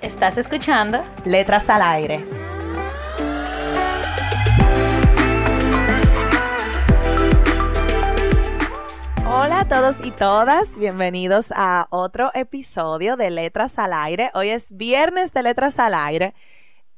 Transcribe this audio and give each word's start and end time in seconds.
Estás 0.00 0.38
escuchando 0.38 1.00
Letras 1.24 1.68
al 1.68 1.82
Aire. 1.82 2.24
Hola 9.26 9.60
a 9.62 9.68
todos 9.68 10.06
y 10.06 10.12
todas, 10.12 10.76
bienvenidos 10.76 11.52
a 11.56 11.88
otro 11.90 12.30
episodio 12.34 13.16
de 13.16 13.30
Letras 13.30 13.76
al 13.80 13.92
Aire. 13.92 14.30
Hoy 14.34 14.50
es 14.50 14.76
viernes 14.76 15.32
de 15.32 15.42
Letras 15.42 15.80
al 15.80 15.94
Aire. 15.94 16.32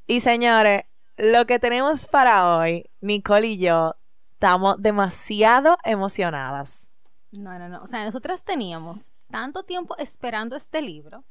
Y 0.06 0.20
señores, 0.20 0.82
lo 1.16 1.46
que 1.46 1.58
tenemos 1.58 2.06
para 2.06 2.54
hoy, 2.54 2.90
Nicole 3.00 3.46
y 3.46 3.58
yo, 3.58 3.94
estamos 4.32 4.76
demasiado 4.78 5.78
emocionadas. 5.84 6.90
No, 7.32 7.58
no, 7.58 7.66
no. 7.70 7.80
O 7.82 7.86
sea, 7.86 8.04
nosotras 8.04 8.44
teníamos 8.44 9.14
tanto 9.30 9.62
tiempo 9.62 9.96
esperando 9.96 10.54
este 10.54 10.82
libro 10.82 11.24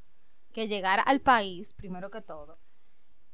que 0.53 0.67
llegara 0.67 1.02
al 1.03 1.22
país, 1.22 1.73
primero 1.73 2.09
que 2.09 2.22
todo, 2.22 2.58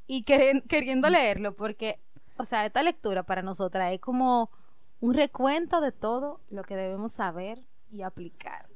y 0.07 0.23
queriendo 0.23 1.09
leerlo, 1.09 1.55
porque, 1.55 1.99
o 2.37 2.45
sea, 2.45 2.65
esta 2.65 2.83
lectura 2.83 3.23
para 3.23 3.41
nosotras 3.41 3.93
es 3.93 3.99
como 3.99 4.51
un 4.99 5.13
recuento 5.13 5.81
de 5.81 5.91
todo 5.91 6.41
lo 6.49 6.63
que 6.63 6.75
debemos 6.75 7.13
saber 7.13 7.59
y 7.91 8.01
aplicar. 8.01 8.67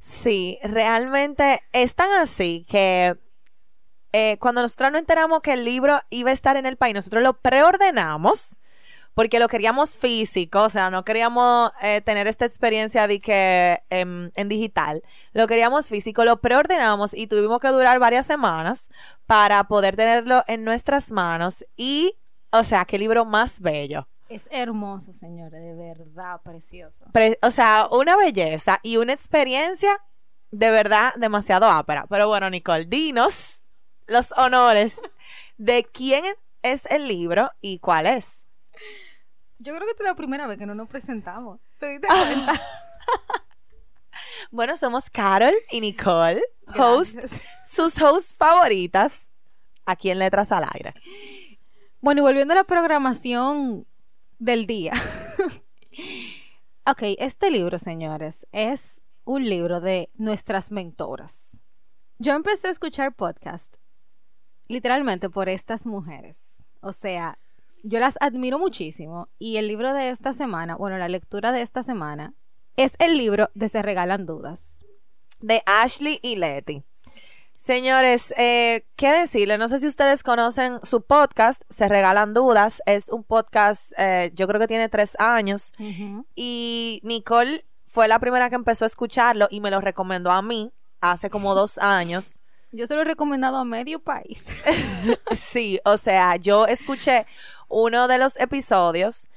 Sí, 0.00 0.58
realmente 0.62 1.62
es 1.72 1.94
tan 1.94 2.10
así 2.12 2.64
que 2.68 3.18
eh, 4.12 4.38
cuando 4.38 4.62
nosotros 4.62 4.92
nos 4.92 5.00
enteramos 5.00 5.42
que 5.42 5.52
el 5.52 5.64
libro 5.64 6.00
iba 6.08 6.30
a 6.30 6.34
estar 6.34 6.56
en 6.56 6.66
el 6.66 6.76
país, 6.76 6.94
nosotros 6.94 7.22
lo 7.22 7.34
preordenamos 7.40 8.58
porque 9.18 9.40
lo 9.40 9.48
queríamos 9.48 9.98
físico, 9.98 10.62
o 10.62 10.70
sea, 10.70 10.90
no 10.90 11.04
queríamos 11.04 11.72
eh, 11.82 12.00
tener 12.02 12.28
esta 12.28 12.44
experiencia 12.44 13.08
de 13.08 13.18
que 13.18 13.82
en, 13.90 14.30
en, 14.36 14.48
digital, 14.48 15.02
lo 15.32 15.48
queríamos 15.48 15.88
físico, 15.88 16.24
lo 16.24 16.40
preordenamos 16.40 17.14
y 17.14 17.26
tuvimos 17.26 17.58
que 17.58 17.66
durar 17.66 17.98
varias 17.98 18.26
semanas 18.26 18.88
para 19.26 19.64
poder 19.64 19.96
tenerlo 19.96 20.44
en 20.46 20.62
nuestras 20.62 21.10
manos 21.10 21.66
y, 21.76 22.14
o 22.52 22.62
sea, 22.62 22.84
qué 22.84 22.96
libro 22.96 23.24
más 23.24 23.58
bello. 23.58 24.06
Es 24.28 24.48
hermoso, 24.52 25.12
señores, 25.12 25.60
de 25.60 25.74
verdad, 25.74 26.40
precioso. 26.44 27.04
o 27.42 27.50
sea, 27.50 27.88
una 27.90 28.16
belleza 28.16 28.78
y 28.84 28.98
una 28.98 29.14
experiencia 29.14 30.00
de 30.52 30.70
verdad 30.70 31.12
demasiado 31.16 31.68
ápera. 31.68 32.06
Pero 32.08 32.28
bueno, 32.28 32.48
Nicole, 32.50 32.84
dinos 32.84 33.64
los 34.06 34.30
honores 34.38 35.02
de 35.56 35.82
quién 35.82 36.24
es 36.62 36.86
el 36.86 37.08
libro 37.08 37.50
y 37.60 37.80
cuál 37.80 38.06
es. 38.06 38.44
Yo 39.58 39.74
creo 39.74 39.84
que 39.86 39.90
esta 39.90 40.04
es 40.04 40.08
la 40.08 40.14
primera 40.14 40.46
vez 40.46 40.56
que 40.56 40.66
no 40.66 40.74
nos 40.74 40.88
presentamos. 40.88 41.60
¿Te 41.78 41.88
diste 41.88 42.06
cuenta? 42.06 42.52
bueno, 44.50 44.76
somos 44.76 45.10
Carol 45.10 45.54
y 45.70 45.80
Nicole, 45.80 46.42
host, 46.76 47.20
sus 47.64 48.00
hosts 48.00 48.34
favoritas 48.36 49.28
aquí 49.84 50.10
en 50.10 50.20
Letras 50.20 50.52
al 50.52 50.64
Aire. 50.72 50.94
Bueno, 52.00 52.20
y 52.20 52.22
volviendo 52.22 52.52
a 52.52 52.56
la 52.56 52.64
programación 52.64 53.86
del 54.38 54.66
día. 54.66 54.92
ok, 56.86 57.02
este 57.18 57.50
libro, 57.50 57.80
señores, 57.80 58.46
es 58.52 59.02
un 59.24 59.48
libro 59.48 59.80
de 59.80 60.08
nuestras 60.14 60.70
mentoras. 60.70 61.60
Yo 62.18 62.34
empecé 62.34 62.68
a 62.68 62.70
escuchar 62.70 63.14
podcast 63.14 63.76
literalmente 64.68 65.28
por 65.30 65.48
estas 65.48 65.84
mujeres. 65.86 66.66
O 66.80 66.92
sea, 66.92 67.38
yo 67.82 68.00
las 68.00 68.16
admiro 68.20 68.58
muchísimo 68.58 69.28
y 69.38 69.56
el 69.56 69.68
libro 69.68 69.92
de 69.92 70.10
esta 70.10 70.32
semana, 70.32 70.76
bueno, 70.76 70.98
la 70.98 71.08
lectura 71.08 71.52
de 71.52 71.62
esta 71.62 71.82
semana 71.82 72.34
es 72.76 72.94
el 72.98 73.18
libro 73.18 73.50
de 73.54 73.68
Se 73.68 73.82
Regalan 73.82 74.26
Dudas. 74.26 74.84
De 75.40 75.62
Ashley 75.66 76.18
y 76.22 76.36
Letty. 76.36 76.82
Señores, 77.58 78.32
eh, 78.38 78.86
¿qué 78.94 79.10
decirle? 79.12 79.58
No 79.58 79.68
sé 79.68 79.80
si 79.80 79.88
ustedes 79.88 80.22
conocen 80.22 80.78
su 80.84 81.02
podcast, 81.02 81.62
Se 81.68 81.88
Regalan 81.88 82.34
Dudas. 82.34 82.80
Es 82.86 83.08
un 83.08 83.24
podcast, 83.24 83.92
eh, 83.98 84.30
yo 84.34 84.46
creo 84.46 84.60
que 84.60 84.68
tiene 84.68 84.88
tres 84.88 85.16
años. 85.18 85.72
Y 86.36 87.00
Nicole 87.02 87.64
fue 87.86 88.06
la 88.06 88.20
primera 88.20 88.48
que 88.48 88.54
empezó 88.54 88.84
a 88.84 88.86
escucharlo 88.86 89.48
y 89.50 89.60
me 89.60 89.72
lo 89.72 89.80
recomendó 89.80 90.30
a 90.30 90.40
mí 90.40 90.72
hace 91.00 91.30
como 91.30 91.54
dos 91.56 91.78
años. 91.78 92.40
Yo 92.72 92.86
se 92.86 92.94
lo 92.94 93.02
he 93.02 93.04
recomendado 93.04 93.56
a 93.56 93.64
medio 93.64 93.98
país. 93.98 94.48
sí, 95.32 95.80
o 95.84 95.96
sea, 95.96 96.36
yo 96.36 96.66
escuché 96.66 97.26
uno 97.68 98.08
de 98.08 98.18
los 98.18 98.38
episodios 98.38 99.28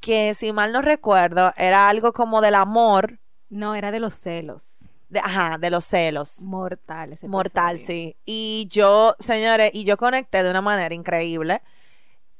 que, 0.00 0.34
si 0.34 0.52
mal 0.52 0.72
no 0.72 0.82
recuerdo, 0.82 1.52
era 1.56 1.88
algo 1.88 2.12
como 2.12 2.40
del 2.40 2.56
amor. 2.56 3.20
No, 3.48 3.74
era 3.74 3.90
de 3.90 4.00
los 4.00 4.14
celos 4.14 4.90
ajá, 5.22 5.58
de 5.58 5.70
los 5.70 5.84
celos. 5.84 6.46
Mortal, 6.46 7.12
ese 7.12 7.28
Mortal, 7.28 7.78
sí. 7.78 8.16
Y 8.24 8.66
yo, 8.70 9.14
señores, 9.18 9.70
y 9.72 9.84
yo 9.84 9.96
conecté 9.96 10.42
de 10.42 10.50
una 10.50 10.62
manera 10.62 10.94
increíble. 10.94 11.62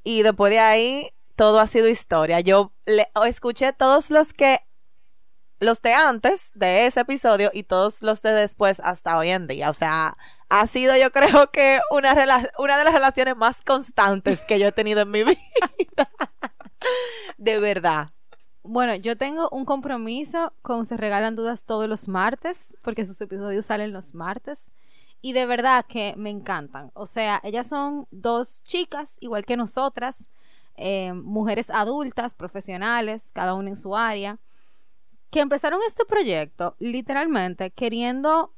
Y 0.02 0.22
después 0.22 0.50
de 0.50 0.60
ahí, 0.60 1.10
todo 1.36 1.60
ha 1.60 1.66
sido 1.66 1.88
historia. 1.88 2.40
Yo 2.40 2.72
le, 2.86 3.08
escuché 3.26 3.72
todos 3.72 4.10
los 4.10 4.32
que, 4.32 4.60
los 5.60 5.82
de 5.82 5.94
antes 5.94 6.52
de 6.54 6.86
ese 6.86 7.00
episodio 7.00 7.50
y 7.52 7.64
todos 7.64 8.02
los 8.02 8.22
de 8.22 8.32
después 8.32 8.80
hasta 8.80 9.16
hoy 9.18 9.30
en 9.30 9.46
día. 9.46 9.70
O 9.70 9.74
sea, 9.74 10.14
ha 10.48 10.66
sido 10.66 10.96
yo 10.96 11.10
creo 11.10 11.50
que 11.50 11.80
una, 11.90 12.14
una 12.58 12.78
de 12.78 12.84
las 12.84 12.92
relaciones 12.92 13.36
más 13.36 13.64
constantes 13.64 14.44
que 14.44 14.58
yo 14.58 14.68
he 14.68 14.72
tenido 14.72 15.02
en 15.02 15.10
mi 15.10 15.22
vida. 15.24 15.38
de 17.38 17.58
verdad. 17.60 18.10
Bueno, 18.62 18.94
yo 18.94 19.16
tengo 19.16 19.50
un 19.50 19.66
compromiso 19.66 20.54
con 20.62 20.86
Se 20.86 20.96
Regalan 20.96 21.36
Dudas 21.36 21.64
todos 21.64 21.86
los 21.86 22.08
martes, 22.08 22.76
porque 22.80 23.04
sus 23.04 23.20
episodios 23.20 23.66
salen 23.66 23.92
los 23.92 24.14
martes. 24.14 24.72
Y 25.20 25.32
de 25.32 25.44
verdad 25.46 25.84
que 25.86 26.14
me 26.16 26.30
encantan. 26.30 26.90
O 26.94 27.06
sea, 27.06 27.40
ellas 27.44 27.66
son 27.66 28.06
dos 28.10 28.62
chicas, 28.62 29.18
igual 29.20 29.44
que 29.44 29.56
nosotras, 29.56 30.28
eh, 30.76 31.12
mujeres 31.12 31.70
adultas, 31.70 32.34
profesionales, 32.34 33.32
cada 33.32 33.54
una 33.54 33.70
en 33.70 33.76
su 33.76 33.96
área, 33.96 34.38
que 35.34 35.40
empezaron 35.40 35.80
este 35.84 36.04
proyecto 36.04 36.76
literalmente 36.78 37.72
queriendo 37.72 38.54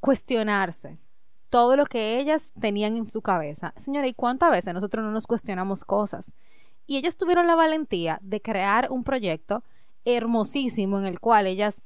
cuestionarse 0.00 0.98
todo 1.50 1.76
lo 1.76 1.86
que 1.86 2.18
ellas 2.18 2.52
tenían 2.60 2.96
en 2.96 3.06
su 3.06 3.22
cabeza. 3.22 3.72
Señora, 3.76 4.08
¿y 4.08 4.12
cuántas 4.12 4.50
veces 4.50 4.74
nosotros 4.74 5.04
no 5.04 5.12
nos 5.12 5.28
cuestionamos 5.28 5.84
cosas? 5.84 6.34
Y 6.84 6.96
ellas 6.96 7.16
tuvieron 7.16 7.46
la 7.46 7.54
valentía 7.54 8.18
de 8.22 8.42
crear 8.42 8.88
un 8.90 9.04
proyecto 9.04 9.62
hermosísimo 10.04 10.98
en 10.98 11.06
el 11.06 11.20
cual 11.20 11.46
ellas 11.46 11.84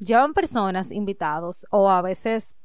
llevan 0.00 0.34
personas, 0.34 0.90
invitados, 0.90 1.68
o 1.70 1.88
a 1.88 2.02
veces 2.02 2.56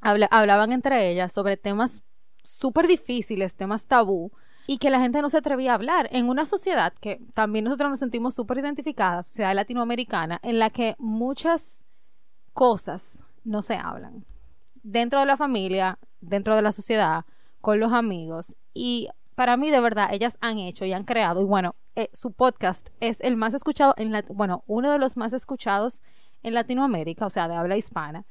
hablaban 0.00 0.70
entre 0.70 1.10
ellas 1.10 1.32
sobre 1.32 1.56
temas 1.56 2.04
súper 2.44 2.86
difíciles, 2.86 3.56
temas 3.56 3.88
tabú, 3.88 4.30
y 4.66 4.78
que 4.78 4.90
la 4.90 5.00
gente 5.00 5.22
no 5.22 5.28
se 5.28 5.38
atrevía 5.38 5.72
a 5.72 5.74
hablar 5.74 6.08
en 6.12 6.28
una 6.28 6.46
sociedad 6.46 6.92
que 7.00 7.20
también 7.34 7.64
nosotros 7.64 7.90
nos 7.90 7.98
sentimos 7.98 8.34
súper 8.34 8.58
identificadas, 8.58 9.26
sociedad 9.26 9.54
latinoamericana, 9.54 10.40
en 10.42 10.58
la 10.58 10.70
que 10.70 10.94
muchas 10.98 11.84
cosas 12.52 13.24
no 13.44 13.62
se 13.62 13.76
hablan. 13.76 14.24
Dentro 14.82 15.20
de 15.20 15.26
la 15.26 15.36
familia, 15.36 15.98
dentro 16.20 16.56
de 16.56 16.62
la 16.62 16.72
sociedad, 16.72 17.24
con 17.60 17.80
los 17.80 17.92
amigos. 17.92 18.56
Y 18.74 19.08
para 19.34 19.56
mí 19.56 19.70
de 19.70 19.80
verdad 19.80 20.12
ellas 20.12 20.36
han 20.40 20.58
hecho 20.58 20.84
y 20.84 20.92
han 20.92 21.04
creado 21.04 21.40
y 21.40 21.44
bueno 21.44 21.74
eh, 21.96 22.08
su 22.12 22.32
podcast 22.32 22.90
es 23.00 23.20
el 23.20 23.36
más 23.36 23.54
escuchado 23.54 23.94
en 23.96 24.12
bueno 24.28 24.62
uno 24.66 24.92
de 24.92 24.98
los 24.98 25.16
más 25.16 25.32
escuchados 25.32 26.02
en 26.42 26.54
Latinoamérica 26.54 27.26
o 27.26 27.30
sea 27.30 27.48
de 27.48 27.54
habla 27.54 27.76
hispana 27.76 28.24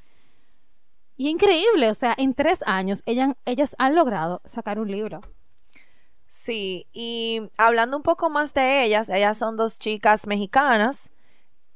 y 1.18 1.30
increíble 1.30 1.90
o 1.90 1.94
sea 1.94 2.14
en 2.18 2.34
tres 2.34 2.62
años 2.66 3.02
ellas, 3.06 3.34
ellas 3.46 3.76
han 3.80 3.96
logrado 3.96 4.42
sacar 4.46 4.80
un 4.80 4.92
libro 4.92 5.22
sí 6.32 6.88
y 6.94 7.52
hablando 7.58 7.98
un 7.98 8.04
poco 8.04 8.30
más 8.30 8.54
de 8.54 8.86
ellas 8.86 9.10
ellas 9.10 9.38
son 9.38 9.58
dos 9.58 9.78
chicas 9.78 10.26
mexicanas. 10.26 11.12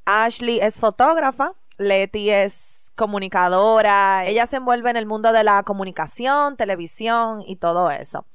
Ashley 0.05 0.59
es 0.59 0.79
fotógrafa 0.79 1.53
Leti 1.77 2.29
es 2.29 2.91
comunicadora. 2.95 4.25
Ella 4.25 4.45
se 4.47 4.57
envuelve 4.57 4.89
en 4.89 4.95
el 4.95 5.05
mundo 5.05 5.31
de 5.33 5.43
la 5.43 5.63
comunicación 5.63 6.55
televisión 6.57 7.43
y 7.45 7.57
todo 7.57 7.91
eso. 7.91 8.25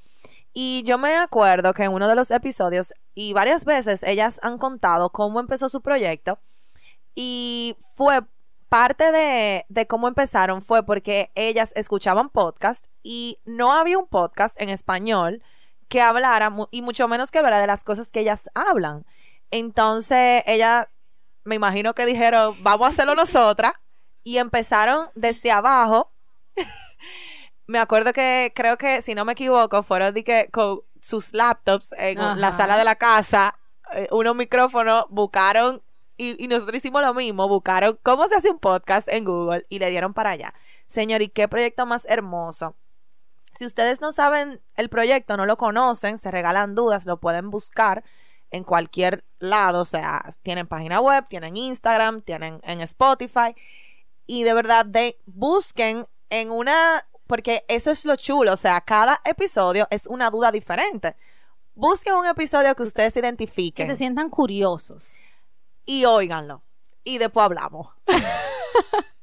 Y 0.53 0.83
yo 0.85 0.99
me 0.99 1.17
acuerdo 1.17 1.73
que 1.73 1.85
en 1.85 1.93
uno 1.93 2.09
de 2.09 2.17
los 2.17 2.31
episodios, 2.31 2.93
y 3.15 3.33
varias 3.33 3.65
veces 3.65 4.03
ellas 4.03 4.41
han 4.43 4.59
contado 4.59 5.11
cómo 5.11 5.41
empezó 5.41 5.69
su 5.69 5.81
proyecto, 5.81 6.39
y 7.15 7.77
fue 7.95 8.21
parte 8.69 9.11
de, 9.13 9.65
de 9.69 9.87
cómo 9.87 10.09
empezaron 10.09 10.63
fue 10.63 10.85
porque 10.85 11.31
ellas 11.35 11.73
escuchaban 11.75 12.29
podcast 12.29 12.87
y 13.03 13.39
no 13.45 13.73
había 13.73 13.99
un 13.99 14.07
podcast 14.07 14.61
en 14.61 14.69
español 14.69 15.43
que 15.91 16.01
hablara, 16.01 16.55
y 16.71 16.83
mucho 16.83 17.09
menos 17.09 17.31
que 17.31 17.39
hablara 17.39 17.61
de 17.61 17.67
las 17.67 17.83
cosas 17.83 18.11
que 18.13 18.21
ellas 18.21 18.49
hablan. 18.55 19.05
Entonces, 19.51 20.45
ella, 20.47 20.89
me 21.45 21.57
imagino 21.57 21.95
que 21.95 22.07
dijeron, 22.07 22.55
vamos 22.63 22.87
a 22.87 22.89
hacerlo 22.91 23.17
nosotras, 23.17 23.73
y 24.23 24.39
empezaron 24.39 25.09
desde 25.17 25.51
abajo. 25.51 26.13
me 27.67 27.81
acuerdo 27.81 28.13
que, 28.13 28.53
creo 28.55 28.79
que, 28.79 29.03
si 29.03 29.17
no 29.17 29.25
me 29.25 29.33
equivoco, 29.33 29.83
fueron 29.83 30.15
de 30.15 30.23
que 30.23 30.49
con 30.53 30.83
sus 31.01 31.35
laptops 31.35 31.93
en 31.99 32.41
la 32.41 32.53
sala 32.53 32.77
de 32.79 32.85
la 32.85 32.95
casa, 32.95 33.59
eh, 33.93 34.07
unos 34.13 34.37
micrófonos, 34.37 35.07
buscaron, 35.11 35.83
y, 36.17 36.43
y 36.43 36.47
nosotros 36.47 36.77
hicimos 36.77 37.03
lo 37.03 37.15
mismo, 37.15 37.49
buscaron 37.49 37.99
cómo 38.05 38.29
se 38.29 38.37
hace 38.37 38.51
un 38.51 38.61
podcast 38.61 39.09
en 39.09 39.25
Google 39.25 39.67
y 39.69 39.81
le 39.81 39.91
dieron 39.91 40.15
para 40.15 40.31
allá. 40.31 40.55
Señor, 40.87 41.21
¿y 41.21 41.31
qué 41.31 41.49
proyecto 41.49 41.85
más 41.85 42.07
hermoso? 42.09 42.77
Si 43.55 43.65
ustedes 43.67 44.01
no 44.01 44.13
saben 44.13 44.61
el 44.77 44.89
proyecto, 44.89 45.37
no 45.37 45.47
lo 45.47 45.57
conocen, 45.57 46.19
se 46.19 46.31
regalan 46.31 46.75
dudas, 46.75 47.07
lo 47.07 47.19
pueden 47.19 47.51
buscar 47.51 48.05
en 48.51 48.65
cualquier 48.65 49.25
lado, 49.39 49.83
o 49.83 49.85
sea, 49.85 50.25
tienen 50.43 50.67
página 50.67 51.01
web, 51.01 51.27
tienen 51.29 51.57
Instagram, 51.57 52.23
tienen 52.23 52.61
en 52.65 52.81
Spotify 52.81 53.55
y 54.27 54.43
de 54.45 54.55
verdad 54.55 54.87
de 54.87 55.19
busquen 55.27 56.07
en 56.31 56.51
una 56.51 57.07
porque 57.27 57.65
eso 57.69 57.93
es 57.93 58.05
lo 58.05 58.17
chulo, 58.17 58.53
o 58.53 58.57
sea, 58.57 58.81
cada 58.81 59.21
episodio 59.25 59.87
es 59.91 60.09
una 60.09 60.31
duda 60.31 60.51
diferente. 60.51 61.15
Busquen 61.75 62.15
un 62.15 62.27
episodio 62.27 62.75
que 62.75 62.83
ustedes 62.83 63.15
Que 63.15 63.21
identifiquen 63.21 63.87
se 63.87 63.97
sientan 63.97 64.31
curiosos. 64.31 65.21
y 65.87 66.05
óiganlo 66.05 66.63
y 67.05 67.19
después 67.19 67.45
hablamos. 67.45 67.89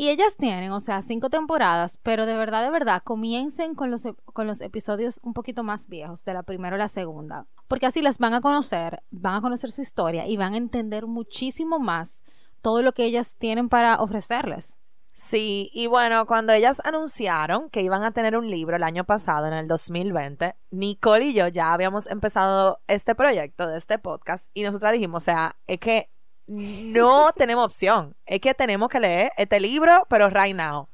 Y 0.00 0.08
ellas 0.08 0.38
tienen, 0.38 0.72
o 0.72 0.80
sea, 0.80 1.02
cinco 1.02 1.28
temporadas, 1.28 1.98
pero 1.98 2.24
de 2.24 2.34
verdad, 2.34 2.62
de 2.64 2.70
verdad, 2.70 3.02
comiencen 3.04 3.74
con 3.74 3.90
los, 3.90 4.08
con 4.32 4.46
los 4.46 4.62
episodios 4.62 5.20
un 5.22 5.34
poquito 5.34 5.62
más 5.62 5.88
viejos, 5.88 6.24
de 6.24 6.32
la 6.32 6.42
primera 6.42 6.76
o 6.76 6.78
la 6.78 6.88
segunda, 6.88 7.44
porque 7.68 7.84
así 7.84 8.00
las 8.00 8.16
van 8.16 8.32
a 8.32 8.40
conocer, 8.40 9.02
van 9.10 9.34
a 9.34 9.40
conocer 9.42 9.70
su 9.70 9.82
historia 9.82 10.26
y 10.26 10.38
van 10.38 10.54
a 10.54 10.56
entender 10.56 11.06
muchísimo 11.06 11.78
más 11.78 12.22
todo 12.62 12.80
lo 12.80 12.94
que 12.94 13.04
ellas 13.04 13.36
tienen 13.36 13.68
para 13.68 14.00
ofrecerles. 14.00 14.80
Sí, 15.12 15.70
y 15.74 15.86
bueno, 15.86 16.24
cuando 16.24 16.54
ellas 16.54 16.80
anunciaron 16.82 17.68
que 17.68 17.82
iban 17.82 18.02
a 18.02 18.12
tener 18.12 18.38
un 18.38 18.50
libro 18.50 18.76
el 18.76 18.84
año 18.84 19.04
pasado, 19.04 19.48
en 19.48 19.52
el 19.52 19.68
2020, 19.68 20.56
Nicole 20.70 21.26
y 21.26 21.34
yo 21.34 21.48
ya 21.48 21.74
habíamos 21.74 22.06
empezado 22.06 22.80
este 22.86 23.14
proyecto 23.14 23.66
de 23.66 23.76
este 23.76 23.98
podcast 23.98 24.48
y 24.54 24.62
nosotras 24.62 24.94
dijimos, 24.94 25.24
o 25.24 25.26
sea, 25.26 25.56
es 25.66 25.78
que 25.78 26.08
no 26.50 27.32
tenemos 27.32 27.64
opción, 27.64 28.16
es 28.26 28.40
que 28.40 28.54
tenemos 28.54 28.88
que 28.88 28.98
leer 28.98 29.32
este 29.36 29.60
libro, 29.60 30.06
pero 30.10 30.28
right 30.28 30.56
now. 30.56 30.88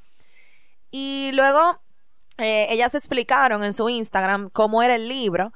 Y 0.90 1.30
luego 1.32 1.80
eh, 2.36 2.66
ellas 2.68 2.94
explicaron 2.94 3.64
en 3.64 3.72
su 3.72 3.88
Instagram 3.88 4.50
cómo 4.50 4.82
era 4.82 4.94
el 4.94 5.08
libro 5.08 5.52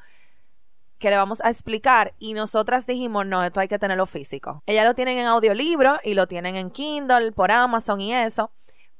que 0.98 1.10
le 1.10 1.16
vamos 1.16 1.42
a 1.42 1.50
explicar 1.50 2.14
y 2.18 2.34
nosotras 2.34 2.86
dijimos, 2.86 3.26
no, 3.26 3.44
esto 3.44 3.60
hay 3.60 3.68
que 3.68 3.78
tenerlo 3.78 4.06
físico. 4.06 4.62
Ellas 4.66 4.86
lo 4.86 4.94
tienen 4.94 5.18
en 5.18 5.26
audiolibro 5.26 5.98
y 6.02 6.14
lo 6.14 6.26
tienen 6.26 6.56
en 6.56 6.70
Kindle, 6.70 7.32
por 7.32 7.50
Amazon 7.50 8.00
y 8.00 8.14
eso, 8.14 8.52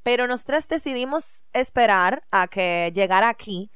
pero 0.02 0.26
nosotras 0.26 0.68
decidimos 0.68 1.44
esperar 1.52 2.24
a 2.30 2.48
que 2.48 2.90
llegara 2.94 3.28
aquí 3.28 3.70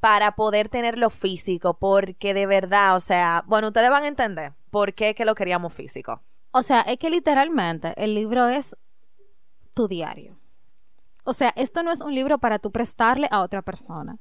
para 0.00 0.32
poder 0.36 0.68
tenerlo 0.68 1.10
físico, 1.10 1.74
porque 1.78 2.34
de 2.34 2.46
verdad, 2.46 2.94
o 2.94 3.00
sea, 3.00 3.42
bueno, 3.46 3.68
ustedes 3.68 3.90
van 3.90 4.04
a 4.04 4.08
entender 4.08 4.52
por 4.70 4.94
qué 4.94 5.14
que 5.14 5.24
lo 5.24 5.34
queríamos 5.34 5.72
físico. 5.72 6.22
O 6.56 6.62
sea, 6.62 6.82
es 6.82 6.98
que 6.98 7.10
literalmente 7.10 7.94
el 7.96 8.14
libro 8.14 8.46
es 8.46 8.76
tu 9.74 9.88
diario. 9.88 10.38
O 11.24 11.32
sea, 11.32 11.52
esto 11.56 11.82
no 11.82 11.90
es 11.90 12.00
un 12.00 12.14
libro 12.14 12.38
para 12.38 12.60
tú 12.60 12.70
prestarle 12.70 13.26
a 13.32 13.40
otra 13.40 13.60
persona. 13.60 14.18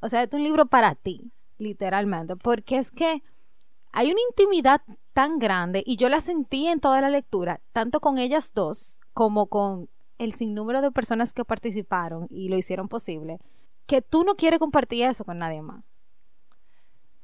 O 0.00 0.08
sea, 0.08 0.24
es 0.24 0.32
un 0.32 0.42
libro 0.42 0.66
para 0.66 0.96
ti, 0.96 1.30
literalmente. 1.58 2.34
Porque 2.34 2.78
es 2.78 2.90
que 2.90 3.22
hay 3.92 4.10
una 4.10 4.20
intimidad 4.28 4.82
tan 5.12 5.38
grande 5.38 5.84
y 5.86 5.96
yo 5.96 6.08
la 6.08 6.20
sentí 6.20 6.66
en 6.66 6.80
toda 6.80 7.00
la 7.00 7.08
lectura, 7.08 7.60
tanto 7.72 8.00
con 8.00 8.18
ellas 8.18 8.52
dos 8.52 8.98
como 9.14 9.46
con 9.46 9.88
el 10.18 10.32
sinnúmero 10.32 10.82
de 10.82 10.90
personas 10.90 11.34
que 11.34 11.44
participaron 11.44 12.26
y 12.30 12.48
lo 12.48 12.58
hicieron 12.58 12.88
posible, 12.88 13.38
que 13.86 14.02
tú 14.02 14.24
no 14.24 14.34
quieres 14.34 14.58
compartir 14.58 15.04
eso 15.04 15.24
con 15.24 15.38
nadie 15.38 15.62
más. 15.62 15.84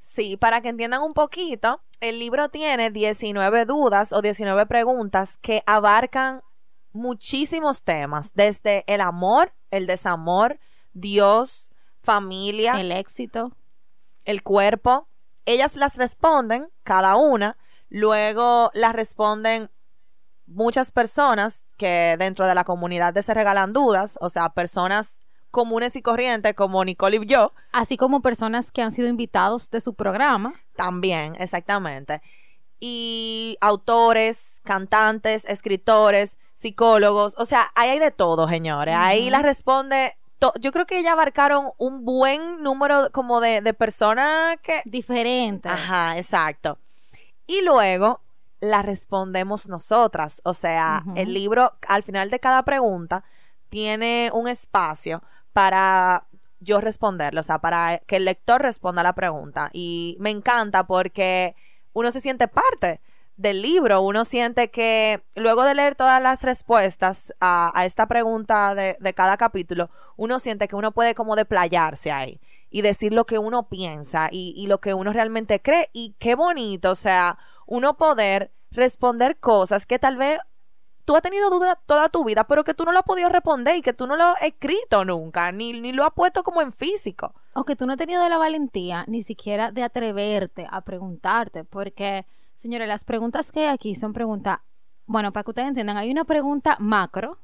Sí, 0.02 0.36
para 0.36 0.60
que 0.60 0.68
entiendan 0.68 1.00
un 1.02 1.12
poquito, 1.12 1.80
el 2.00 2.18
libro 2.18 2.48
tiene 2.48 2.90
19 2.90 3.64
dudas 3.66 4.12
o 4.12 4.20
19 4.20 4.66
preguntas 4.66 5.36
que 5.36 5.62
abarcan 5.64 6.42
muchísimos 6.90 7.84
temas, 7.84 8.34
desde 8.34 8.82
el 8.88 9.00
amor, 9.00 9.54
el 9.70 9.86
desamor, 9.86 10.58
Dios, 10.92 11.70
familia, 12.00 12.80
El 12.80 12.90
éxito. 12.90 13.52
el 14.24 14.42
cuerpo. 14.42 15.06
Ellas 15.46 15.76
las 15.76 15.96
responden, 15.96 16.68
cada 16.82 17.14
una, 17.14 17.56
luego 17.88 18.72
las 18.74 18.94
responden 18.94 19.70
muchas 20.46 20.90
personas 20.90 21.64
que 21.76 22.16
dentro 22.18 22.48
de 22.48 22.56
la 22.56 22.64
comunidad 22.64 23.14
de 23.14 23.22
Se 23.22 23.34
Regalan 23.34 23.72
Dudas, 23.72 24.18
o 24.20 24.30
sea, 24.30 24.48
personas 24.48 25.20
comunes 25.52 25.94
y 25.94 26.02
corrientes 26.02 26.54
como 26.54 26.84
Nicole 26.84 27.18
y 27.18 27.26
yo, 27.26 27.52
Así 27.70 27.96
como 27.96 28.22
personas 28.22 28.72
que 28.72 28.82
han 28.82 28.90
sido 28.90 29.06
invitados 29.06 29.70
de 29.70 29.80
su 29.80 29.94
programa. 29.94 30.54
También, 30.74 31.36
exactamente. 31.38 32.20
Y 32.80 33.56
autores, 33.60 34.60
cantantes, 34.64 35.44
escritores, 35.44 36.38
psicólogos, 36.56 37.34
o 37.38 37.44
sea, 37.44 37.70
ahí 37.76 37.90
hay 37.90 37.98
de 38.00 38.10
todo, 38.10 38.48
señores. 38.48 38.96
Ahí 38.98 39.30
la 39.30 39.42
responde, 39.42 40.16
yo 40.58 40.72
creo 40.72 40.86
que 40.86 40.98
ellas 40.98 41.12
abarcaron 41.12 41.70
un 41.78 42.04
buen 42.04 42.62
número 42.62 43.10
como 43.12 43.40
de, 43.40 43.60
de 43.60 43.74
personas 43.74 44.56
que... 44.62 44.80
diferente. 44.84 45.68
Ajá, 45.68 46.18
exacto. 46.18 46.78
Y 47.46 47.62
luego 47.62 48.20
la 48.58 48.82
respondemos 48.82 49.68
nosotras, 49.68 50.40
o 50.44 50.54
sea, 50.54 51.04
el 51.16 51.34
libro 51.34 51.72
al 51.88 52.04
final 52.04 52.30
de 52.30 52.38
cada 52.38 52.64
pregunta 52.64 53.24
tiene 53.68 54.30
un 54.32 54.46
espacio 54.46 55.22
para 55.52 56.26
yo 56.60 56.80
responderlo, 56.80 57.40
o 57.40 57.44
sea, 57.44 57.58
para 57.58 57.98
que 58.06 58.16
el 58.16 58.24
lector 58.24 58.62
responda 58.62 59.02
la 59.02 59.14
pregunta. 59.14 59.70
Y 59.72 60.16
me 60.20 60.30
encanta 60.30 60.86
porque 60.86 61.54
uno 61.92 62.10
se 62.10 62.20
siente 62.20 62.48
parte 62.48 63.00
del 63.36 63.62
libro, 63.62 64.02
uno 64.02 64.24
siente 64.24 64.70
que 64.70 65.22
luego 65.34 65.64
de 65.64 65.74
leer 65.74 65.94
todas 65.94 66.22
las 66.22 66.44
respuestas 66.44 67.34
a, 67.40 67.72
a 67.78 67.84
esta 67.84 68.06
pregunta 68.06 68.74
de, 68.74 69.14
cada 69.14 69.36
capítulo, 69.36 69.90
uno 70.16 70.38
siente 70.38 70.68
que 70.68 70.76
uno 70.76 70.92
puede 70.92 71.14
como 71.14 71.34
deplayarse 71.34 72.12
ahí 72.12 72.40
y 72.70 72.82
decir 72.82 73.12
lo 73.12 73.26
que 73.26 73.38
uno 73.38 73.68
piensa 73.68 74.28
y, 74.30 74.54
y 74.56 74.66
lo 74.66 74.80
que 74.80 74.94
uno 74.94 75.12
realmente 75.12 75.60
cree. 75.60 75.90
Y 75.92 76.14
qué 76.18 76.34
bonito, 76.34 76.90
o 76.90 76.94
sea, 76.94 77.38
uno 77.66 77.96
poder 77.96 78.52
responder 78.70 79.38
cosas 79.38 79.86
que 79.86 79.98
tal 79.98 80.16
vez 80.16 80.38
tú 81.04 81.16
has 81.16 81.22
tenido 81.22 81.50
duda 81.50 81.78
toda 81.86 82.08
tu 82.08 82.24
vida, 82.24 82.44
pero 82.44 82.64
que 82.64 82.74
tú 82.74 82.84
no 82.84 82.92
lo 82.92 82.98
has 82.98 83.04
podido 83.04 83.28
responder 83.28 83.76
y 83.76 83.82
que 83.82 83.92
tú 83.92 84.06
no 84.06 84.16
lo 84.16 84.24
has 84.24 84.42
escrito 84.42 85.04
nunca, 85.04 85.52
ni, 85.52 85.80
ni 85.80 85.92
lo 85.92 86.04
has 86.04 86.12
puesto 86.12 86.42
como 86.42 86.60
en 86.62 86.72
físico. 86.72 87.34
O 87.54 87.64
que 87.64 87.76
tú 87.76 87.86
no 87.86 87.92
has 87.92 87.98
tenido 87.98 88.26
la 88.28 88.38
valentía 88.38 89.04
ni 89.08 89.22
siquiera 89.22 89.72
de 89.72 89.82
atreverte 89.82 90.66
a 90.70 90.80
preguntarte, 90.82 91.64
porque, 91.64 92.26
señores, 92.56 92.88
las 92.88 93.04
preguntas 93.04 93.52
que 93.52 93.60
hay 93.60 93.66
aquí 93.66 93.94
son 93.94 94.12
preguntas, 94.12 94.60
bueno, 95.06 95.32
para 95.32 95.44
que 95.44 95.50
ustedes 95.50 95.68
entiendan, 95.68 95.96
hay 95.96 96.10
una 96.10 96.24
pregunta 96.24 96.76
macro, 96.78 97.38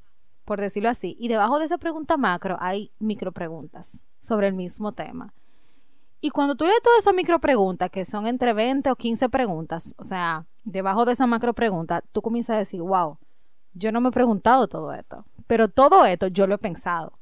por 0.44 0.60
decirlo 0.60 0.88
así, 0.88 1.16
y 1.18 1.28
debajo 1.28 1.58
de 1.58 1.66
esa 1.66 1.78
pregunta 1.78 2.16
macro 2.16 2.56
hay 2.60 2.92
micro 2.98 3.32
preguntas 3.32 4.06
sobre 4.20 4.46
el 4.48 4.54
mismo 4.54 4.92
tema. 4.92 5.34
Y 6.20 6.30
cuando 6.30 6.56
tú 6.56 6.64
lees 6.64 6.82
todas 6.82 7.00
esas 7.00 7.14
micro 7.14 7.38
preguntas, 7.38 7.90
que 7.90 8.04
son 8.04 8.26
entre 8.26 8.52
20 8.52 8.90
o 8.90 8.96
15 8.96 9.28
preguntas, 9.28 9.94
o 9.98 10.04
sea, 10.04 10.46
debajo 10.64 11.04
de 11.04 11.12
esa 11.12 11.26
macro 11.26 11.54
pregunta, 11.54 12.02
tú 12.12 12.22
comienzas 12.22 12.54
a 12.54 12.58
decir, 12.58 12.82
wow, 12.82 13.18
yo 13.74 13.92
no 13.92 14.00
me 14.00 14.08
he 14.08 14.12
preguntado 14.12 14.68
todo 14.68 14.92
esto, 14.92 15.24
pero 15.46 15.68
todo 15.68 16.04
esto 16.04 16.28
yo 16.28 16.46
lo 16.46 16.54
he 16.54 16.58
pensado. 16.58 17.18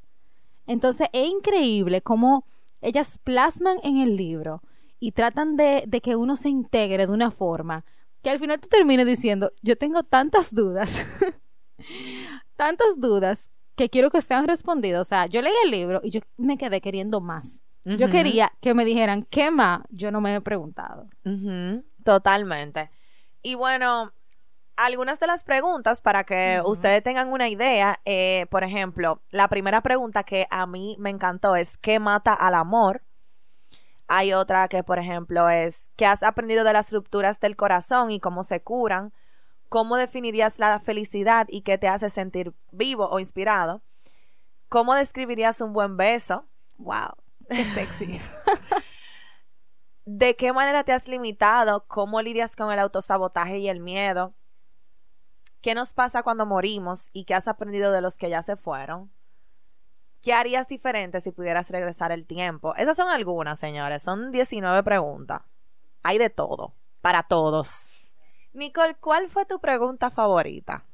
Entonces 0.65 1.07
es 1.13 1.27
increíble 1.27 2.01
cómo 2.01 2.45
ellas 2.81 3.19
plasman 3.23 3.77
en 3.83 3.97
el 3.97 4.15
libro 4.15 4.61
y 4.99 5.11
tratan 5.11 5.55
de, 5.55 5.83
de 5.87 6.01
que 6.01 6.15
uno 6.15 6.35
se 6.35 6.49
integre 6.49 7.07
de 7.07 7.13
una 7.13 7.31
forma 7.31 7.85
que 8.21 8.29
al 8.29 8.39
final 8.39 8.59
tú 8.59 8.67
termines 8.67 9.05
diciendo, 9.05 9.51
yo 9.61 9.77
tengo 9.77 10.03
tantas 10.03 10.53
dudas, 10.53 11.05
tantas 12.55 12.99
dudas 12.99 13.51
que 13.75 13.89
quiero 13.89 14.09
que 14.09 14.21
sean 14.21 14.47
respondidas. 14.47 15.01
O 15.01 15.05
sea, 15.05 15.27
yo 15.27 15.41
leí 15.41 15.53
el 15.63 15.71
libro 15.71 16.01
y 16.03 16.09
yo 16.09 16.19
me 16.35 16.57
quedé 16.57 16.81
queriendo 16.81 17.21
más. 17.21 17.61
Yo 17.85 18.09
quería 18.09 18.51
que 18.59 18.73
me 18.73 18.83
dijeran, 18.83 19.23
¿qué 19.29 19.49
más? 19.49 19.81
Yo 19.91 20.11
no 20.11 20.19
me 20.19 20.35
he 20.35 20.41
preguntado. 20.41 21.07
Totalmente. 22.03 22.89
Y 23.41 23.55
bueno, 23.55 24.11
algunas 24.77 25.19
de 25.19 25.27
las 25.27 25.43
preguntas 25.43 26.01
para 26.01 26.23
que 26.23 26.61
ustedes 26.65 27.03
tengan 27.03 27.31
una 27.31 27.49
idea, 27.49 27.99
eh, 28.05 28.45
por 28.49 28.63
ejemplo, 28.63 29.21
la 29.31 29.47
primera 29.47 29.81
pregunta 29.81 30.23
que 30.23 30.47
a 30.49 30.65
mí 30.65 30.95
me 30.99 31.09
encantó 31.09 31.55
es 31.55 31.77
¿qué 31.77 31.99
mata 31.99 32.33
al 32.33 32.55
amor? 32.55 33.03
Hay 34.07 34.31
otra 34.33 34.67
que, 34.69 34.83
por 34.83 34.99
ejemplo, 34.99 35.49
es 35.49 35.89
¿qué 35.97 36.05
has 36.05 36.23
aprendido 36.23 36.63
de 36.63 36.73
las 36.73 36.93
rupturas 36.93 37.39
del 37.39 37.55
corazón 37.55 38.11
y 38.11 38.19
cómo 38.19 38.43
se 38.43 38.61
curan? 38.61 39.11
cómo 39.69 39.97
definirías 39.97 40.59
la 40.59 40.79
felicidad 40.79 41.47
y 41.49 41.61
qué 41.61 41.77
te 41.77 41.87
hace 41.87 42.09
sentir 42.09 42.53
vivo 42.71 43.09
o 43.09 43.19
inspirado, 43.19 43.81
cómo 44.69 44.95
describirías 44.95 45.61
un 45.61 45.73
buen 45.73 45.97
beso, 45.97 46.45
Wow, 46.77 47.15
qué 47.49 47.65
sexy. 47.65 48.21
de 50.05 50.35
qué 50.35 50.53
manera 50.53 50.83
te 50.83 50.93
has 50.93 51.07
limitado, 51.07 51.85
cómo 51.87 52.21
lidias 52.21 52.55
con 52.55 52.71
el 52.71 52.77
autosabotaje 52.77 53.57
y 53.57 53.67
el 53.67 53.79
miedo, 53.79 54.35
qué 55.67 55.75
nos 55.75 55.91
pasa 55.91 56.23
cuando 56.23 56.45
morimos 56.45 57.09
y 57.11 57.25
qué 57.25 57.33
has 57.33 57.49
aprendido 57.49 57.91
de 57.91 57.99
los 57.99 58.17
que 58.17 58.29
ya 58.29 58.41
se 58.41 58.55
fueron. 58.55 59.11
¿Qué 60.21 60.31
harías 60.31 60.69
diferente 60.69 61.19
si 61.19 61.33
pudieras 61.33 61.69
regresar 61.71 62.13
el 62.13 62.25
tiempo? 62.25 62.73
Esas 62.75 62.95
son 62.95 63.09
algunas, 63.09 63.59
señores. 63.59 64.01
Son 64.01 64.31
19 64.31 64.81
preguntas. 64.83 65.41
Hay 66.03 66.19
de 66.19 66.29
todo, 66.29 66.73
para 67.01 67.23
todos. 67.23 67.91
Nicole, 68.53 68.95
¿cuál 68.95 69.27
fue 69.27 69.45
tu 69.45 69.59
pregunta 69.59 70.09
favorita? 70.09 70.85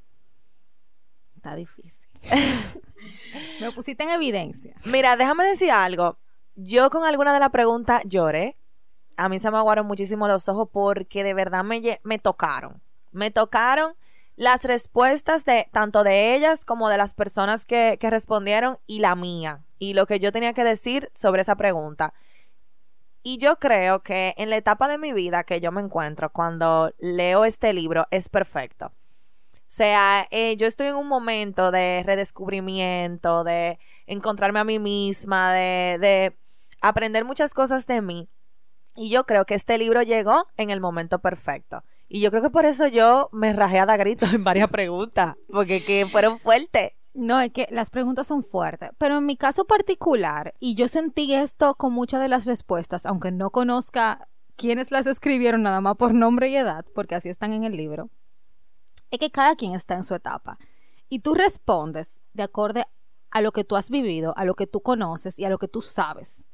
Está 1.36 1.54
difícil. 1.54 2.10
Me 3.62 3.72
pusiste 3.74 4.04
en 4.04 4.10
evidencia. 4.10 4.76
Mira, 4.86 5.16
déjame 5.18 5.46
decir 5.46 5.70
algo. 5.70 6.18
Yo 6.56 6.90
con 6.90 7.04
alguna 7.04 7.32
de 7.32 7.40
las 7.40 7.52
preguntas 7.52 8.02
lloré. 8.06 8.58
A 9.18 9.30
mí 9.30 9.38
se 9.38 9.52
me 9.52 9.58
aguaron 9.60 9.86
muchísimo 9.86 10.28
los 10.28 10.50
ojos 10.50 10.70
porque 10.74 11.24
de 11.24 11.36
verdad 11.36 11.64
me, 11.64 12.00
me 12.02 12.18
tocaron. 12.18 12.82
Me 13.12 13.30
tocaron 13.30 13.94
las 14.36 14.64
respuestas 14.64 15.46
de 15.46 15.68
tanto 15.72 16.04
de 16.04 16.36
ellas 16.36 16.66
como 16.66 16.90
de 16.90 16.98
las 16.98 17.14
personas 17.14 17.66
que, 17.66 17.98
que 18.00 18.10
respondieron 18.10 18.80
y 18.88 19.00
la 19.00 19.16
mía. 19.16 19.64
Y 19.78 19.94
lo 19.94 20.06
que 20.06 20.20
yo 20.20 20.32
tenía 20.32 20.54
que 20.54 20.64
decir 20.64 21.12
sobre 21.14 21.42
esa 21.42 21.56
pregunta. 21.56 22.14
Y 23.22 23.38
yo 23.38 23.58
creo 23.58 24.04
que 24.04 24.34
en 24.38 24.50
la 24.50 24.58
etapa 24.58 24.88
de 24.88 24.98
mi 24.98 25.14
vida 25.14 25.44
que 25.46 25.62
yo 25.62 25.72
me 25.72 25.82
encuentro 25.82 26.32
cuando 26.32 26.94
leo 27.00 27.46
este 27.46 27.72
libro 27.72 28.06
es 28.12 28.28
perfecto. 28.28 28.88
O 28.88 29.76
sea, 29.76 30.28
eh, 30.30 30.56
yo 30.58 30.68
estoy 30.68 30.88
en 30.88 30.96
un 30.96 31.08
momento 31.08 31.72
de 31.72 32.04
redescubrimiento, 32.06 33.44
de 33.44 33.80
encontrarme 34.06 34.60
a 34.60 34.66
mí 34.66 34.78
misma, 34.78 35.54
de, 35.54 35.98
de 36.00 36.38
aprender 36.82 37.24
muchas 37.26 37.54
cosas 37.54 37.88
de 37.88 38.02
mí. 38.02 38.30
Y 38.96 39.10
yo 39.10 39.26
creo 39.26 39.46
que 39.46 39.56
este 39.56 39.78
libro 39.78 40.02
llegó 40.04 40.48
en 40.58 40.70
el 40.70 40.82
momento 40.82 41.20
perfecto. 41.20 41.84
Y 42.16 42.22
yo 42.22 42.30
creo 42.30 42.44
que 42.44 42.52
por 42.52 42.64
eso 42.66 42.86
yo 42.86 43.28
me 43.32 43.54
rajé 43.54 43.80
a 43.80 43.88
dar 43.88 43.98
gritos 43.98 44.32
en 44.36 44.44
varias 44.44 44.70
preguntas, 44.70 45.36
porque 45.52 45.84
que 45.84 46.06
fueron 46.06 46.38
fuertes. 46.38 46.92
No, 47.16 47.42
es 47.42 47.52
que 47.52 47.68
las 47.72 47.90
preguntas 47.90 48.28
son 48.28 48.44
fuertes, 48.44 48.92
pero 49.00 49.18
en 49.18 49.26
mi 49.26 49.36
caso 49.36 49.66
particular, 49.66 50.54
y 50.60 50.76
yo 50.76 50.88
sentí 50.88 51.34
esto 51.34 51.74
con 51.74 51.92
muchas 51.92 52.22
de 52.22 52.28
las 52.28 52.46
respuestas, 52.46 53.08
aunque 53.08 53.32
no 53.32 53.50
conozca 53.50 54.28
quiénes 54.56 54.92
las 54.92 55.08
escribieron 55.08 55.64
nada 55.64 55.82
más 55.82 55.96
por 55.96 56.14
nombre 56.14 56.50
y 56.50 56.56
edad, 56.56 56.86
porque 56.94 57.16
así 57.16 57.30
están 57.30 57.52
en 57.52 57.64
el 57.64 57.76
libro, 57.76 58.12
es 59.10 59.18
que 59.18 59.32
cada 59.32 59.56
quien 59.56 59.74
está 59.74 59.96
en 59.96 60.04
su 60.04 60.14
etapa. 60.14 60.60
Y 61.10 61.22
tú 61.22 61.34
respondes 61.34 62.22
de 62.34 62.44
acorde 62.44 62.86
a 63.32 63.42
lo 63.42 63.52
que 63.52 63.64
tú 63.64 63.76
has 63.76 63.90
vivido, 63.90 64.36
a 64.38 64.46
lo 64.46 64.54
que 64.54 64.68
tú 64.68 64.82
conoces 64.82 65.40
y 65.40 65.46
a 65.46 65.50
lo 65.50 65.58
que 65.58 65.68
tú 65.68 65.82
sabes. 65.82 66.46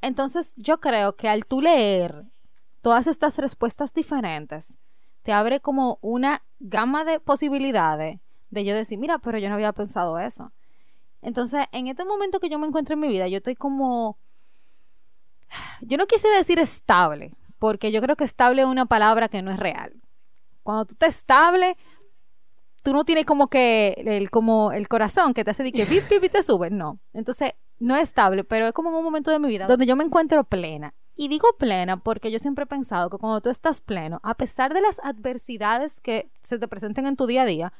Entonces 0.00 0.54
yo 0.56 0.80
creo 0.80 1.14
que 1.14 1.28
al 1.28 1.44
tú 1.44 1.62
leer 1.62 2.24
todas 2.82 3.06
estas 3.06 3.38
respuestas 3.38 3.94
diferentes, 3.94 4.76
te 5.28 5.34
abre 5.34 5.60
como 5.60 5.98
una 6.00 6.42
gama 6.58 7.04
de 7.04 7.20
posibilidades 7.20 8.18
de 8.48 8.64
yo 8.64 8.74
decir, 8.74 8.98
mira, 8.98 9.18
pero 9.18 9.36
yo 9.36 9.50
no 9.50 9.56
había 9.56 9.74
pensado 9.74 10.18
eso. 10.18 10.52
Entonces, 11.20 11.66
en 11.70 11.86
este 11.86 12.06
momento 12.06 12.40
que 12.40 12.48
yo 12.48 12.58
me 12.58 12.66
encuentro 12.66 12.94
en 12.94 13.00
mi 13.00 13.08
vida, 13.08 13.28
yo 13.28 13.36
estoy 13.36 13.54
como, 13.54 14.16
yo 15.82 15.98
no 15.98 16.06
quisiera 16.06 16.34
decir 16.34 16.58
estable, 16.58 17.34
porque 17.58 17.92
yo 17.92 18.00
creo 18.00 18.16
que 18.16 18.24
estable 18.24 18.62
es 18.62 18.68
una 18.68 18.86
palabra 18.86 19.28
que 19.28 19.42
no 19.42 19.50
es 19.50 19.58
real. 19.58 20.00
Cuando 20.62 20.86
tú 20.86 20.92
estás 20.94 21.18
estable, 21.18 21.76
tú 22.82 22.94
no 22.94 23.04
tienes 23.04 23.26
como 23.26 23.48
que 23.48 24.02
el, 24.06 24.30
como 24.30 24.72
el 24.72 24.88
corazón 24.88 25.34
que 25.34 25.44
te 25.44 25.50
hace 25.50 25.62
de 25.62 25.72
que 25.72 25.84
pip, 25.84 26.04
pip, 26.08 26.24
y 26.24 26.30
te 26.30 26.42
sube. 26.42 26.70
No. 26.70 27.00
Entonces, 27.12 27.52
no 27.78 27.96
es 27.96 28.04
estable, 28.04 28.44
pero 28.44 28.68
es 28.68 28.72
como 28.72 28.88
en 28.88 28.94
un 28.94 29.04
momento 29.04 29.30
de 29.30 29.40
mi 29.40 29.48
vida 29.48 29.66
donde 29.68 29.84
yo 29.84 29.94
me 29.94 30.04
encuentro 30.04 30.42
plena. 30.44 30.94
Y 31.20 31.26
digo 31.26 31.48
plena 31.58 31.96
porque 31.96 32.30
yo 32.30 32.38
siempre 32.38 32.62
he 32.62 32.66
pensado 32.66 33.10
que 33.10 33.18
cuando 33.18 33.40
tú 33.40 33.50
estás 33.50 33.80
pleno, 33.80 34.20
a 34.22 34.34
pesar 34.34 34.72
de 34.72 34.80
las 34.80 35.00
adversidades 35.02 36.00
que 36.00 36.30
se 36.40 36.60
te 36.60 36.68
presenten 36.68 37.06
en 37.06 37.16
tu 37.16 37.26
día 37.26 37.42
a 37.42 37.44
día, 37.44 37.72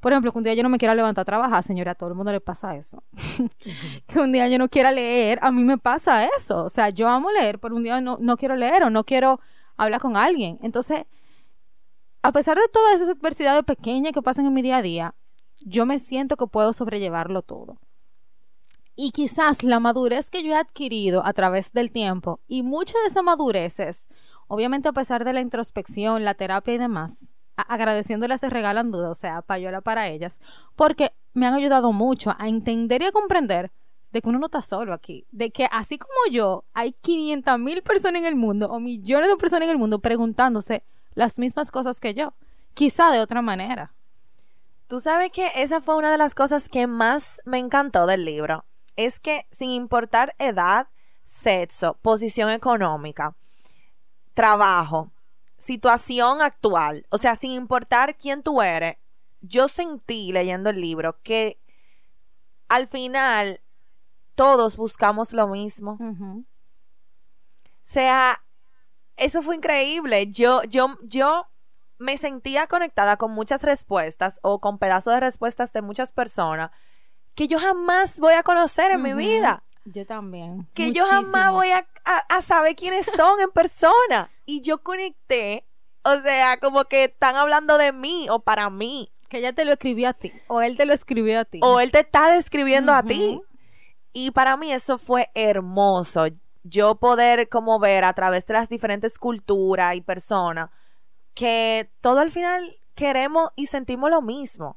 por 0.00 0.10
ejemplo, 0.10 0.32
que 0.32 0.38
un 0.38 0.42
día 0.42 0.54
yo 0.54 0.64
no 0.64 0.68
me 0.68 0.76
quiera 0.76 0.96
levantar 0.96 1.22
a 1.22 1.24
trabajar, 1.24 1.62
señora, 1.62 1.92
a 1.92 1.94
todo 1.94 2.08
el 2.08 2.16
mundo 2.16 2.32
le 2.32 2.40
pasa 2.40 2.74
eso. 2.74 3.04
que 4.08 4.18
un 4.18 4.32
día 4.32 4.48
yo 4.48 4.58
no 4.58 4.68
quiera 4.68 4.90
leer, 4.90 5.38
a 5.40 5.52
mí 5.52 5.62
me 5.62 5.78
pasa 5.78 6.24
eso. 6.36 6.64
O 6.64 6.68
sea, 6.68 6.88
yo 6.88 7.08
amo 7.08 7.30
leer, 7.30 7.60
pero 7.60 7.76
un 7.76 7.84
día 7.84 8.00
no, 8.00 8.16
no 8.18 8.36
quiero 8.36 8.56
leer 8.56 8.82
o 8.82 8.90
no 8.90 9.04
quiero 9.04 9.38
hablar 9.76 10.00
con 10.00 10.16
alguien. 10.16 10.58
Entonces, 10.60 11.04
a 12.22 12.32
pesar 12.32 12.56
de 12.56 12.66
todas 12.72 12.96
esas 12.96 13.10
adversidades 13.10 13.62
pequeñas 13.62 14.12
que 14.12 14.20
pasan 14.20 14.46
en 14.46 14.52
mi 14.52 14.62
día 14.62 14.78
a 14.78 14.82
día, 14.82 15.14
yo 15.60 15.86
me 15.86 16.00
siento 16.00 16.36
que 16.36 16.48
puedo 16.48 16.72
sobrellevarlo 16.72 17.42
todo. 17.42 17.78
Y 19.02 19.12
quizás 19.12 19.62
la 19.62 19.80
madurez 19.80 20.28
que 20.28 20.42
yo 20.42 20.50
he 20.50 20.56
adquirido 20.56 21.24
a 21.24 21.32
través 21.32 21.72
del 21.72 21.90
tiempo 21.90 22.38
y 22.46 22.62
muchas 22.62 23.00
de 23.00 23.08
esas 23.08 23.22
madureces, 23.24 24.10
obviamente 24.46 24.90
a 24.90 24.92
pesar 24.92 25.24
de 25.24 25.32
la 25.32 25.40
introspección, 25.40 26.22
la 26.22 26.34
terapia 26.34 26.74
y 26.74 26.76
demás, 26.76 27.30
a- 27.56 27.62
agradeciéndoles 27.62 28.42
se 28.42 28.50
regalan 28.50 28.90
dudas, 28.90 29.08
o 29.08 29.14
sea, 29.14 29.40
payola 29.40 29.80
para 29.80 30.08
ellas, 30.08 30.38
porque 30.76 31.12
me 31.32 31.46
han 31.46 31.54
ayudado 31.54 31.92
mucho 31.94 32.34
a 32.38 32.46
entender 32.46 33.00
y 33.00 33.06
a 33.06 33.10
comprender 33.12 33.72
de 34.12 34.20
que 34.20 34.28
uno 34.28 34.38
no 34.38 34.48
está 34.48 34.60
solo 34.60 34.92
aquí, 34.92 35.24
de 35.30 35.50
que 35.50 35.66
así 35.72 35.96
como 35.96 36.12
yo, 36.30 36.64
hay 36.74 36.92
500 36.92 37.58
mil 37.58 37.80
personas 37.82 38.20
en 38.20 38.26
el 38.26 38.36
mundo 38.36 38.68
o 38.68 38.80
millones 38.80 39.30
de 39.30 39.36
personas 39.38 39.64
en 39.64 39.70
el 39.70 39.78
mundo 39.78 40.00
preguntándose 40.00 40.84
las 41.14 41.38
mismas 41.38 41.70
cosas 41.70 42.00
que 42.00 42.12
yo, 42.12 42.34
quizá 42.74 43.10
de 43.10 43.20
otra 43.20 43.40
manera. 43.40 43.94
Tú 44.88 45.00
sabes 45.00 45.32
que 45.32 45.52
esa 45.56 45.80
fue 45.80 45.96
una 45.96 46.12
de 46.12 46.18
las 46.18 46.34
cosas 46.34 46.68
que 46.68 46.86
más 46.86 47.40
me 47.46 47.56
encantó 47.58 48.04
del 48.04 48.26
libro. 48.26 48.66
Es 48.96 49.20
que 49.20 49.46
sin 49.50 49.70
importar 49.70 50.34
edad, 50.38 50.88
sexo, 51.24 51.94
posición 52.02 52.50
económica, 52.50 53.36
trabajo, 54.34 55.10
situación 55.58 56.42
actual, 56.42 57.06
o 57.10 57.18
sea, 57.18 57.36
sin 57.36 57.52
importar 57.52 58.16
quién 58.16 58.42
tú 58.42 58.62
eres, 58.62 58.96
yo 59.40 59.68
sentí 59.68 60.32
leyendo 60.32 60.70
el 60.70 60.80
libro 60.80 61.20
que 61.22 61.58
al 62.68 62.88
final 62.88 63.60
todos 64.34 64.76
buscamos 64.76 65.32
lo 65.32 65.46
mismo. 65.48 65.98
O 66.00 66.44
sea, 67.82 68.42
eso 69.16 69.42
fue 69.42 69.56
increíble. 69.56 70.28
Yo, 70.28 70.62
yo, 70.64 70.96
yo 71.02 71.46
me 71.98 72.16
sentía 72.16 72.66
conectada 72.66 73.16
con 73.16 73.32
muchas 73.32 73.62
respuestas 73.62 74.40
o 74.42 74.60
con 74.60 74.78
pedazos 74.78 75.14
de 75.14 75.20
respuestas 75.20 75.72
de 75.72 75.82
muchas 75.82 76.12
personas 76.12 76.70
que 77.34 77.46
yo 77.48 77.58
jamás 77.58 78.20
voy 78.20 78.34
a 78.34 78.42
conocer 78.42 78.90
en 78.92 79.02
mi 79.02 79.12
vida. 79.14 79.62
Yo 79.84 80.06
también. 80.06 80.68
Que 80.74 80.92
yo 80.92 81.04
jamás 81.04 81.50
voy 81.52 81.70
a, 81.70 81.86
a- 82.04 82.36
a 82.36 82.42
saber 82.42 82.76
quiénes 82.76 83.06
son 83.06 83.40
en 83.40 83.50
persona. 83.50 84.30
Y 84.46 84.60
yo 84.60 84.82
conecté. 84.82 85.64
O 86.02 86.14
sea, 86.16 86.58
como 86.58 86.84
que 86.84 87.04
están 87.04 87.36
hablando 87.36 87.78
de 87.78 87.92
mí 87.92 88.26
o 88.30 88.40
para 88.40 88.68
mí. 88.70 89.10
Que 89.28 89.38
ella 89.38 89.52
te 89.52 89.64
lo 89.64 89.72
escribió 89.72 90.08
a 90.10 90.12
ti. 90.12 90.32
O 90.48 90.60
él 90.60 90.76
te 90.76 90.84
lo 90.86 90.92
escribió 90.92 91.40
a 91.40 91.44
ti. 91.44 91.60
O 91.62 91.80
él 91.80 91.92
te 91.92 92.00
está 92.00 92.30
describiendo 92.32 92.92
a 92.92 93.02
ti. 93.02 93.40
Y 94.12 94.32
para 94.32 94.56
mí 94.56 94.72
eso 94.72 94.98
fue 94.98 95.30
hermoso. 95.34 96.26
Yo 96.62 96.96
poder 96.96 97.48
como 97.48 97.78
ver 97.78 98.04
a 98.04 98.12
través 98.12 98.44
de 98.46 98.54
las 98.54 98.68
diferentes 98.68 99.18
culturas 99.18 99.94
y 99.94 100.00
personas 100.02 100.68
que 101.34 101.90
todo 102.00 102.18
al 102.18 102.30
final 102.30 102.76
queremos 102.94 103.50
y 103.56 103.66
sentimos 103.66 104.10
lo 104.10 104.20
mismo. 104.20 104.76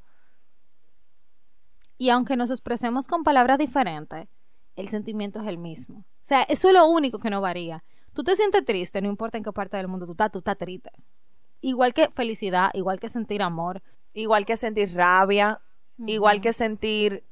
Y 1.98 2.10
aunque 2.10 2.36
nos 2.36 2.52
expresemos 2.52 3.08
con 3.08 3.24
palabras 3.24 3.58
diferentes, 3.58 4.28
el 4.76 4.90
sentimiento 4.90 5.42
es 5.42 5.48
el 5.48 5.58
mismo. 5.58 6.00
O 6.00 6.26
sea, 6.26 6.44
eso 6.44 6.68
es 6.68 6.74
lo 6.74 6.88
único 6.88 7.20
que 7.20 7.30
no 7.30 7.42
varía. 7.42 7.84
Tú 8.14 8.24
te 8.24 8.36
sientes 8.36 8.64
triste, 8.66 9.02
no 9.02 9.10
importa 9.10 9.38
en 9.38 9.44
qué 9.44 9.52
parte 9.52 9.78
del 9.78 9.88
mundo 9.88 10.06
tú 10.06 10.14
estás, 10.14 10.32
tú 10.32 10.40
estás 10.40 10.58
triste. 10.58 10.92
Igual 11.62 11.94
que 11.94 12.10
felicidad, 12.10 12.72
igual 12.74 13.00
que 13.00 13.10
sentir 13.10 13.42
amor. 13.42 13.82
Igual 14.14 14.46
que 14.46 14.58
sentir 14.58 14.94
rabia, 14.94 15.62
igual 15.98 16.42
que 16.42 16.54
sentir 16.54 17.24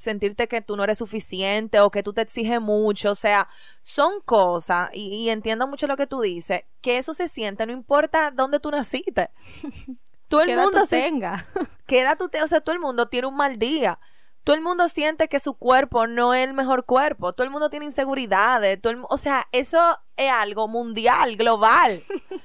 sentirte 0.00 0.48
que 0.48 0.62
tú 0.62 0.76
no 0.76 0.84
eres 0.84 0.96
suficiente 0.96 1.78
o 1.80 1.90
que 1.90 2.02
tú 2.02 2.14
te 2.14 2.22
exiges 2.22 2.58
mucho, 2.58 3.10
o 3.10 3.14
sea, 3.14 3.48
son 3.82 4.22
cosas, 4.24 4.88
y, 4.94 5.24
y 5.24 5.28
entiendo 5.28 5.68
mucho 5.68 5.86
lo 5.86 5.98
que 5.98 6.06
tú 6.06 6.22
dices, 6.22 6.62
que 6.80 6.96
eso 6.96 7.12
se 7.12 7.28
siente, 7.28 7.66
no 7.66 7.72
importa 7.72 8.30
dónde 8.30 8.60
tú 8.60 8.70
naciste. 8.70 9.28
Todo 10.30 10.40
¿Qué 10.40 10.52
el 10.52 10.58
edad 10.58 10.62
mundo 10.64 10.80
tú 10.80 10.86
se, 10.86 11.00
tenga. 11.02 11.46
¿Qué 11.86 12.00
edad 12.00 12.16
tú 12.16 12.30
te- 12.30 12.42
O 12.42 12.46
sea, 12.46 12.62
todo 12.62 12.74
el 12.74 12.80
mundo 12.80 13.06
tiene 13.08 13.26
un 13.26 13.36
mal 13.36 13.58
día. 13.58 13.98
Todo 14.44 14.56
el 14.56 14.62
mundo 14.62 14.88
siente 14.88 15.28
que 15.28 15.38
su 15.38 15.52
cuerpo 15.52 16.06
no 16.06 16.32
es 16.32 16.48
el 16.48 16.54
mejor 16.54 16.86
cuerpo. 16.86 17.34
Todo 17.34 17.44
el 17.44 17.50
mundo 17.50 17.68
tiene 17.68 17.84
inseguridades. 17.84 18.80
Todo 18.80 18.92
el 18.94 19.02
o 19.10 19.18
sea, 19.18 19.44
eso 19.52 19.98
es 20.16 20.30
algo 20.30 20.66
mundial, 20.68 21.36
global. 21.36 22.02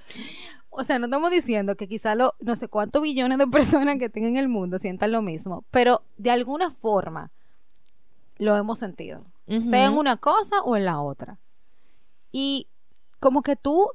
O 0.77 0.83
sea, 0.83 0.99
no 0.99 1.05
estamos 1.05 1.31
diciendo 1.31 1.77
que 1.77 1.87
quizá 1.87 2.15
lo, 2.15 2.33
no 2.41 2.53
sé 2.57 2.67
cuántos 2.67 3.01
billones 3.01 3.37
de 3.37 3.47
personas 3.47 3.95
que 3.97 4.09
tengan 4.09 4.31
en 4.31 4.37
el 4.37 4.49
mundo 4.49 4.77
sientan 4.77 5.13
lo 5.13 5.21
mismo, 5.21 5.63
pero 5.71 6.03
de 6.17 6.31
alguna 6.31 6.69
forma 6.69 7.31
lo 8.39 8.57
hemos 8.57 8.79
sentido. 8.79 9.23
Sea 9.47 9.85
en 9.85 9.93
una 9.97 10.17
cosa 10.17 10.59
o 10.63 10.75
en 10.75 10.83
la 10.83 10.99
otra. 10.99 11.39
Y 12.33 12.67
como 13.21 13.41
que 13.41 13.55
tú 13.55 13.89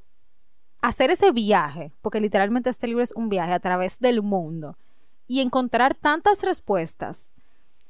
hacer 0.83 1.11
ese 1.11 1.33
viaje, 1.33 1.93
porque 2.01 2.21
literalmente 2.21 2.71
este 2.71 2.87
libro 2.87 3.03
es 3.03 3.13
un 3.13 3.29
viaje 3.29 3.53
a 3.53 3.61
través 3.61 3.99
del 3.99 4.23
mundo, 4.23 4.79
y 5.27 5.41
encontrar 5.41 5.95
tantas 5.95 6.43
respuestas 6.43 7.35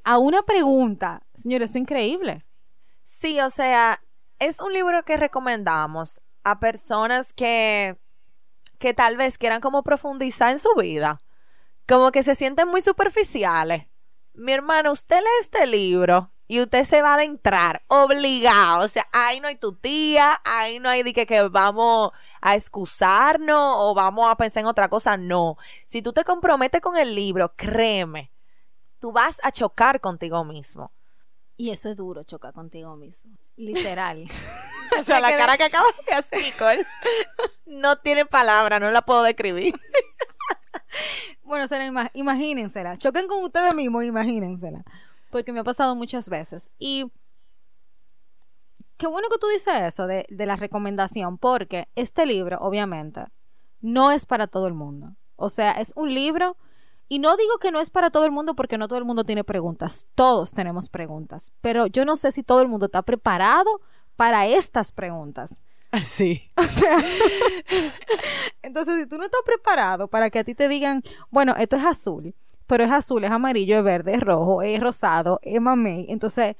a 0.04 0.18
una 0.18 0.42
pregunta, 0.42 1.22
señores, 1.34 1.70
es 1.70 1.76
increíble. 1.76 2.44
Sí, 3.04 3.40
o 3.40 3.48
sea, 3.48 4.02
es 4.38 4.60
un 4.60 4.72
libro 4.72 5.02
que 5.04 5.16
recomendamos 5.16 6.20
a 6.44 6.60
personas 6.60 7.32
que, 7.32 7.96
que 8.78 8.94
tal 8.94 9.16
vez 9.16 9.38
quieran 9.38 9.60
como 9.60 9.82
profundizar 9.82 10.52
en 10.52 10.58
su 10.58 10.68
vida, 10.76 11.20
como 11.88 12.12
que 12.12 12.22
se 12.22 12.34
sienten 12.34 12.68
muy 12.68 12.82
superficiales. 12.82 13.86
Mi 14.34 14.52
hermano, 14.52 14.92
usted 14.92 15.18
lee 15.18 15.40
este 15.40 15.66
libro 15.66 16.30
y 16.50 16.60
usted 16.60 16.82
se 16.84 17.00
va 17.00 17.10
a 17.12 17.14
adentrar 17.14 17.84
obligado. 17.86 18.84
O 18.84 18.88
sea, 18.88 19.06
ahí 19.12 19.38
no 19.38 19.46
hay 19.46 19.54
tu 19.54 19.72
tía, 19.72 20.40
ahí 20.42 20.80
no 20.80 20.88
hay 20.88 21.04
de 21.04 21.12
que, 21.12 21.24
que 21.24 21.42
vamos 21.42 22.10
a 22.40 22.56
excusarnos 22.56 23.76
o 23.78 23.94
vamos 23.94 24.28
a 24.28 24.34
pensar 24.36 24.62
en 24.62 24.66
otra 24.66 24.88
cosa. 24.88 25.16
No. 25.16 25.56
Si 25.86 26.02
tú 26.02 26.12
te 26.12 26.24
comprometes 26.24 26.80
con 26.80 26.96
el 26.96 27.14
libro, 27.14 27.54
créeme, 27.54 28.32
tú 28.98 29.12
vas 29.12 29.38
a 29.44 29.52
chocar 29.52 30.00
contigo 30.00 30.42
mismo. 30.42 30.90
Y 31.56 31.70
eso 31.70 31.88
es 31.88 31.96
duro, 31.96 32.24
chocar 32.24 32.52
contigo 32.52 32.96
mismo. 32.96 33.30
Literal. 33.56 34.24
O 34.98 35.04
sea, 35.04 35.20
la 35.20 35.30
cara 35.36 35.56
que 35.56 35.62
acabas 35.62 35.94
de 36.04 36.14
hacer, 36.14 36.42
Nicole, 36.42 36.84
no 37.64 37.94
tiene 37.98 38.26
palabra, 38.26 38.80
no 38.80 38.90
la 38.90 39.02
puedo 39.02 39.22
describir. 39.22 39.72
bueno, 41.44 41.68
se 41.68 41.78
la 41.78 41.86
ima- 41.86 42.10
imagínensela. 42.12 42.96
Choquen 42.98 43.28
con 43.28 43.44
ustedes 43.44 43.72
mismos, 43.76 44.02
imagínensela. 44.02 44.82
Porque 45.30 45.52
me 45.52 45.60
ha 45.60 45.64
pasado 45.64 45.94
muchas 45.96 46.28
veces. 46.28 46.70
Y 46.78 47.10
qué 48.96 49.06
bueno 49.06 49.28
que 49.30 49.38
tú 49.38 49.46
dices 49.48 49.74
eso 49.80 50.06
de, 50.06 50.26
de 50.28 50.46
la 50.46 50.56
recomendación, 50.56 51.38
porque 51.38 51.88
este 51.94 52.26
libro, 52.26 52.58
obviamente, 52.60 53.24
no 53.80 54.10
es 54.10 54.26
para 54.26 54.46
todo 54.46 54.66
el 54.66 54.74
mundo. 54.74 55.16
O 55.36 55.48
sea, 55.48 55.72
es 55.72 55.92
un 55.96 56.12
libro, 56.12 56.56
y 57.12 57.18
no 57.18 57.36
digo 57.36 57.58
que 57.58 57.72
no 57.72 57.80
es 57.80 57.90
para 57.90 58.10
todo 58.10 58.24
el 58.24 58.30
mundo 58.30 58.54
porque 58.54 58.78
no 58.78 58.86
todo 58.86 59.00
el 59.00 59.04
mundo 59.04 59.24
tiene 59.24 59.42
preguntas. 59.42 60.06
Todos 60.14 60.54
tenemos 60.54 60.88
preguntas. 60.88 61.52
Pero 61.60 61.88
yo 61.88 62.04
no 62.04 62.14
sé 62.14 62.30
si 62.30 62.44
todo 62.44 62.62
el 62.62 62.68
mundo 62.68 62.86
está 62.86 63.02
preparado 63.02 63.80
para 64.14 64.46
estas 64.46 64.92
preguntas. 64.92 65.60
Sí. 66.04 66.52
O 66.56 66.62
sea, 66.62 67.02
entonces 68.62 69.00
si 69.00 69.06
tú 69.06 69.18
no 69.18 69.24
estás 69.24 69.40
preparado 69.44 70.06
para 70.06 70.30
que 70.30 70.38
a 70.38 70.44
ti 70.44 70.54
te 70.54 70.68
digan, 70.68 71.02
bueno, 71.30 71.56
esto 71.58 71.74
es 71.74 71.84
azul, 71.84 72.32
pero 72.70 72.84
es 72.84 72.90
azul, 72.92 73.24
es 73.24 73.30
amarillo, 73.32 73.78
es 73.78 73.84
verde, 73.84 74.14
es 74.14 74.20
rojo, 74.20 74.62
es 74.62 74.80
rosado, 74.80 75.40
es 75.42 75.60
mamey, 75.60 76.06
entonces 76.08 76.54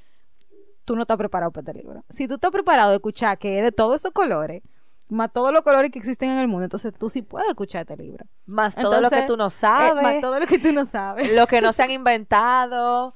tú 0.85 0.97
no 0.97 1.03
estás 1.03 1.17
preparado 1.17 1.53
para 1.53 1.63
este 1.71 1.81
libro. 1.81 2.05
Si 2.11 2.27
tú 2.27 2.35
estás 2.35 2.51
preparado 2.51 2.91
de 2.91 2.97
escuchar 2.97 3.39
que 3.39 3.59
es 3.59 3.65
de 3.65 3.71
todos 3.71 3.95
esos 3.95 4.11
colores, 4.11 4.61
más 5.09 5.33
todos 5.33 5.53
los 5.53 5.63
colores 5.63 5.93
que 5.93 6.01
existen 6.01 6.31
en 6.31 6.39
el 6.39 6.49
mundo, 6.49 6.65
entonces 6.65 6.93
tú 6.99 7.09
sí 7.09 7.23
puedes 7.23 7.49
escuchar 7.49 7.83
este 7.83 7.97
libro. 7.97 8.25
Más 8.47 8.75
todo 8.75 9.01
lo 9.01 9.09
que 9.09 9.23
tú 9.23 9.37
no 9.37 9.47
Eh, 9.47 9.51
sabes, 9.51 10.03
más 10.03 10.21
todo 10.21 10.41
lo 10.41 10.47
que 10.47 10.59
tú 10.59 10.73
no 10.73 10.85
sabes. 10.85 11.33
lo 11.33 11.47
que 11.47 11.61
no 11.61 11.73
se 11.73 11.85
han 11.85 11.91
inventado 12.03 13.15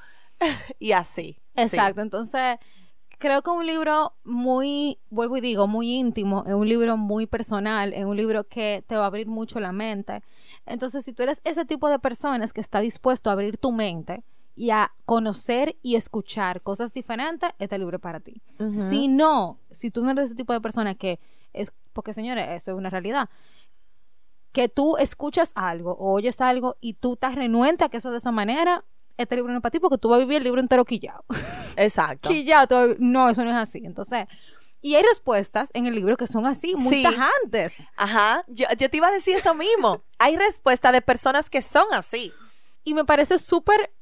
y 0.78 0.92
así. 0.92 1.36
Sí. 1.56 1.62
Exacto, 1.62 2.00
entonces 2.00 2.58
creo 3.18 3.42
que 3.42 3.50
es 3.50 3.56
un 3.56 3.66
libro 3.66 4.12
muy, 4.24 4.98
vuelvo 5.10 5.36
y 5.36 5.40
digo, 5.40 5.66
muy 5.66 5.94
íntimo, 5.94 6.44
es 6.46 6.54
un 6.54 6.68
libro 6.68 6.96
muy 6.96 7.26
personal, 7.26 7.92
es 7.92 8.04
un 8.04 8.16
libro 8.16 8.44
que 8.44 8.84
te 8.86 8.96
va 8.96 9.04
a 9.04 9.06
abrir 9.06 9.26
mucho 9.26 9.60
la 9.60 9.72
mente. 9.72 10.22
Entonces, 10.66 11.04
si 11.04 11.12
tú 11.12 11.22
eres 11.22 11.40
ese 11.44 11.64
tipo 11.64 11.88
de 11.88 11.98
personas 11.98 12.52
que 12.52 12.60
está 12.60 12.80
dispuesto 12.80 13.30
a 13.30 13.34
abrir 13.34 13.58
tu 13.58 13.72
mente 13.72 14.24
y 14.56 14.70
a 14.70 14.92
conocer 15.04 15.76
y 15.82 15.96
escuchar 15.96 16.62
cosas 16.62 16.92
diferentes, 16.92 17.50
este 17.58 17.78
libro 17.78 17.96
es 17.96 18.02
para 18.02 18.20
ti. 18.20 18.40
Ujú. 18.58 18.88
Si 18.90 19.08
no, 19.08 19.58
si 19.70 19.90
tú 19.90 20.02
no 20.04 20.10
eres 20.10 20.26
ese 20.26 20.34
tipo 20.34 20.52
de 20.52 20.60
persona 20.60 20.94
que 20.94 21.20
es, 21.52 21.72
porque 21.92 22.12
señores, 22.12 22.46
eso 22.48 22.70
es 22.72 22.76
una 22.76 22.90
realidad, 22.90 23.28
que 24.52 24.68
tú 24.68 24.96
escuchas 24.96 25.52
algo 25.56 25.92
o 25.92 26.12
oyes 26.12 26.40
algo 26.40 26.76
y 26.80 26.94
tú 26.94 27.14
estás 27.14 27.34
renuente 27.34 27.84
a 27.84 27.88
que 27.88 27.96
eso 27.96 28.12
de 28.12 28.18
esa 28.18 28.30
manera, 28.30 28.84
este 29.16 29.34
libro 29.34 29.52
no 29.52 29.58
es 29.58 29.62
para 29.62 29.72
ti 29.72 29.80
porque 29.80 29.98
tú 29.98 30.08
vas 30.08 30.16
a 30.16 30.20
vivir 30.20 30.38
el 30.38 30.44
libro 30.44 30.60
entero 30.60 30.84
quillado. 30.84 31.24
Exacto. 31.76 32.28
quillado. 32.30 32.94
No, 32.98 33.28
eso 33.28 33.44
no 33.44 33.50
es 33.50 33.56
así. 33.56 33.82
Entonces, 33.84 34.26
y 34.86 34.96
hay 34.96 35.02
respuestas 35.02 35.70
en 35.72 35.86
el 35.86 35.94
libro 35.94 36.18
que 36.18 36.26
son 36.26 36.44
así, 36.44 36.74
muy 36.76 36.94
Sí. 36.94 37.02
tajantes. 37.02 37.82
Ajá, 37.96 38.44
yo, 38.48 38.66
yo 38.76 38.90
te 38.90 38.98
iba 38.98 39.08
a 39.08 39.12
decir 39.12 39.34
eso 39.34 39.54
mismo. 39.54 40.02
Hay 40.18 40.36
respuesta 40.36 40.92
de 40.92 41.00
personas 41.00 41.48
que 41.48 41.62
son 41.62 41.86
así. 41.92 42.34
Y 42.84 42.92
me 42.92 43.06
parece 43.06 43.38
súper 43.38 43.94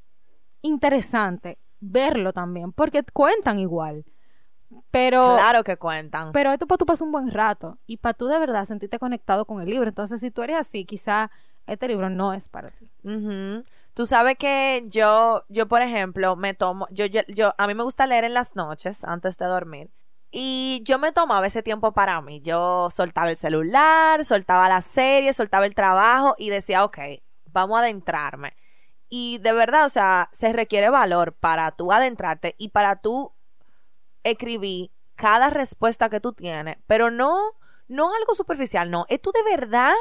interesante 0.61 1.59
verlo 1.79 2.33
también, 2.33 2.73
porque 2.73 3.03
cuentan 3.12 3.61
igual. 3.61 4.05
Pero, 4.90 5.37
Claro 5.38 5.62
que 5.62 5.77
cuentan. 5.77 6.33
pero 6.33 6.51
esto 6.51 6.66
para 6.66 6.79
tú 6.79 6.87
pasar 6.87 7.07
un 7.07 7.12
buen 7.12 7.31
rato 7.31 7.79
y 7.87 7.99
para 7.99 8.14
tú 8.14 8.27
de 8.27 8.38
verdad 8.40 8.64
sentirte 8.64 8.99
conectado 8.99 9.45
con 9.45 9.61
el 9.61 9.68
libro. 9.68 9.88
Entonces, 9.88 10.18
si 10.18 10.33
tú 10.33 10.42
eres 10.42 10.57
así, 10.57 10.85
quizá 10.85 11.31
este 11.66 11.87
libro 11.87 12.11
no 12.11 12.33
es 12.33 12.49
para 12.49 12.71
ti. 12.71 12.90
Ujú. 13.05 13.62
Tú 13.95 14.07
sabes 14.07 14.37
que 14.37 14.83
yo, 14.87 15.45
yo 15.49 15.68
por 15.68 15.83
ejemplo, 15.83 16.35
me 16.35 16.55
tomo, 16.55 16.87
yo, 16.90 17.05
yo, 17.07 17.21
yo, 17.29 17.55
a 17.59 17.66
mí 17.68 17.75
me 17.75 17.85
gusta 17.85 18.07
leer 18.07 18.25
en 18.25 18.35
las 18.35 18.57
noches 18.57 19.05
antes 19.05 19.37
de 19.37 19.45
dormir. 19.47 19.90
Y 20.35 20.81
yo 20.85 20.99
me 20.99 21.12
tomaba 21.12 21.47
ese 21.47 21.62
tiempo 21.62 21.92
para 21.92 22.21
mí. 22.23 22.40
Yo 22.40 22.88
soltaba 22.90 23.31
el 23.31 23.37
celular, 23.37 24.25
soltaba 24.25 24.66
la 24.68 24.81
serie, 24.81 25.35
soltaba 25.35 25.66
el 25.66 25.75
trabajo 25.75 26.35
y 26.38 26.49
decía, 26.49 26.85
ok, 26.85 26.99
vamos 27.53 27.77
a 27.77 27.83
adentrarme. 27.83 28.57
Y 29.11 29.38
de 29.38 29.53
verdad, 29.53 29.85
o 29.85 29.90
sea, 29.90 30.31
se 30.33 30.55
requiere 30.55 30.88
valor 30.88 31.35
para 31.35 31.71
tú 31.73 31.92
adentrarte 31.92 32.55
y 32.57 32.71
para 32.71 32.97
tú 32.97 33.35
escribir 34.25 34.90
cada 35.16 35.51
respuesta 35.51 36.09
que 36.09 36.21
tú 36.21 36.33
tienes, 36.33 36.79
pero 36.87 37.11
no, 37.11 37.38
no 37.87 38.14
algo 38.14 38.35
superficial, 38.35 38.90
no, 38.90 39.05
es 39.11 39.21
tú 39.21 39.33
de 39.33 39.42
verdad 39.42 39.92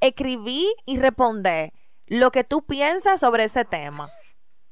escribir 0.00 0.66
y 0.86 0.98
responder 0.98 1.72
lo 2.06 2.32
que 2.32 2.42
tú 2.42 2.66
piensas 2.66 3.20
sobre 3.20 3.44
ese 3.44 3.64
tema. 3.64 4.10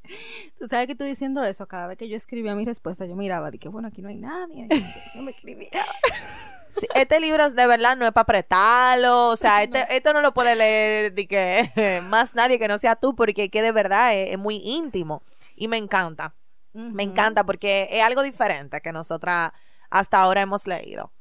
Tú 0.59 0.67
sabes 0.69 0.87
que 0.87 0.95
tú 0.95 1.05
diciendo 1.05 1.43
eso, 1.45 1.67
cada 1.67 1.87
vez 1.87 1.97
que 1.97 2.09
yo 2.09 2.17
escribía 2.17 2.55
mi 2.55 2.65
respuesta, 2.65 3.07
yo 3.07 3.17
miraba, 3.17 3.51
dije, 3.51 3.69
bueno, 3.69 3.89
aquí 3.89 4.03
no 4.03 4.09
hay 4.09 4.17
nadie. 4.17 4.69
Yo 5.15 5.23
me 5.23 5.31
escribía. 5.31 5.71
Sí, 6.69 6.87
este 6.95 7.21
libro 7.21 7.49
de 7.49 7.67
verdad 7.67 7.97
no 7.97 8.05
es 8.05 8.13
para 8.13 8.23
apretarlo, 8.23 9.29
o 9.29 9.37
sea, 9.37 9.63
este, 9.63 9.87
esto 9.97 10.13
no 10.13 10.21
lo 10.21 10.35
puede 10.35 10.57
leer 10.57 11.15
de 11.15 11.27
que 11.27 12.03
más 12.09 12.35
nadie 12.35 12.59
que 12.59 12.69
no 12.69 12.77
sea 12.77 12.97
tú, 12.97 13.15
porque 13.15 13.49
que 13.49 13.63
de 13.63 13.73
verdad 13.73 14.15
es, 14.15 14.33
es 14.33 14.39
muy 14.39 14.57
íntimo 14.57 15.23
y 15.55 15.69
me 15.69 15.79
encanta, 15.79 16.35
me 16.75 17.05
encanta 17.05 17.47
porque 17.47 17.89
es 17.91 18.03
algo 18.03 18.21
diferente 18.21 18.83
que 18.83 18.93
nosotras 18.93 19.53
hasta 19.89 20.21
ahora 20.21 20.43
hemos 20.43 20.67
leído. 20.67 21.13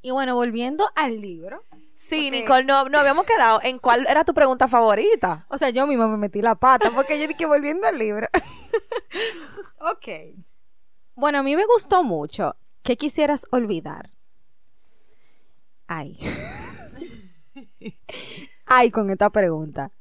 Y 0.00 0.12
bueno, 0.12 0.34
volviendo 0.34 0.88
al 0.94 1.20
libro. 1.20 1.64
Sí, 2.00 2.28
Ok. 2.28 2.32
Nicole, 2.32 2.64
no, 2.64 2.88
no 2.88 2.98
habíamos 2.98 3.26
quedado 3.26 3.60
en 3.62 3.78
cuál 3.78 4.06
era 4.08 4.24
tu 4.24 4.32
pregunta 4.32 4.68
favorita. 4.68 5.44
O 5.50 5.58
sea, 5.58 5.68
yo 5.68 5.86
misma 5.86 6.08
me 6.08 6.16
metí 6.16 6.40
la 6.40 6.54
pata 6.54 6.90
porque 6.94 7.20
yo 7.20 7.28
dije 7.28 7.44
volviendo 7.44 7.86
al 7.86 7.98
libro. 7.98 8.26
ok. 9.80 10.08
Bueno, 11.14 11.40
a 11.40 11.42
mí 11.42 11.54
me 11.56 11.66
gustó 11.66 12.02
mucho. 12.02 12.56
¿Qué 12.82 12.96
quisieras 12.96 13.44
olvidar? 13.50 14.14
Ay. 15.86 16.18
Ay, 18.64 18.90
con 18.90 19.10
esta 19.10 19.28
pregunta. 19.28 19.92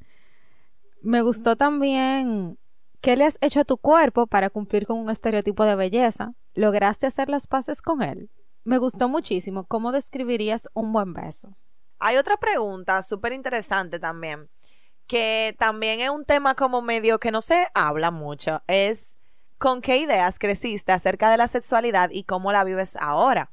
Me 1.01 1.21
gustó 1.21 1.57
también 1.57 2.57
¿Qué 3.01 3.17
le 3.17 3.25
has 3.25 3.37
hecho 3.41 3.59
a 3.59 3.65
tu 3.65 3.77
cuerpo 3.77 4.25
para 4.25 4.49
cumplir 4.49 4.87
con 4.87 4.99
un 4.99 5.09
estereotipo 5.09 5.65
de 5.65 5.75
belleza? 5.75 6.33
¿Lograste 6.53 7.07
hacer 7.07 7.27
las 7.27 7.45
paces 7.45 7.81
con 7.81 8.01
él? 8.01 8.29
Me 8.63 8.77
gustó 8.77 9.09
muchísimo. 9.09 9.65
¿Cómo 9.65 9.91
describirías 9.91 10.69
un 10.73 10.93
buen 10.93 11.13
beso? 11.13 11.57
Hay 11.99 12.17
otra 12.17 12.37
pregunta 12.37 13.01
súper 13.01 13.33
interesante 13.33 13.99
también, 13.99 14.49
que 15.07 15.55
también 15.59 15.99
es 15.99 16.09
un 16.09 16.25
tema 16.25 16.55
como 16.55 16.81
medio 16.81 17.19
que 17.19 17.31
no 17.31 17.41
se 17.41 17.67
habla 17.73 18.11
mucho, 18.11 18.61
es 18.67 19.17
¿con 19.57 19.81
qué 19.81 19.97
ideas 19.97 20.39
creciste 20.39 20.91
acerca 20.91 21.29
de 21.29 21.37
la 21.37 21.47
sexualidad 21.47 22.09
y 22.11 22.23
cómo 22.23 22.51
la 22.51 22.63
vives 22.63 22.97
ahora? 22.99 23.51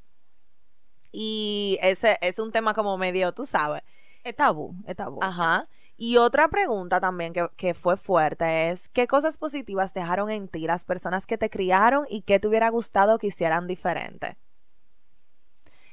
Y 1.12 1.78
ese 1.82 2.18
es 2.20 2.38
un 2.38 2.52
tema 2.52 2.74
como 2.74 2.96
medio, 2.98 3.32
tú 3.32 3.44
sabes. 3.44 3.82
Es 4.22 4.36
tabú, 4.36 4.74
es 4.86 4.96
tabú. 4.96 5.18
Ajá. 5.22 5.68
Y 5.96 6.18
otra 6.18 6.48
pregunta 6.48 7.00
también 7.00 7.32
que, 7.32 7.48
que 7.56 7.74
fue 7.74 7.96
fuerte 7.96 8.70
es, 8.70 8.88
¿qué 8.88 9.06
cosas 9.06 9.38
positivas 9.38 9.94
dejaron 9.94 10.30
en 10.30 10.48
ti 10.48 10.66
las 10.66 10.84
personas 10.84 11.26
que 11.26 11.38
te 11.38 11.48
criaron 11.48 12.06
y 12.08 12.22
qué 12.22 12.38
te 12.38 12.48
hubiera 12.48 12.68
gustado 12.68 13.18
que 13.18 13.28
hicieran 13.28 13.66
diferente? 13.66 14.36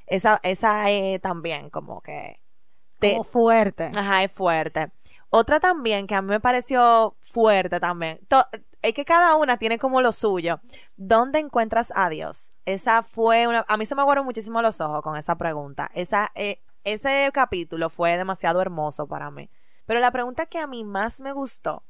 Esa, 0.08 0.40
esa 0.44 0.92
eh, 0.92 1.20
también 1.20 1.70
como 1.70 2.02
que... 2.02 2.43
te- 3.04 3.12
Como 3.14 3.24
fuerte. 3.24 3.92
Ajá, 3.96 4.24
es 4.24 4.32
fuerte. 4.32 4.92
Otra 5.30 5.60
también 5.60 6.06
que 6.08 6.16
a 6.16 6.22
mí 6.22 6.28
me 6.30 6.40
pareció 6.40 7.16
fuerte 7.22 7.80
también. 7.80 8.20
to- 8.28 8.46
es 8.82 8.94
que 8.94 9.06
cada 9.06 9.36
una 9.36 9.58
tiene 9.58 9.80
como 9.80 10.02
lo 10.02 10.12
suyo. 10.12 10.60
¿Dónde 10.98 11.40
encuentras 11.40 11.94
a 11.96 12.10
Dios? 12.10 12.54
Esa 12.66 13.02
fue 13.02 13.48
una... 13.48 13.64
A 13.70 13.78
mí 13.78 13.86
se 13.86 13.96
me 13.96 14.02
aguaron 14.02 14.26
muchísimo 14.26 14.62
los 14.62 14.82
ojos 14.82 15.02
con 15.02 15.16
esa 15.18 15.38
pregunta. 15.38 15.90
Esa, 15.94 16.32
eh, 16.36 16.62
ese 16.84 17.30
capítulo 17.34 17.90
fue 17.90 18.18
demasiado 18.18 18.62
hermoso 18.62 19.08
para 19.08 19.32
mí. 19.32 19.50
Pero 19.86 20.02
la 20.02 20.12
pregunta 20.12 20.46
que 20.48 20.60
a 20.60 20.68
mí 20.68 20.84
más 20.84 21.22
me 21.22 21.32
gustó 21.32 21.84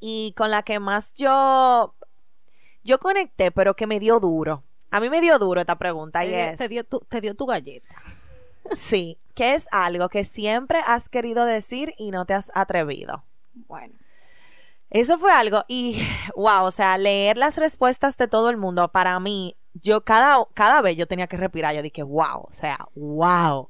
y 0.00 0.34
con 0.36 0.50
la 0.50 0.62
que 0.62 0.80
más 0.80 1.14
yo... 1.14 1.94
Yo 2.84 2.98
conecté, 2.98 3.50
pero 3.50 3.74
que 3.76 3.86
me 3.86 4.00
dio 4.00 4.18
duro. 4.18 4.64
A 4.90 4.98
mí 5.00 5.08
me 5.10 5.20
dio 5.20 5.38
duro 5.38 5.60
esta 5.60 5.76
pregunta 5.78 6.24
y 6.24 6.32
es... 6.34 6.56
te 6.58 6.68
dio 6.68 6.82
tu, 6.84 7.00
te 7.00 7.20
dio 7.20 7.34
tu 7.34 7.46
galleta. 7.46 7.94
Sí, 8.72 9.18
que 9.34 9.54
es 9.54 9.68
algo 9.72 10.08
que 10.08 10.24
siempre 10.24 10.80
has 10.86 11.08
querido 11.08 11.44
decir 11.44 11.94
y 11.98 12.10
no 12.10 12.26
te 12.26 12.34
has 12.34 12.50
atrevido. 12.54 13.24
Bueno. 13.54 13.94
Eso 14.90 15.18
fue 15.18 15.32
algo 15.32 15.64
y 15.68 16.00
wow, 16.34 16.64
o 16.64 16.70
sea, 16.70 16.96
leer 16.96 17.36
las 17.36 17.58
respuestas 17.58 18.16
de 18.16 18.26
todo 18.28 18.48
el 18.50 18.56
mundo 18.56 18.88
para 18.90 19.20
mí, 19.20 19.56
yo 19.74 20.02
cada, 20.02 20.38
cada 20.54 20.80
vez 20.80 20.96
yo 20.96 21.06
tenía 21.06 21.26
que 21.26 21.36
respirar, 21.36 21.74
yo 21.74 21.82
dije, 21.82 22.02
wow, 22.02 22.44
o 22.48 22.50
sea, 22.50 22.88
wow. 22.94 23.68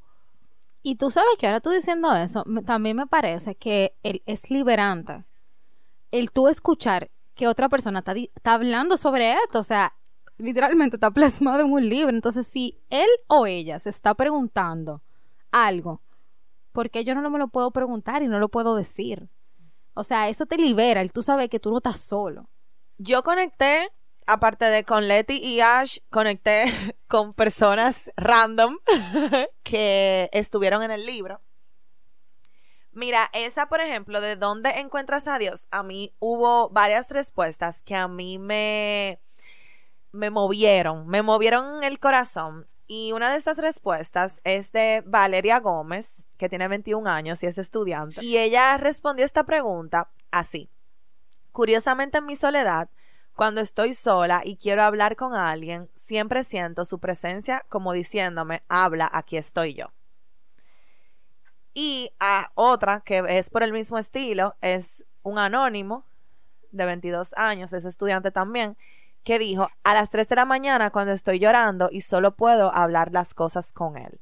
Y 0.83 0.95
tú 0.95 1.11
sabes 1.11 1.31
que 1.39 1.47
ahora 1.47 1.61
tú 1.61 1.71
diciendo 1.71 2.15
eso, 2.15 2.45
también 2.65 2.97
me 2.97 3.07
parece 3.07 3.57
que 3.57 3.97
el- 4.05 4.23
es 4.27 4.51
liberante 4.51 5.25
el 6.11 6.31
tú 6.31 6.49
escuchar 6.49 7.11
que 7.35 7.49
otra 7.49 7.69
persona 7.69 7.99
está, 8.01 8.13
está 8.13 8.55
hablando 8.55 8.97
sobre 8.97 9.35
esto, 9.35 9.59
o 9.59 9.65
sea, 9.65 9.95
literalmente 10.39 10.97
está 10.97 11.11
plasmado 11.11 11.65
en 11.65 11.73
un 11.73 11.89
libro. 11.89 12.15
Entonces, 12.15 12.47
si 12.47 12.79
él 12.91 13.09
o 13.27 13.47
ella 13.47 13.79
se 13.81 13.91
está 13.91 14.15
preguntando 14.15 15.03
algo, 15.51 16.01
¿por 16.73 16.91
qué 16.91 17.05
yo 17.05 17.15
no 17.15 17.29
me 17.29 17.39
lo 17.39 17.49
puedo 17.49 17.71
preguntar 17.71 18.23
y 18.23 18.29
no 18.29 18.39
lo 18.39 18.49
puedo 18.49 18.75
decir? 18.75 19.29
O 19.95 20.05
sea, 20.05 20.29
eso 20.29 20.47
te 20.47 20.57
libera, 20.57 21.01
el 21.01 21.13
tú 21.13 21.23
sabes 21.23 21.51
que 21.51 21.61
tú 21.61 21.71
no 21.71 21.79
estás 21.79 22.01
solo. 22.01 22.49
Yo 22.99 23.23
conecté, 23.23 23.91
aparte 24.27 24.65
de 24.67 24.85
con 24.85 25.09
Letty 25.09 25.37
y 25.37 25.61
Ash, 25.61 25.99
conecté 26.09 26.65
con 27.09 27.35
personas 27.35 28.13
random 28.17 28.79
que 29.65 30.31
estuvieron 30.33 30.83
en 30.83 30.93
el 30.93 31.05
libro. 31.05 31.41
Mira, 32.93 33.31
esa, 33.33 33.69
por 33.69 33.81
ejemplo, 33.81 34.21
de 34.21 34.35
dónde 34.35 34.71
encuentras 34.71 35.29
a 35.29 35.39
Dios, 35.39 35.69
a 35.71 35.83
mí 35.83 36.15
hubo 36.19 36.69
varias 36.71 37.11
respuestas 37.11 37.83
que 37.83 37.95
a 37.95 38.09
mí 38.09 38.39
me, 38.39 39.21
me 40.13 40.31
movieron, 40.31 41.07
me 41.07 41.23
movieron 41.23 41.83
el 41.85 41.99
corazón. 41.99 42.67
Y 42.87 43.13
una 43.13 43.31
de 43.31 43.37
estas 43.37 43.59
respuestas 43.59 44.41
es 44.45 44.73
de 44.73 45.03
Valeria 45.05 45.61
Gómez, 45.61 46.27
que 46.39 46.49
tiene 46.49 46.69
21 46.69 47.09
años 47.09 47.43
y 47.43 47.47
es 47.47 47.59
estudiante. 47.59 48.25
Y 48.25 48.39
ella 48.39 48.79
respondió 48.79 49.25
esta 49.25 49.45
pregunta 49.45 50.11
así. 50.31 50.71
Curiosamente 51.53 52.19
en 52.19 52.27
mi 52.27 52.35
soledad, 52.35 52.89
cuando 53.35 53.61
estoy 53.61 53.93
sola 53.93 54.41
y 54.45 54.57
quiero 54.57 54.83
hablar 54.83 55.17
con 55.17 55.35
alguien, 55.35 55.91
siempre 55.95 56.45
siento 56.45 56.85
su 56.85 56.99
presencia 56.99 57.65
como 57.69 57.93
diciéndome, 57.93 58.63
habla, 58.69 59.09
aquí 59.13 59.37
estoy 59.37 59.75
yo. 59.75 59.93
Y 61.75 62.11
a 62.19 62.51
otra 62.55 63.03
que 63.05 63.23
es 63.29 63.51
por 63.51 63.63
el 63.63 63.73
mismo 63.73 63.99
estilo, 63.99 64.57
es 64.61 65.07
un 65.23 65.39
anónimo 65.39 66.05
de 66.73 66.87
22 66.87 67.35
años, 67.37 67.73
es 67.73 67.85
estudiante 67.85 68.31
también, 68.31 68.77
que 69.25 69.39
dijo, 69.39 69.69
a 69.85 69.95
las 69.95 70.11
3 70.11 70.29
de 70.29 70.37
la 70.37 70.45
mañana 70.45 70.91
cuando 70.91 71.13
estoy 71.13 71.39
llorando 71.39 71.89
y 71.91 72.01
solo 72.01 72.35
puedo 72.37 72.75
hablar 72.75 73.13
las 73.13 73.35
cosas 73.35 73.73
con 73.73 73.97
él. 73.97 74.21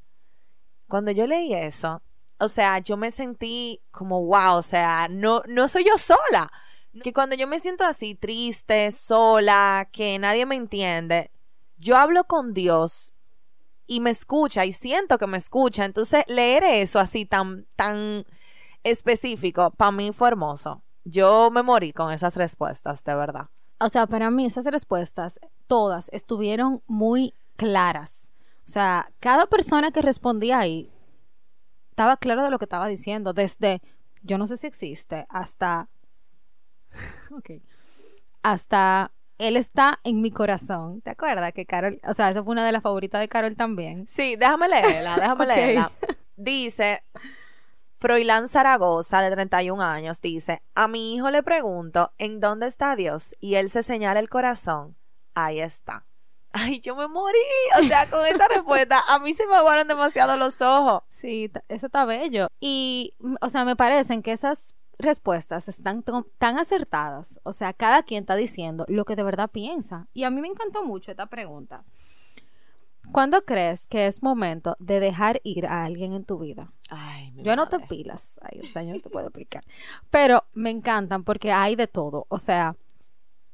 Cuando 0.89 1.11
yo 1.11 1.27
leí 1.27 1.55
eso, 1.55 2.03
o 2.39 2.49
sea, 2.49 2.79
yo 2.79 2.97
me 2.97 3.11
sentí 3.11 3.81
como, 3.91 4.25
wow, 4.25 4.57
o 4.57 4.63
sea, 4.63 5.09
no, 5.09 5.43
no 5.49 5.69
soy 5.69 5.85
yo 5.85 5.97
sola. 5.97 6.51
Que 7.03 7.13
cuando 7.13 7.37
yo 7.37 7.47
me 7.47 7.61
siento 7.61 7.85
así, 7.85 8.15
triste, 8.15 8.91
sola, 8.91 9.89
que 9.93 10.19
nadie 10.19 10.47
me 10.47 10.57
entiende, 10.57 11.31
yo 11.77 11.97
hablo 11.97 12.25
con 12.25 12.55
Dios 12.55 13.13
y 13.87 14.01
me 14.01 14.11
escucha 14.11 14.65
y 14.65 14.73
siento 14.73 15.19
que 15.19 15.27
me 15.27 15.37
escucha. 15.37 15.85
Entonces, 15.85 16.25
leer 16.27 16.65
eso 16.65 16.99
así 16.99 17.27
tan, 17.27 17.67
tan 17.77 18.25
específico, 18.83 19.71
para 19.73 19.93
mí 19.93 20.13
fue 20.13 20.29
hermoso. 20.29 20.83
Yo 21.05 21.51
me 21.51 21.63
morí 21.63 21.93
con 21.93 22.13
esas 22.13 22.37
respuestas, 22.37 23.05
de 23.05 23.15
verdad. 23.15 23.49
O 23.79 23.89
sea, 23.89 24.07
para 24.07 24.31
mí 24.31 24.47
esas 24.47 24.65
respuestas, 24.67 25.39
todas 25.67 26.09
estuvieron 26.13 26.83
muy 26.87 27.35
claras. 27.57 28.31
O 28.65 28.69
sea, 28.69 29.11
cada 29.21 29.47
persona 29.47 29.91
que 29.91 30.03
respondía 30.03 30.59
ahí 30.59 30.91
estaba 31.91 32.17
claro 32.17 32.45
de 32.45 32.51
lo 32.51 32.59
que 32.59 32.65
estaba 32.65 32.89
diciendo, 32.89 33.33
desde 33.33 33.81
yo 34.23 34.39
no 34.39 34.47
sé 34.47 34.57
si 34.57 34.67
existe 34.67 35.27
hasta 35.29 35.89
ok, 37.31 37.63
hasta 38.43 39.13
él 39.39 39.57
está 39.57 40.01
en 40.05 40.23
mi 40.23 40.31
corazón. 40.31 41.03
¿Te 41.03 41.11
acuerdas 41.11 41.53
que 41.53 41.67
Carol, 41.67 42.01
o 42.05 42.15
sea, 42.15 42.31
esa 42.31 42.43
fue 42.43 42.53
una 42.53 42.65
de 42.65 42.73
las 42.73 42.83
favoritas 42.83 43.21
de 43.21 43.29
Carol 43.29 43.55
también? 43.57 44.07
Sí, 44.07 44.37
déjame 44.37 44.69
leerla, 44.69 45.17
déjame 45.17 45.47
leerla. 45.55 45.93
Dice, 46.37 47.03
Froilán 47.99 48.47
Zaragoza, 48.47 49.23
de 49.23 49.31
31 49.31 49.83
años, 49.83 50.21
dice, 50.21 50.63
a 50.75 50.87
mi 50.87 51.15
hijo 51.15 51.31
le 51.31 51.43
pregunto, 51.43 52.13
¿en 52.19 52.41
dónde 52.41 52.67
está 52.67 52.95
Dios? 52.95 53.35
Y 53.41 53.55
él 53.55 53.71
se 53.71 53.83
señala 53.83 54.21
el 54.21 54.29
corazón. 54.29 54.97
Ahí 55.35 55.61
está. 55.61 56.05
Ay, 56.53 56.81
yo 56.81 56.95
me 56.95 57.09
morí. 57.09 57.39
O 57.81 57.85
sea, 57.85 58.07
con 58.09 58.27
esa 58.27 58.49
respuesta, 58.55 59.01
a 59.09 59.19
mí 59.19 59.33
se 59.33 59.47
me 59.47 59.57
aguaron 59.57 59.89
demasiado 59.89 60.37
los 60.37 60.61
ojos. 60.61 61.05
Sí, 61.09 61.51
eso 61.69 61.87
está 61.87 62.05
bello. 62.05 62.49
Y, 62.61 63.15
o 63.41 63.49
sea, 63.49 63.65
me 63.65 63.77
parecen 63.77 64.23
que 64.23 64.33
esas 64.33 64.75
respuestas 64.99 65.67
están 65.69 66.05
tan 66.37 66.59
acertadas. 66.59 67.41
O 67.45 67.55
sea, 67.55 67.73
cada 67.73 68.03
quien 68.03 68.25
está 68.25 68.37
diciendo 68.37 68.85
lo 68.89 69.07
que 69.07 69.17
de 69.17 69.23
verdad 69.23 69.51
piensa. 69.51 70.09
Y 70.13 70.25
a 70.25 70.31
mí 70.31 70.43
me 70.43 70.49
encantó 70.49 70.85
mucho 70.85 71.11
esta 71.11 71.27
pregunta. 71.27 71.85
¿Cuándo 73.13 73.45
crees 73.45 73.87
que 73.87 74.07
es 74.07 74.23
momento 74.23 74.77
de 74.81 75.01
dejar 75.01 75.41
ir 75.45 75.67
a 75.67 75.85
alguien 75.85 76.13
en 76.13 76.25
tu 76.25 76.39
vida? 76.39 76.73
Ay, 76.89 77.33
mi 77.33 77.43
Yo 77.43 77.57
no 77.57 77.69
te 77.69 77.79
madre. 77.79 77.89
pilas. 77.89 78.39
Ay, 78.43 78.61
o 78.63 78.69
sea, 78.69 78.83
yo 78.83 78.95
no 78.95 79.01
te 79.01 79.11
puedo 79.11 79.27
explicar. 79.27 79.65
Pero 80.11 80.45
me 80.53 80.71
encantan 80.71 81.25
porque 81.25 81.53
hay 81.53 81.77
de 81.77 81.87
todo. 81.89 82.27
O 82.29 82.39
sea, 82.39 82.77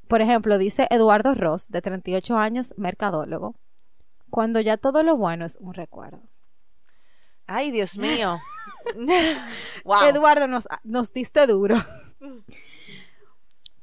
por 0.09 0.21
ejemplo, 0.21 0.59
dice 0.59 0.87
Eduardo 0.90 1.35
Ross, 1.35 1.68
de 1.68 1.81
38 1.81 2.37
años, 2.37 2.75
mercadólogo. 2.77 3.55
Cuando 4.31 4.61
ya 4.61 4.77
todo 4.77 5.03
lo 5.03 5.16
bueno 5.16 5.45
es 5.45 5.57
un 5.57 5.75
recuerdo. 5.75 6.21
Ay, 7.47 7.71
Dios 7.71 7.97
mío. 7.99 8.38
wow. 9.85 10.05
Eduardo, 10.05 10.49
nos, 10.49 10.68
nos 10.85 11.12
diste 11.12 11.47
duro. 11.47 11.77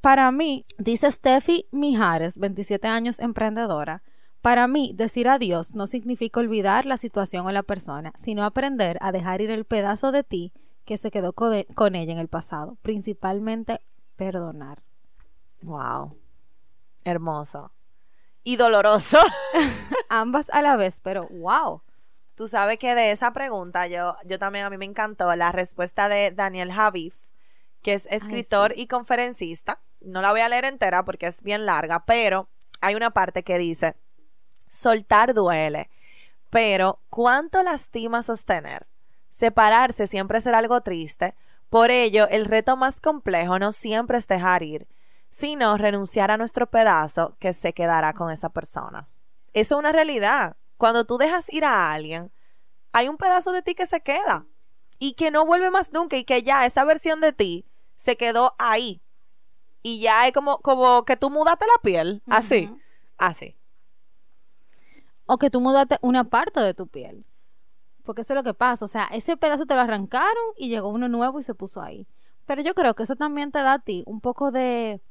Para 0.01 0.31
mí, 0.31 0.65
dice 0.77 1.11
Steffi 1.11 1.67
Mijares, 1.71 2.37
27 2.37 2.87
años 2.87 3.19
emprendedora, 3.19 4.01
para 4.41 4.67
mí 4.67 4.93
decir 4.95 5.27
adiós 5.27 5.75
no 5.75 5.87
significa 5.87 6.39
olvidar 6.39 6.85
la 6.85 6.97
situación 6.97 7.45
o 7.45 7.51
la 7.51 7.63
persona, 7.63 8.13
sino 8.15 8.43
aprender 8.43 8.97
a 9.01 9.11
dejar 9.11 9.41
ir 9.41 9.51
el 9.51 9.65
pedazo 9.65 10.11
de 10.11 10.23
ti 10.23 10.53
que 10.85 10.97
se 10.97 11.11
quedó 11.11 11.33
con 11.33 11.95
ella 11.95 12.13
en 12.13 12.19
el 12.19 12.29
pasado, 12.29 12.77
principalmente 12.81 13.79
perdonar. 14.15 14.81
Wow. 15.61 16.17
Hermoso. 17.03 17.71
Y 18.43 18.55
doloroso. 18.55 19.19
Ambas 20.09 20.49
a 20.49 20.61
la 20.61 20.77
vez, 20.77 21.01
pero 21.01 21.27
wow. 21.29 21.83
Tú 22.35 22.47
sabes 22.47 22.79
que 22.79 22.95
de 22.95 23.11
esa 23.11 23.33
pregunta 23.33 23.87
yo, 23.87 24.15
yo 24.25 24.39
también 24.39 24.65
a 24.65 24.69
mí 24.69 24.77
me 24.77 24.85
encantó 24.85 25.35
la 25.35 25.51
respuesta 25.51 26.07
de 26.07 26.31
Daniel 26.31 26.71
Javif, 26.71 27.15
que 27.81 27.93
es 27.93 28.07
escritor 28.09 28.73
y 28.77 28.87
conferencista. 28.87 29.81
No 29.99 30.21
la 30.21 30.31
voy 30.31 30.39
a 30.39 30.49
leer 30.49 30.65
entera 30.65 31.03
porque 31.03 31.27
es 31.27 31.43
bien 31.43 31.65
larga, 31.65 32.05
pero 32.05 32.47
hay 32.81 32.95
una 32.95 33.11
parte 33.11 33.43
que 33.43 33.57
dice, 33.57 33.95
soltar 34.69 35.33
duele, 35.33 35.89
pero 36.49 37.01
¿cuánto 37.09 37.61
lastima 37.61 38.23
sostener? 38.23 38.87
Separarse 39.29 40.07
siempre 40.07 40.39
será 40.39 40.59
algo 40.59 40.79
triste, 40.81 41.35
por 41.69 41.91
ello 41.91 42.27
el 42.29 42.45
reto 42.45 42.77
más 42.77 43.01
complejo 43.01 43.59
no 43.59 43.71
siempre 43.71 44.17
es 44.17 44.27
dejar 44.27 44.63
ir, 44.63 44.87
sino 45.29 45.77
renunciar 45.77 46.31
a 46.31 46.37
nuestro 46.37 46.67
pedazo 46.67 47.35
que 47.39 47.53
se 47.53 47.73
quedará 47.73 48.13
con 48.13 48.31
esa 48.31 48.49
persona. 48.49 49.09
Eso 49.53 49.75
es 49.75 49.79
una 49.79 49.91
realidad. 49.91 50.55
Cuando 50.77 51.05
tú 51.05 51.17
dejas 51.17 51.51
ir 51.51 51.65
a 51.65 51.91
alguien, 51.91 52.31
hay 52.91 53.07
un 53.07 53.17
pedazo 53.17 53.51
de 53.51 53.61
ti 53.61 53.75
que 53.75 53.85
se 53.85 54.01
queda 54.01 54.45
y 54.97 55.13
que 55.13 55.29
no 55.29 55.45
vuelve 55.45 55.69
más 55.69 55.93
nunca 55.93 56.17
y 56.17 56.23
que 56.23 56.41
ya 56.41 56.65
esa 56.65 56.83
versión 56.83 57.21
de 57.21 57.33
ti 57.33 57.65
se 57.95 58.17
quedó 58.17 58.55
ahí. 58.57 59.01
Y 59.83 59.99
ya 59.99 60.27
es 60.27 60.33
como, 60.33 60.59
como 60.59 61.05
que 61.05 61.17
tú 61.17 61.29
mudaste 61.29 61.65
la 61.65 61.81
piel. 61.81 62.23
Así. 62.27 62.73
Así. 63.17 63.58
O 65.31 65.37
que 65.37 65.51
tú 65.51 65.61
mudaste 65.61 65.97
una 66.01 66.23
parte 66.23 66.59
de 66.59 66.73
tu 66.73 66.87
piel. 66.87 67.23
Porque 68.03 68.21
eso 68.21 68.33
es 68.33 68.37
lo 68.37 68.43
que 68.43 68.55
pasa. 68.55 68.83
O 68.85 68.87
sea, 68.87 69.03
ese 69.11 69.37
pedazo 69.37 69.67
te 69.67 69.75
lo 69.75 69.81
arrancaron 69.81 70.43
y 70.57 70.69
llegó 70.69 70.89
uno 70.89 71.07
nuevo 71.07 71.39
y 71.39 71.43
se 71.43 71.53
puso 71.53 71.83
ahí. 71.83 72.07
Pero 72.47 72.63
yo 72.63 72.73
creo 72.73 72.95
que 72.95 73.03
eso 73.03 73.15
también 73.15 73.51
te 73.51 73.59
da 73.59 73.73
a 73.73 73.79
ti 73.79 74.03
un 74.07 74.21
poco 74.21 74.49
de. 74.49 75.01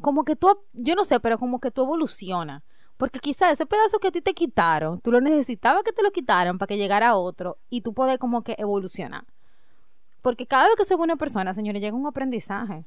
Como 0.00 0.24
que 0.24 0.36
tú. 0.36 0.48
Yo 0.72 0.94
no 0.94 1.04
sé, 1.04 1.20
pero 1.20 1.38
como 1.38 1.60
que 1.60 1.70
tú 1.70 1.82
evolucionas. 1.82 2.62
Porque 2.96 3.18
quizá 3.18 3.50
ese 3.50 3.66
pedazo 3.66 3.98
que 3.98 4.08
a 4.08 4.12
ti 4.12 4.22
te 4.22 4.32
quitaron, 4.32 5.00
tú 5.00 5.12
lo 5.12 5.20
necesitabas 5.20 5.82
que 5.82 5.92
te 5.92 6.02
lo 6.02 6.10
quitaran 6.10 6.56
para 6.56 6.68
que 6.68 6.78
llegara 6.78 7.14
otro 7.16 7.58
y 7.68 7.82
tú 7.82 7.92
poder 7.92 8.18
como 8.18 8.42
que 8.42 8.54
evolucionar. 8.58 9.26
Porque 10.22 10.46
cada 10.46 10.68
vez 10.68 10.76
que 10.76 10.84
se 10.86 10.96
ve 10.96 11.02
una 11.02 11.16
persona, 11.16 11.52
señores, 11.52 11.82
llega 11.82 11.96
un 11.96 12.06
aprendizaje. 12.06 12.86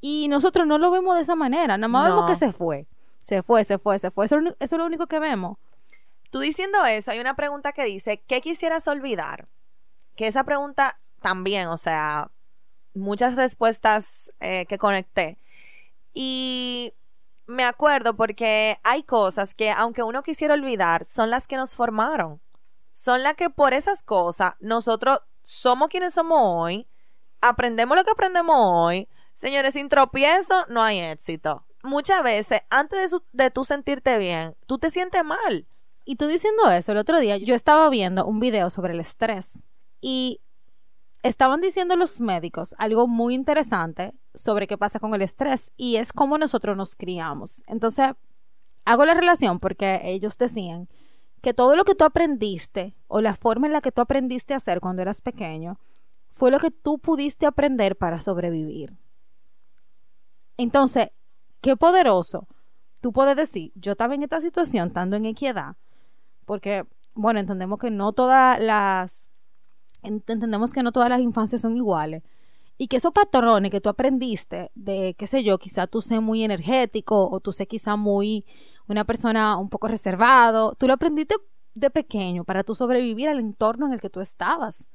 Y 0.00 0.28
nosotros 0.28 0.66
no 0.66 0.78
lo 0.78 0.90
vemos 0.90 1.16
de 1.16 1.22
esa 1.22 1.34
manera. 1.34 1.76
Nada 1.76 1.88
más 1.88 2.08
No. 2.08 2.14
vemos 2.14 2.30
que 2.30 2.36
se 2.36 2.52
fue. 2.52 2.86
Se 3.26 3.42
fue, 3.42 3.64
se 3.64 3.78
fue, 3.78 3.98
se 3.98 4.12
fue. 4.12 4.24
Eso, 4.24 4.38
es 4.60 4.70
lo 4.70 4.86
único 4.86 5.08
que 5.08 5.18
vemos. 5.18 5.58
Tú 6.30 6.38
diciendo 6.38 6.84
eso, 6.84 7.10
hay 7.10 7.18
una 7.18 7.34
pregunta 7.34 7.72
que 7.72 7.82
dice, 7.82 8.22
¿qué 8.24 8.40
quisieras 8.40 8.86
olvidar? 8.86 9.48
Que 10.14 10.28
esa 10.28 10.44
pregunta 10.44 11.00
también, 11.20 11.66
o 11.66 11.76
sea, 11.76 12.30
muchas 12.94 13.34
respuestas 13.34 14.32
eh, 14.38 14.64
que 14.68 14.78
conecté. 14.78 15.38
Y 16.14 16.94
me 17.46 17.64
acuerdo 17.64 18.14
porque 18.14 18.78
hay 18.84 19.02
cosas 19.02 19.54
que, 19.54 19.72
aunque 19.72 20.04
uno 20.04 20.22
quisiera 20.22 20.54
olvidar, 20.54 21.04
son 21.04 21.28
las 21.28 21.48
que 21.48 21.56
nos 21.56 21.74
formaron. 21.74 22.40
son 22.92 23.24
las 23.24 23.34
que 23.34 23.50
por 23.50 23.74
esas 23.74 24.04
cosas 24.04 24.54
nosotros 24.60 25.18
somos 25.42 25.88
quienes 25.88 26.14
somos 26.14 26.38
hoy, 26.40 26.86
aprendemos 27.40 27.96
lo 27.96 28.04
que 28.04 28.12
aprendemos 28.12 28.56
hoy. 28.56 29.08
Señores, 29.34 29.74
sin 29.74 29.88
tropiezo 29.88 30.64
no 30.68 30.80
hay 30.80 31.00
éxito. 31.00 31.65
Muchas 31.86 32.22
veces, 32.22 32.60
antes 32.68 32.98
de, 33.00 33.08
su- 33.08 33.50
tú 33.52 33.64
sentirte 33.64 34.18
bien, 34.18 34.56
tú 34.66 34.78
te 34.78 34.90
sientes 34.90 35.24
mal. 35.24 35.66
Y 36.04 36.16
tú 36.16 36.26
diciendo 36.26 36.68
eso, 36.70 36.92
el 36.92 36.98
otro 36.98 37.18
día 37.20 37.36
yo 37.36 37.54
estaba 37.54 37.88
viendo 37.90 38.26
un 38.26 38.40
video 38.40 38.70
sobre 38.70 38.92
el 38.92 39.00
estrés 39.00 39.62
y 40.00 40.40
estaban 41.22 41.60
diciendo 41.60 41.96
los 41.96 42.20
médicos 42.20 42.74
algo 42.78 43.08
muy 43.08 43.34
interesante 43.34 44.14
sobre 44.34 44.66
qué 44.66 44.76
pasa 44.78 45.00
con 45.00 45.14
el 45.14 45.22
estrés 45.22 45.72
y 45.76 45.96
es 45.96 46.12
cómo 46.12 46.38
nosotros 46.38 46.76
nos 46.76 46.96
criamos. 46.96 47.62
Entonces, 47.66 48.10
hago 48.84 49.04
la 49.04 49.14
relación 49.14 49.58
porque 49.58 50.00
ellos 50.04 50.38
decían 50.38 50.88
que 51.40 51.54
todo 51.54 51.76
lo 51.76 51.84
que 51.84 51.94
tú 51.94 52.04
aprendiste 52.04 52.96
o 53.08 53.20
la 53.20 53.34
forma 53.34 53.66
en 53.66 53.72
la 53.72 53.80
que 53.80 53.92
tú 53.92 54.00
aprendiste 54.00 54.54
a 54.54 54.58
hacer 54.58 54.80
cuando 54.80 55.02
eras 55.02 55.20
pequeño 55.20 55.78
fue 56.30 56.50
lo 56.50 56.58
que 56.58 56.70
tú 56.70 56.98
pudiste 56.98 57.46
aprender 57.46 57.96
para 57.96 58.20
sobrevivir. 58.20 58.96
Entonces, 60.56 61.10
qué 61.66 61.76
poderoso. 61.76 62.46
Tú 63.00 63.12
puedes 63.12 63.36
decir, 63.36 63.72
yo 63.74 63.92
estaba 63.92 64.14
en 64.14 64.22
esta 64.22 64.40
situación, 64.40 64.88
estando 64.88 65.16
en 65.16 65.26
equidad, 65.26 65.74
porque, 66.44 66.84
bueno, 67.14 67.40
entendemos 67.40 67.80
que 67.80 67.90
no 67.90 68.12
todas 68.12 68.60
las, 68.60 69.28
ent- 70.02 70.22
entendemos 70.28 70.70
que 70.70 70.84
no 70.84 70.92
todas 70.92 71.08
las 71.08 71.20
infancias 71.20 71.60
son 71.62 71.76
iguales. 71.76 72.22
Y 72.78 72.86
que 72.88 72.98
esos 72.98 73.12
patrones 73.12 73.70
que 73.70 73.80
tú 73.80 73.88
aprendiste 73.88 74.70
de, 74.74 75.14
qué 75.18 75.26
sé 75.26 75.42
yo, 75.42 75.58
quizá 75.58 75.86
tú 75.88 76.00
seas 76.02 76.22
muy 76.22 76.44
energético 76.44 77.28
o 77.28 77.40
tú 77.40 77.50
seas 77.52 77.68
quizá 77.68 77.96
muy 77.96 78.44
una 78.86 79.04
persona 79.04 79.56
un 79.56 79.68
poco 79.68 79.88
reservado, 79.88 80.74
tú 80.78 80.86
lo 80.86 80.92
aprendiste 80.92 81.34
de 81.74 81.90
pequeño 81.90 82.44
para 82.44 82.62
tú 82.62 82.74
sobrevivir 82.74 83.28
al 83.28 83.40
entorno 83.40 83.86
en 83.86 83.94
el 83.94 84.00
que 84.00 84.10
tú 84.10 84.20
estabas. 84.20 84.88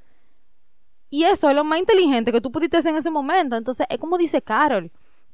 Y 1.10 1.24
eso 1.24 1.50
es 1.50 1.56
lo 1.56 1.64
más 1.66 1.80
inteligente 1.80 2.32
que 2.32 2.40
tú 2.40 2.52
pudiste 2.52 2.78
hacer 2.78 2.92
en 2.92 3.00
ese 3.00 3.12
momento. 3.12 3.58
Entonces, 3.58 3.86
es 3.90 3.98
como 3.98 4.18
dice 4.18 4.42
Carol, 4.42 4.92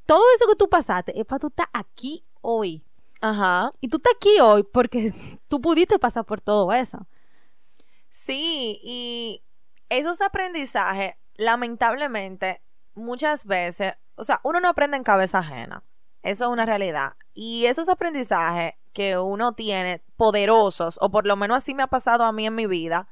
todo 0.08 0.24
eso 0.36 0.48
que 0.48 0.56
tú 0.56 0.67
pasaste 0.70 1.20
es 1.20 1.26
para 1.26 1.39
tú 1.39 1.48
estar 1.48 1.67
aquí 1.74 2.26
hoy. 2.41 2.84
Ajá. 3.22 3.72
Y 3.82 3.89
tú 3.89 3.98
estás 3.98 4.13
aquí 4.15 4.39
hoy 4.39 4.63
porque 4.63 5.13
tú 5.48 5.62
pudiste 5.62 6.00
pasar 6.00 6.26
por 6.26 6.41
todo 6.41 6.72
eso. 6.74 7.06
Sí, 8.10 8.80
y 8.84 9.43
esos 9.89 10.22
aprendizajes, 10.22 11.15
lamentablemente, 11.36 12.62
muchas 12.96 13.46
veces, 13.46 13.93
o 14.15 14.24
sea, 14.24 14.39
uno 14.43 14.60
no 14.60 14.70
aprende 14.70 14.98
en 14.98 15.04
cabeza 15.04 15.39
ajena. 15.39 15.84
Eso 16.24 16.46
es 16.46 16.52
una 16.52 16.65
realidad. 16.65 17.13
Y 17.34 17.65
esos 17.67 17.89
aprendizajes 17.89 18.74
que 18.93 19.17
uno 19.20 19.54
tiene 19.54 20.02
poderosos, 20.15 20.98
o 21.02 21.12
por 21.12 21.28
lo 21.28 21.36
menos 21.36 21.58
así 21.58 21.76
me 21.76 21.84
ha 21.84 21.88
pasado 21.88 22.24
a 22.24 22.32
mí 22.32 22.48
en 22.48 22.56
mi 22.56 22.65
vida, 22.65 23.08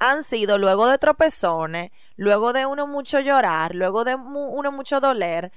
han 0.00 0.24
sido 0.24 0.58
luego 0.58 0.88
de 0.88 0.98
tropezones, 0.98 1.92
luego 2.16 2.52
de 2.52 2.66
uno 2.66 2.86
mucho 2.86 3.20
llorar, 3.20 3.74
luego 3.74 4.02
de 4.04 4.16
mu- 4.16 4.48
uno 4.48 4.72
mucho 4.72 4.98
doler, 4.98 5.52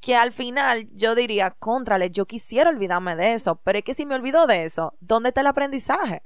que 0.00 0.16
al 0.16 0.32
final 0.32 0.88
yo 0.92 1.14
diría, 1.14 1.50
contrale, 1.50 2.10
yo 2.10 2.26
quisiera 2.26 2.70
olvidarme 2.70 3.16
de 3.16 3.34
eso, 3.34 3.56
pero 3.64 3.78
es 3.78 3.84
que 3.84 3.94
si 3.94 4.06
me 4.06 4.14
olvido 4.14 4.46
de 4.46 4.64
eso, 4.64 4.94
¿dónde 5.00 5.30
está 5.30 5.40
el 5.40 5.48
aprendizaje? 5.48 6.22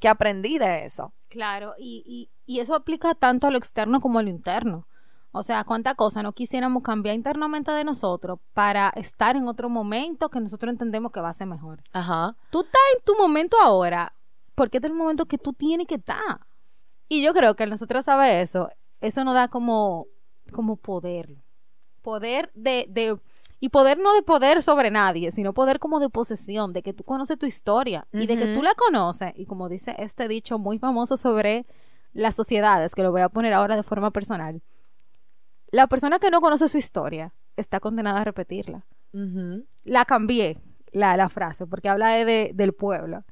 Que 0.00 0.08
aprendí 0.08 0.58
de 0.58 0.84
eso. 0.84 1.12
Claro, 1.28 1.74
y, 1.78 2.02
y, 2.06 2.30
y 2.46 2.60
eso 2.60 2.74
aplica 2.74 3.14
tanto 3.14 3.46
a 3.46 3.50
lo 3.50 3.58
externo 3.58 4.00
como 4.00 4.18
a 4.18 4.22
lo 4.22 4.28
interno. 4.28 4.86
O 5.32 5.42
sea, 5.42 5.64
cuánta 5.64 5.94
cosa 5.94 6.22
no 6.22 6.32
quisiéramos 6.32 6.82
cambiar 6.82 7.14
internamente 7.14 7.70
de 7.70 7.84
nosotros 7.84 8.38
para 8.54 8.88
estar 8.96 9.36
en 9.36 9.46
otro 9.48 9.68
momento 9.68 10.30
que 10.30 10.40
nosotros 10.40 10.72
entendemos 10.72 11.12
que 11.12 11.20
va 11.20 11.28
a 11.28 11.34
ser 11.34 11.46
mejor. 11.46 11.82
Ajá. 11.92 12.36
Tú 12.50 12.60
estás 12.60 12.80
en 12.96 13.04
tu 13.04 13.14
momento 13.16 13.58
ahora 13.60 14.14
porque 14.54 14.78
este 14.78 14.88
es 14.88 14.92
el 14.92 14.98
momento 14.98 15.26
que 15.26 15.38
tú 15.38 15.52
tienes 15.52 15.86
que 15.86 15.96
estar. 15.96 16.40
Y 17.08 17.22
yo 17.22 17.34
creo 17.34 17.54
que 17.54 17.66
nosotros 17.66 18.06
saber 18.06 18.40
eso, 18.40 18.70
eso 19.00 19.22
nos 19.22 19.34
da 19.34 19.48
como, 19.48 20.06
como 20.52 20.76
poder. 20.76 21.36
Poder 22.06 22.50
de, 22.54 22.86
de, 22.88 23.18
y 23.58 23.68
poder 23.70 23.98
no 23.98 24.14
de 24.14 24.22
poder 24.22 24.62
sobre 24.62 24.90
nadie, 24.92 25.32
sino 25.32 25.52
poder 25.52 25.80
como 25.80 25.98
de 25.98 26.08
posesión, 26.08 26.72
de 26.72 26.82
que 26.82 26.92
tú 26.92 27.02
conoces 27.02 27.36
tu 27.36 27.46
historia 27.46 28.06
y 28.12 28.26
de 28.28 28.36
que 28.36 28.44
tú 28.54 28.62
la 28.62 28.74
conoces. 28.74 29.32
Y 29.34 29.44
como 29.46 29.68
dice 29.68 29.96
este 29.98 30.28
dicho 30.28 30.58
muy 30.58 30.78
famoso 30.78 31.16
sobre 31.16 31.66
las 32.12 32.36
sociedades, 32.36 32.94
que 32.94 33.02
lo 33.02 33.10
voy 33.10 33.22
a 33.22 33.28
poner 33.28 33.52
ahora 33.52 33.74
de 33.74 33.82
forma 33.82 34.12
personal. 34.12 34.62
La 35.72 35.88
persona 35.88 36.18
que 36.20 36.30
no 36.30 36.40
conoce 36.40 36.68
su 36.68 36.78
historia 36.78 37.34
está 37.56 37.80
condenada 37.80 38.20
a 38.20 38.24
repetirla 38.24 38.86
la 39.84 40.04
cambié, 40.04 40.58
la, 40.92 41.16
la 41.16 41.28
frase, 41.28 41.66
porque 41.66 41.88
habla 41.88 42.10
de, 42.10 42.24
de- 42.24 42.50
del 42.54 42.72
pueblo. 42.72 43.24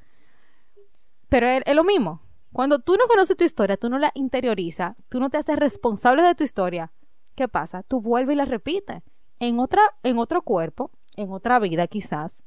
Pero 1.29 1.47
es, 1.47 1.63
es 1.67 1.75
lo 1.75 1.85
mismo. 1.85 2.23
Cuando 2.53 2.79
tú 2.79 2.95
no 2.97 3.07
conoces 3.07 3.37
tu 3.37 3.45
historia, 3.45 3.77
tú 3.77 3.89
no 3.89 3.99
la 3.99 4.11
interiorizas, 4.15 4.97
tú 5.09 5.21
no 5.21 5.31
te 5.31 5.37
haces 5.39 5.57
responsable 5.57 6.23
de 6.23 6.35
tu 6.35 6.43
historia, 6.45 6.93
¿qué 7.35 7.49
pasa? 7.49 7.83
Tú 7.83 8.01
vuelves 8.01 8.35
y 8.35 8.37
la 8.37 8.45
repites. 8.45 9.03
En, 9.41 9.59
otra, 9.59 9.83
en 10.03 10.19
otro 10.19 10.43
cuerpo, 10.43 10.91
en 11.17 11.31
otra 11.33 11.59
vida 11.59 11.87
quizás, 11.87 12.45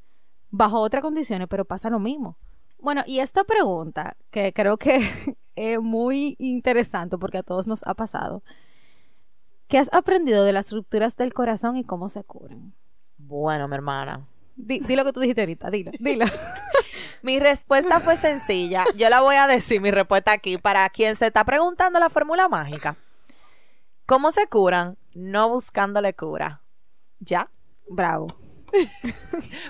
bajo 0.49 0.79
otras 0.79 1.01
condiciones, 1.01 1.47
pero 1.49 1.65
pasa 1.65 1.89
lo 1.89 1.99
mismo. 1.99 2.37
Bueno, 2.79 3.03
y 3.05 3.19
esta 3.19 3.43
pregunta, 3.43 4.17
que 4.31 4.53
creo 4.53 4.77
que 4.77 4.99
es 5.55 5.81
muy 5.81 6.35
interesante 6.39 7.17
porque 7.17 7.39
a 7.39 7.43
todos 7.43 7.67
nos 7.67 7.85
ha 7.85 7.93
pasado. 7.93 8.43
¿Qué 9.67 9.77
has 9.77 9.93
aprendido 9.93 10.43
de 10.43 10.53
las 10.53 10.71
rupturas 10.71 11.17
del 11.17 11.33
corazón 11.33 11.75
y 11.75 11.83
cómo 11.83 12.07
se 12.07 12.23
curan? 12.23 12.73
Bueno, 13.17 13.67
mi 13.67 13.75
hermana. 13.75 14.25
Di, 14.55 14.79
di 14.79 14.95
lo 14.95 15.03
que 15.03 15.13
tú 15.13 15.19
dijiste 15.19 15.41
ahorita, 15.41 15.69
dilo, 15.69 15.91
dilo. 15.99 16.25
Mi 17.21 17.39
respuesta 17.39 17.99
fue 17.99 18.15
sencilla. 18.15 18.85
Yo 18.95 19.09
la 19.09 19.21
voy 19.21 19.35
a 19.35 19.47
decir, 19.47 19.81
mi 19.81 19.91
respuesta 19.91 20.31
aquí, 20.31 20.57
para 20.57 20.87
quien 20.89 21.15
se 21.15 21.27
está 21.27 21.43
preguntando 21.43 21.99
la 21.99 22.09
fórmula 22.09 22.47
mágica. 22.47 22.95
¿Cómo 24.07 24.31
se 24.31 24.47
curan? 24.47 24.97
No 25.13 25.49
buscándole 25.49 26.13
cura. 26.13 26.61
¿Ya? 27.19 27.51
Bravo. 27.89 28.27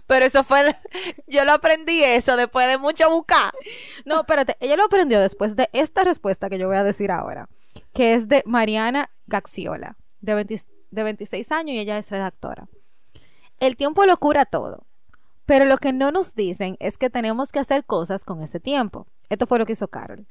Pero 0.05 0.25
eso 0.25 0.43
fue, 0.43 0.75
yo 1.25 1.43
lo 1.43 1.53
aprendí 1.53 2.03
eso 2.03 2.37
después 2.37 2.67
de 2.67 2.77
mucho 2.77 3.09
buscar. 3.09 3.51
No, 4.05 4.19
espérate, 4.19 4.55
ella 4.59 4.77
lo 4.77 4.83
aprendió 4.85 5.19
después 5.19 5.55
de 5.55 5.69
esta 5.73 6.03
respuesta 6.03 6.51
que 6.51 6.59
yo 6.59 6.67
voy 6.67 6.77
a 6.77 6.83
decir 6.83 7.09
ahora, 7.09 7.49
que 7.93 8.13
es 8.13 8.27
de 8.27 8.43
Mariana 8.45 9.09
Gaxiola, 9.25 9.97
de, 10.21 10.35
20 10.35 10.55
de 10.91 11.03
26 11.03 11.51
años 11.51 11.75
y 11.75 11.79
ella 11.79 11.97
es 11.97 12.11
redactora. 12.11 12.67
El 13.59 13.75
tiempo 13.75 14.05
lo 14.05 14.17
cura 14.17 14.45
todo, 14.45 14.85
pero 15.47 15.65
lo 15.65 15.79
que 15.79 15.93
no 15.93 16.11
nos 16.11 16.35
dicen 16.35 16.77
es 16.79 16.99
que 16.99 17.09
tenemos 17.09 17.51
que 17.51 17.57
hacer 17.57 17.85
cosas 17.85 18.23
con 18.23 18.43
ese 18.43 18.59
tiempo. 18.59 19.07
Esto 19.29 19.47
fue 19.47 19.57
lo 19.57 19.65
que 19.65 19.73
hizo 19.73 19.87
Carol. 19.87 20.27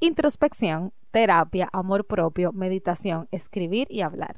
Introspección, 0.00 0.92
terapia, 1.10 1.68
amor 1.72 2.06
propio, 2.06 2.52
meditación, 2.52 3.28
escribir 3.30 3.86
y 3.90 4.00
hablar. 4.00 4.36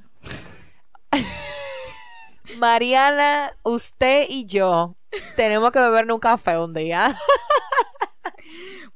Mariana, 2.59 3.57
usted 3.63 4.27
y 4.29 4.45
yo 4.47 4.97
tenemos 5.37 5.71
que 5.73 5.81
bebernos 5.81 6.17
un 6.17 6.21
café 6.21 6.59
un 6.59 6.75
día. 6.75 7.17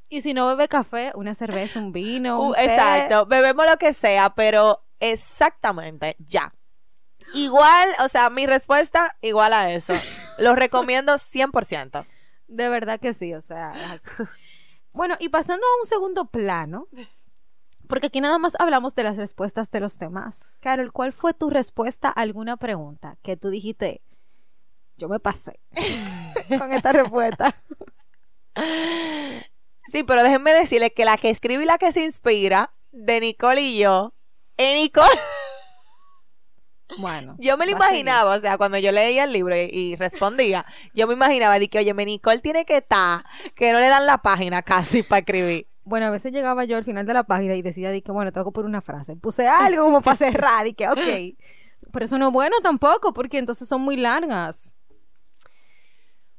Y 0.08 0.20
si 0.20 0.34
no 0.34 0.46
bebe 0.46 0.68
café, 0.68 1.10
una 1.14 1.34
cerveza, 1.34 1.78
un 1.80 1.92
vino, 1.92 2.40
un 2.40 2.50
Uh, 2.50 2.54
té. 2.54 2.64
exacto, 2.64 3.26
bebemos 3.26 3.66
lo 3.66 3.76
que 3.76 3.92
sea, 3.92 4.30
pero 4.30 4.84
exactamente, 5.00 6.16
ya. 6.20 6.52
Igual, 7.34 7.88
o 8.04 8.08
sea, 8.08 8.30
mi 8.30 8.46
respuesta 8.46 9.16
igual 9.20 9.52
a 9.52 9.72
eso. 9.72 9.94
Lo 10.38 10.54
recomiendo 10.54 11.14
100%. 11.14 12.06
De 12.46 12.68
verdad 12.68 13.00
que 13.00 13.14
sí, 13.14 13.34
o 13.34 13.40
sea, 13.40 13.72
es 13.74 14.06
así. 14.06 14.22
Bueno, 14.96 15.14
y 15.20 15.28
pasando 15.28 15.62
a 15.66 15.80
un 15.82 15.86
segundo 15.86 16.24
plano, 16.24 16.88
porque 17.86 18.06
aquí 18.06 18.22
nada 18.22 18.38
más 18.38 18.54
hablamos 18.58 18.94
de 18.94 19.02
las 19.02 19.18
respuestas 19.18 19.70
de 19.70 19.80
los 19.80 19.98
demás. 19.98 20.56
Carol, 20.62 20.90
¿cuál 20.90 21.12
fue 21.12 21.34
tu 21.34 21.50
respuesta 21.50 22.08
a 22.08 22.22
alguna 22.22 22.56
pregunta 22.56 23.18
que 23.22 23.36
tú 23.36 23.50
dijiste? 23.50 24.00
Yo 24.96 25.10
me 25.10 25.20
pasé 25.20 25.60
con 26.58 26.72
esta 26.72 26.92
respuesta. 26.92 27.62
Sí, 29.88 30.02
pero 30.02 30.24
déjenme 30.24 30.52
decirle 30.52 30.92
que 30.92 31.04
la 31.04 31.16
que 31.16 31.30
escribe 31.30 31.62
y 31.62 31.66
la 31.66 31.78
que 31.78 31.92
se 31.92 32.02
inspira 32.02 32.72
de 32.90 33.20
Nicole 33.20 33.60
y 33.60 33.78
yo, 33.78 34.14
es 34.56 34.74
Nicole. 34.74 35.06
Bueno, 36.98 37.36
Yo 37.38 37.56
me 37.56 37.66
lo 37.66 37.72
imaginaba, 37.72 38.36
o 38.36 38.40
sea, 38.40 38.56
cuando 38.56 38.78
yo 38.78 38.92
leía 38.92 39.24
el 39.24 39.32
libro 39.32 39.56
y, 39.56 39.68
y 39.72 39.96
respondía, 39.96 40.64
yo 40.94 41.06
me 41.06 41.14
imaginaba, 41.14 41.58
de 41.58 41.68
que, 41.68 41.78
oye, 41.78 41.92
Nicole 41.92 42.40
tiene 42.40 42.64
que 42.64 42.78
estar, 42.78 43.22
que 43.54 43.72
no 43.72 43.80
le 43.80 43.88
dan 43.88 44.06
la 44.06 44.18
página 44.18 44.62
casi 44.62 45.02
para 45.02 45.20
escribir. 45.20 45.68
Bueno, 45.84 46.06
a 46.06 46.10
veces 46.10 46.32
llegaba 46.32 46.64
yo 46.64 46.76
al 46.76 46.84
final 46.84 47.06
de 47.06 47.14
la 47.14 47.24
página 47.24 47.54
y 47.54 47.62
decía, 47.62 47.90
di 47.90 48.02
que 48.02 48.12
bueno, 48.12 48.32
tengo 48.32 48.46
que 48.46 48.54
poner 48.54 48.68
una 48.68 48.82
frase. 48.82 49.16
Puse 49.16 49.46
algo 49.46 49.84
como 49.84 50.00
para 50.00 50.16
cerrar 50.16 50.66
y 50.66 50.74
que, 50.74 50.88
ok. 50.88 51.36
Pero 51.92 52.04
eso 52.04 52.18
no 52.18 52.28
es 52.28 52.32
bueno 52.32 52.56
tampoco, 52.62 53.12
porque 53.12 53.38
entonces 53.38 53.68
son 53.68 53.82
muy 53.82 53.96
largas. 53.96 54.76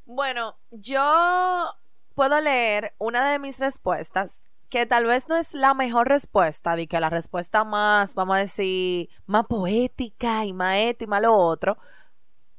Bueno, 0.04 0.58
yo 0.72 1.70
puedo 2.14 2.40
leer 2.42 2.94
una 2.98 3.32
de 3.32 3.40
mis 3.40 3.60
respuestas, 3.60 4.46
que 4.70 4.86
tal 4.86 5.06
vez 5.06 5.30
no 5.30 5.38
es 5.38 5.54
la 5.54 5.74
mejor 5.74 6.08
respuesta, 6.08 6.76
de 6.76 6.88
que 6.88 7.00
la 7.00 7.10
respuesta 7.10 7.64
más, 7.64 8.16
vamos 8.16 8.38
a 8.38 8.40
decir, 8.40 9.10
más 9.26 9.46
poética 9.46 10.46
y 10.46 10.54
más 10.54 10.78
esto 10.80 11.06
y 11.06 11.08
más 11.08 11.22
lo 11.22 11.36
otro. 11.36 11.78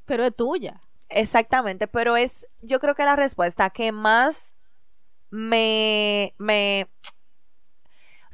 Pero 0.05 0.25
es 0.25 0.35
tuya. 0.35 0.81
Exactamente, 1.09 1.89
pero 1.89 2.17
es, 2.17 2.47
yo 2.61 2.81
creo 2.81 2.95
que 2.95 3.05
la 3.05 3.17
respuesta 3.17 3.71
que 3.71 3.93
más 3.93 4.55
me, 5.31 6.35
me, 6.39 6.89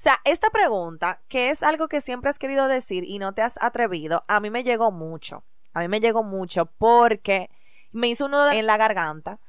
sea, 0.05 0.21
esta 0.25 0.51
pregunta, 0.51 1.23
que 1.29 1.49
es 1.49 1.63
algo 1.63 1.89
que 1.89 2.03
siempre 2.03 2.29
has 2.29 2.39
querido 2.39 2.69
decir 2.69 3.05
y 3.05 3.19
no 3.19 3.33
te 3.33 3.41
has 3.41 3.59
atrevido, 3.63 4.23
a 4.29 4.39
mí 4.39 4.51
me 4.51 4.63
llegó 4.63 4.91
mucho. 4.91 5.45
A 5.73 5.81
mí 5.81 5.89
me 5.89 5.99
llegó 5.99 6.23
mucho 6.23 6.67
porque 6.67 7.51
me 7.91 8.09
hizo 8.09 8.27
uno 8.27 8.51
en 8.51 8.67
la 8.67 8.77
garganta 8.77 9.41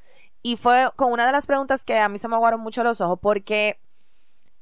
y 0.41 0.55
fue 0.55 0.89
con 0.95 1.11
una 1.11 1.25
de 1.25 1.33
las 1.33 1.45
preguntas 1.45 1.83
que 1.83 1.99
a 1.99 2.07
mí 2.07 2.17
se 2.17 2.29
me 2.29 2.35
aguaron 2.35 2.61
mucho 2.61 2.83
los 2.83 3.01
ojos 3.01 3.19
porque 3.21 3.79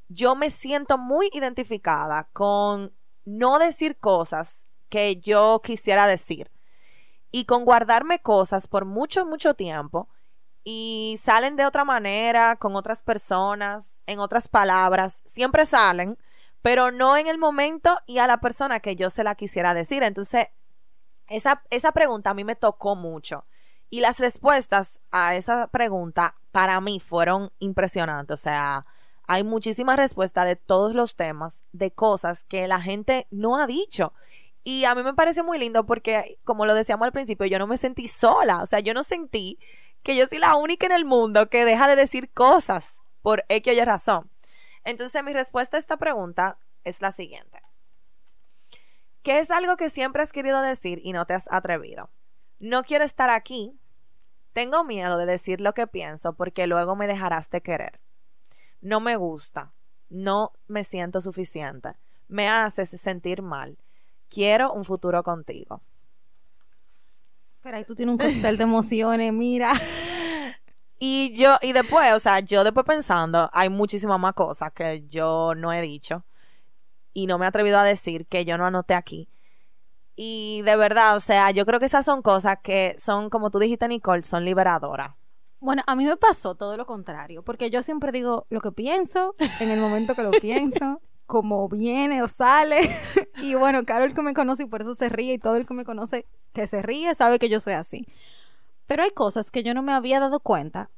yo 0.07 0.35
me 0.35 0.49
siento 0.49 0.97
muy 0.97 1.29
identificada 1.33 2.29
con 2.33 2.93
no 3.25 3.59
decir 3.59 3.97
cosas 3.97 4.65
que 4.89 5.17
yo 5.17 5.61
quisiera 5.63 6.07
decir 6.07 6.51
y 7.31 7.45
con 7.45 7.65
guardarme 7.65 8.19
cosas 8.19 8.67
por 8.67 8.85
mucho, 8.85 9.25
mucho 9.25 9.55
tiempo 9.55 10.07
y 10.63 11.15
salen 11.17 11.55
de 11.55 11.65
otra 11.65 11.83
manera, 11.83 12.55
con 12.55 12.75
otras 12.75 13.01
personas, 13.01 14.01
en 14.05 14.19
otras 14.19 14.47
palabras, 14.47 15.21
siempre 15.25 15.65
salen, 15.65 16.17
pero 16.61 16.91
no 16.91 17.17
en 17.17 17.27
el 17.27 17.37
momento 17.37 17.99
y 18.05 18.19
a 18.19 18.27
la 18.27 18.39
persona 18.39 18.79
que 18.79 18.95
yo 18.95 19.09
se 19.09 19.23
la 19.23 19.35
quisiera 19.35 19.73
decir. 19.73 20.03
Entonces, 20.03 20.47
esa, 21.27 21.63
esa 21.69 21.91
pregunta 21.91 22.29
a 22.29 22.33
mí 22.33 22.43
me 22.43 22.55
tocó 22.55 22.95
mucho. 22.95 23.45
Y 23.89 23.99
las 23.99 24.19
respuestas 24.19 25.01
a 25.11 25.35
esa 25.35 25.67
pregunta 25.67 26.35
para 26.51 26.79
mí 26.81 26.99
fueron 26.99 27.51
impresionantes. 27.59 28.33
O 28.33 28.41
sea, 28.41 28.85
hay 29.27 29.43
muchísimas 29.43 29.97
respuestas 29.97 30.45
de 30.45 30.55
todos 30.55 30.93
los 30.93 31.15
temas, 31.15 31.63
de 31.71 31.91
cosas 31.91 32.43
que 32.43 32.67
la 32.67 32.81
gente 32.81 33.27
no 33.31 33.57
ha 33.57 33.67
dicho. 33.67 34.13
Y 34.63 34.85
a 34.85 34.95
mí 34.95 35.03
me 35.03 35.13
parece 35.13 35.43
muy 35.43 35.57
lindo 35.57 35.85
porque, 35.85 36.39
como 36.43 36.65
lo 36.65 36.73
decíamos 36.73 37.05
al 37.05 37.11
principio, 37.11 37.45
yo 37.45 37.59
no 37.59 37.67
me 37.67 37.77
sentí 37.77 38.07
sola. 38.07 38.61
O 38.61 38.65
sea, 38.65 38.79
yo 38.79 38.93
no 38.93 39.03
sentí 39.03 39.59
que 40.03 40.15
yo 40.15 40.25
soy 40.25 40.39
la 40.39 40.55
única 40.55 40.85
en 40.85 40.91
el 40.91 41.05
mundo 41.05 41.49
que 41.49 41.65
deja 41.65 41.87
de 41.87 41.95
decir 41.95 42.31
cosas 42.31 43.01
por 43.21 43.45
X 43.49 43.73
o 43.73 43.75
Y 43.75 43.85
razón. 43.85 44.29
Entonces, 44.83 45.23
mi 45.23 45.33
respuesta 45.33 45.77
a 45.77 45.79
esta 45.79 45.97
pregunta 45.97 46.57
es 46.83 47.01
la 47.01 47.11
siguiente. 47.11 47.61
¿Qué 49.21 49.39
es 49.39 49.51
algo 49.51 49.77
que 49.77 49.89
siempre 49.89 50.21
has 50.21 50.33
querido 50.33 50.61
decir 50.61 50.99
y 51.01 51.13
no 51.13 51.25
te 51.25 51.33
has 51.33 51.49
atrevido? 51.51 52.09
No 52.59 52.83
quiero 52.83 53.05
estar 53.05 53.29
aquí. 53.29 53.79
Tengo 54.51 54.83
miedo 54.83 55.17
de 55.17 55.25
decir 55.25 55.61
lo 55.61 55.73
que 55.73 55.87
pienso 55.87 56.33
porque 56.33 56.67
luego 56.67 56.95
me 56.95 57.07
dejarás 57.07 57.49
de 57.49 57.61
querer. 57.61 58.01
No 58.83 58.99
me 58.99 59.15
gusta. 59.15 59.71
No 60.09 60.51
me 60.67 60.83
siento 60.83 61.21
suficiente. 61.21 61.93
Me 62.27 62.49
haces 62.49 62.89
sentir 62.89 63.41
mal. 63.41 63.77
Quiero 64.29 64.73
un 64.73 64.83
futuro 64.83 65.23
contigo. 65.23 65.81
Pero 67.61 67.77
ahí 67.77 67.85
tú 67.85 67.95
tienes 67.95 68.11
un 68.11 68.17
cóctel 68.17 68.57
de 68.57 68.63
emociones, 68.63 69.33
mira. 69.33 69.73
Y 71.05 71.35
yo, 71.35 71.57
y 71.61 71.73
después, 71.73 72.13
o 72.13 72.19
sea, 72.19 72.39
yo 72.39 72.63
después 72.63 72.85
pensando, 72.85 73.49
hay 73.51 73.67
muchísimas 73.67 74.17
más 74.21 74.33
cosas 74.35 74.71
que 74.71 75.05
yo 75.09 75.53
no 75.53 75.73
he 75.73 75.81
dicho 75.81 76.23
y 77.13 77.25
no 77.25 77.37
me 77.37 77.43
he 77.43 77.49
atrevido 77.49 77.77
a 77.77 77.83
decir 77.83 78.25
que 78.25 78.45
yo 78.45 78.57
no 78.57 78.65
anoté 78.65 78.93
aquí. 78.93 79.27
Y 80.15 80.61
de 80.61 80.77
verdad, 80.77 81.17
o 81.17 81.19
sea, 81.19 81.51
yo 81.51 81.65
creo 81.65 81.81
que 81.81 81.87
esas 81.87 82.05
son 82.05 82.21
cosas 82.21 82.59
que 82.63 82.95
son, 82.99 83.29
como 83.29 83.51
tú 83.51 83.59
dijiste, 83.59 83.85
Nicole, 83.89 84.21
son 84.21 84.45
liberadoras. 84.45 85.15
Bueno, 85.63 85.81
a 85.87 85.95
mí 85.95 86.03
me 86.05 86.17
pasó 86.17 86.55
todo 86.55 86.75
lo 86.75 86.85
contrario, 86.85 87.41
porque 87.41 87.69
yo 87.69 87.81
siempre 87.83 88.11
digo 88.11 88.45
lo 88.49 88.59
que 88.59 88.73
pienso, 88.73 89.33
en 89.61 89.69
el 89.69 89.79
momento 89.79 90.13
que 90.13 90.21
lo 90.21 90.31
pienso, 90.41 91.01
como 91.25 91.69
viene 91.69 92.21
o 92.21 92.27
sale. 92.27 92.81
y 93.41 93.55
bueno, 93.55 93.85
Carol 93.85 94.13
que 94.13 94.21
me 94.21 94.33
conoce 94.33 94.63
y 94.63 94.65
por 94.65 94.81
eso 94.81 94.93
se 94.93 95.07
ríe 95.07 95.35
y 95.35 95.39
todo 95.39 95.55
el 95.55 95.65
que 95.65 95.73
me 95.73 95.85
conoce 95.85 96.27
que 96.51 96.67
se 96.67 96.81
ríe 96.81 97.15
sabe 97.15 97.39
que 97.39 97.47
yo 97.47 97.61
soy 97.61 97.73
así. 97.73 98.05
Pero 98.87 99.03
hay 99.03 99.11
cosas 99.11 99.51
que 99.51 99.63
yo 99.63 99.73
no 99.73 99.83
me 99.83 99.93
había 99.93 100.19
dado 100.19 100.41
cuenta 100.41 100.89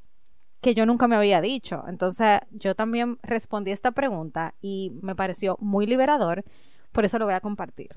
que 0.61 0.73
yo 0.73 0.87
nunca 0.87 1.07
me 1.07 1.15
había 1.15 1.41
dicho. 1.41 1.83
Entonces 1.87 2.39
yo 2.49 2.73
también 2.73 3.19
respondí 3.21 3.69
esta 3.69 3.91
pregunta 3.91 4.55
y 4.61 4.93
me 5.03 5.15
pareció 5.15 5.57
muy 5.59 5.85
liberador, 5.85 6.43
por 6.91 7.05
eso 7.05 7.19
lo 7.19 7.25
voy 7.25 7.35
a 7.35 7.39
compartir. 7.39 7.89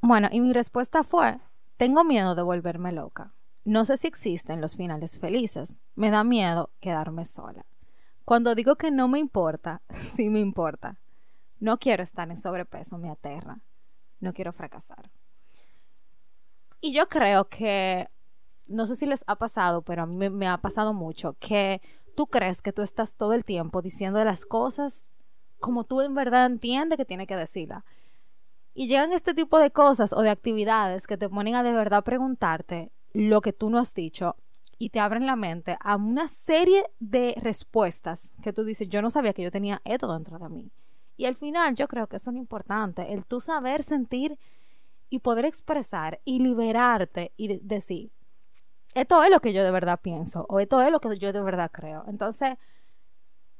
Bueno, 0.00 0.30
y 0.32 0.40
mi 0.40 0.54
respuesta 0.54 1.04
fue, 1.04 1.36
tengo 1.76 2.02
miedo 2.02 2.34
de 2.34 2.40
volverme 2.40 2.92
loca. 2.92 3.34
No 3.64 3.86
sé 3.86 3.96
si 3.96 4.06
existen 4.06 4.60
los 4.60 4.76
finales 4.76 5.18
felices. 5.18 5.80
Me 5.94 6.10
da 6.10 6.22
miedo 6.22 6.70
quedarme 6.80 7.24
sola. 7.24 7.64
Cuando 8.24 8.54
digo 8.54 8.76
que 8.76 8.90
no 8.90 9.08
me 9.08 9.18
importa, 9.18 9.82
sí 9.90 10.28
me 10.28 10.40
importa. 10.40 10.98
No 11.60 11.78
quiero 11.78 12.02
estar 12.02 12.28
en 12.28 12.36
sobrepeso, 12.36 12.98
me 12.98 13.10
aterra. 13.10 13.60
No 14.20 14.34
quiero 14.34 14.52
fracasar. 14.52 15.10
Y 16.80 16.92
yo 16.92 17.08
creo 17.08 17.48
que, 17.48 18.10
no 18.66 18.84
sé 18.84 18.96
si 18.96 19.06
les 19.06 19.24
ha 19.26 19.36
pasado, 19.36 19.80
pero 19.80 20.02
a 20.02 20.06
mí 20.06 20.28
me, 20.28 20.46
ha 20.46 20.58
pasado 20.58 20.92
mucho, 20.92 21.34
que 21.40 21.80
tú 22.14 22.26
crees 22.26 22.60
que 22.60 22.74
tú 22.74 22.82
estás 22.82 23.16
todo 23.16 23.32
el 23.32 23.46
tiempo 23.46 23.80
diciendo 23.80 24.22
las 24.24 24.44
cosas 24.44 25.10
como 25.58 25.84
tú 25.84 26.02
en 26.02 26.14
verdad 26.14 26.44
entiendes 26.44 26.98
que 26.98 27.06
tiene 27.06 27.26
que 27.26 27.36
decirla. 27.36 27.86
Y 28.74 28.88
llegan 28.88 29.12
este 29.12 29.32
tipo 29.32 29.58
de 29.58 29.70
cosas 29.70 30.12
o 30.12 30.20
de 30.20 30.28
actividades 30.28 31.06
que 31.06 31.16
te 31.16 31.30
ponen 31.30 31.54
a 31.54 31.62
de 31.62 31.72
verdad 31.72 32.04
preguntarte 32.04 32.92
lo 33.14 33.40
que 33.40 33.54
tú 33.54 33.70
no 33.70 33.78
has 33.78 33.94
dicho 33.94 34.36
y 34.76 34.90
te 34.90 35.00
abren 35.00 35.24
la 35.24 35.36
mente 35.36 35.78
a 35.80 35.96
una 35.96 36.28
serie 36.28 36.84
de 36.98 37.34
respuestas 37.40 38.34
que 38.42 38.52
tú 38.52 38.64
dices, 38.64 38.88
yo 38.88 39.00
no 39.00 39.08
sabía 39.08 39.32
que 39.32 39.42
yo 39.42 39.50
tenía 39.50 39.80
esto 39.84 40.12
dentro 40.12 40.38
de 40.38 40.48
mí. 40.50 40.70
Y 41.16 41.26
al 41.26 41.36
final 41.36 41.76
yo 41.76 41.86
creo 41.88 42.08
que 42.08 42.16
eso 42.16 42.30
es 42.30 42.36
importante, 42.36 43.12
el 43.12 43.24
tú 43.24 43.40
saber 43.40 43.82
sentir 43.84 44.36
y 45.08 45.20
poder 45.20 45.44
expresar 45.44 46.20
y 46.24 46.40
liberarte 46.40 47.32
y 47.36 47.60
decir, 47.60 48.10
esto 48.94 49.22
es 49.22 49.30
lo 49.30 49.40
que 49.40 49.52
yo 49.52 49.62
de 49.62 49.70
verdad 49.70 50.00
pienso 50.02 50.44
o 50.48 50.58
esto 50.58 50.82
es 50.82 50.90
lo 50.90 51.00
que 51.00 51.16
yo 51.16 51.32
de 51.32 51.42
verdad 51.42 51.70
creo. 51.72 52.04
Entonces, 52.08 52.56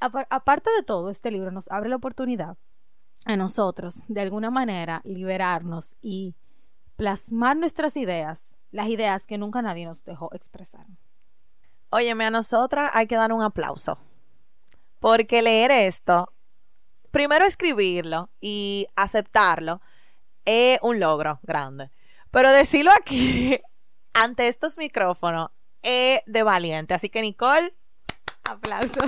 aparte 0.01 0.71
de 0.77 0.83
todo, 0.83 1.11
este 1.11 1.31
libro 1.31 1.53
nos 1.53 1.71
abre 1.71 1.89
la 1.89 1.97
oportunidad 1.97 2.57
a 3.25 3.37
nosotros, 3.37 4.05
de 4.09 4.21
alguna 4.21 4.51
manera, 4.51 5.01
liberarnos 5.05 5.97
y 6.03 6.35
plasmar 6.97 7.57
nuestras 7.57 7.97
ideas, 7.97 8.54
las 8.75 8.89
ideas 8.89 9.29
que 9.29 9.39
nunca 9.39 9.63
nadie 9.63 9.87
nos 9.87 10.05
dejó 10.05 10.35
expresar. 10.35 10.85
Óyeme, 11.91 12.25
a 12.25 12.31
nosotras 12.31 12.91
hay 12.93 13.07
que 13.07 13.15
dar 13.15 13.33
un 13.33 13.41
aplauso. 13.41 13.99
Porque 14.99 15.43
leer 15.43 15.71
esto 15.71 16.33
primero 17.13 17.45
escribirlo 17.45 18.31
y 18.41 18.89
aceptarlo 18.97 19.81
es 20.45 20.81
un 20.83 20.99
logro 20.99 21.39
grande. 21.45 21.93
Pero 22.33 22.51
decirlo 22.51 22.91
aquí, 22.99 23.61
ante 24.13 24.49
estos 24.49 24.77
micrófonos, 24.77 25.51
es 25.83 26.23
de 26.27 26.43
valiente. 26.43 26.95
Así 26.95 27.09
que, 27.09 27.23
Nicole, 27.23 27.73
aplauso. 28.43 29.03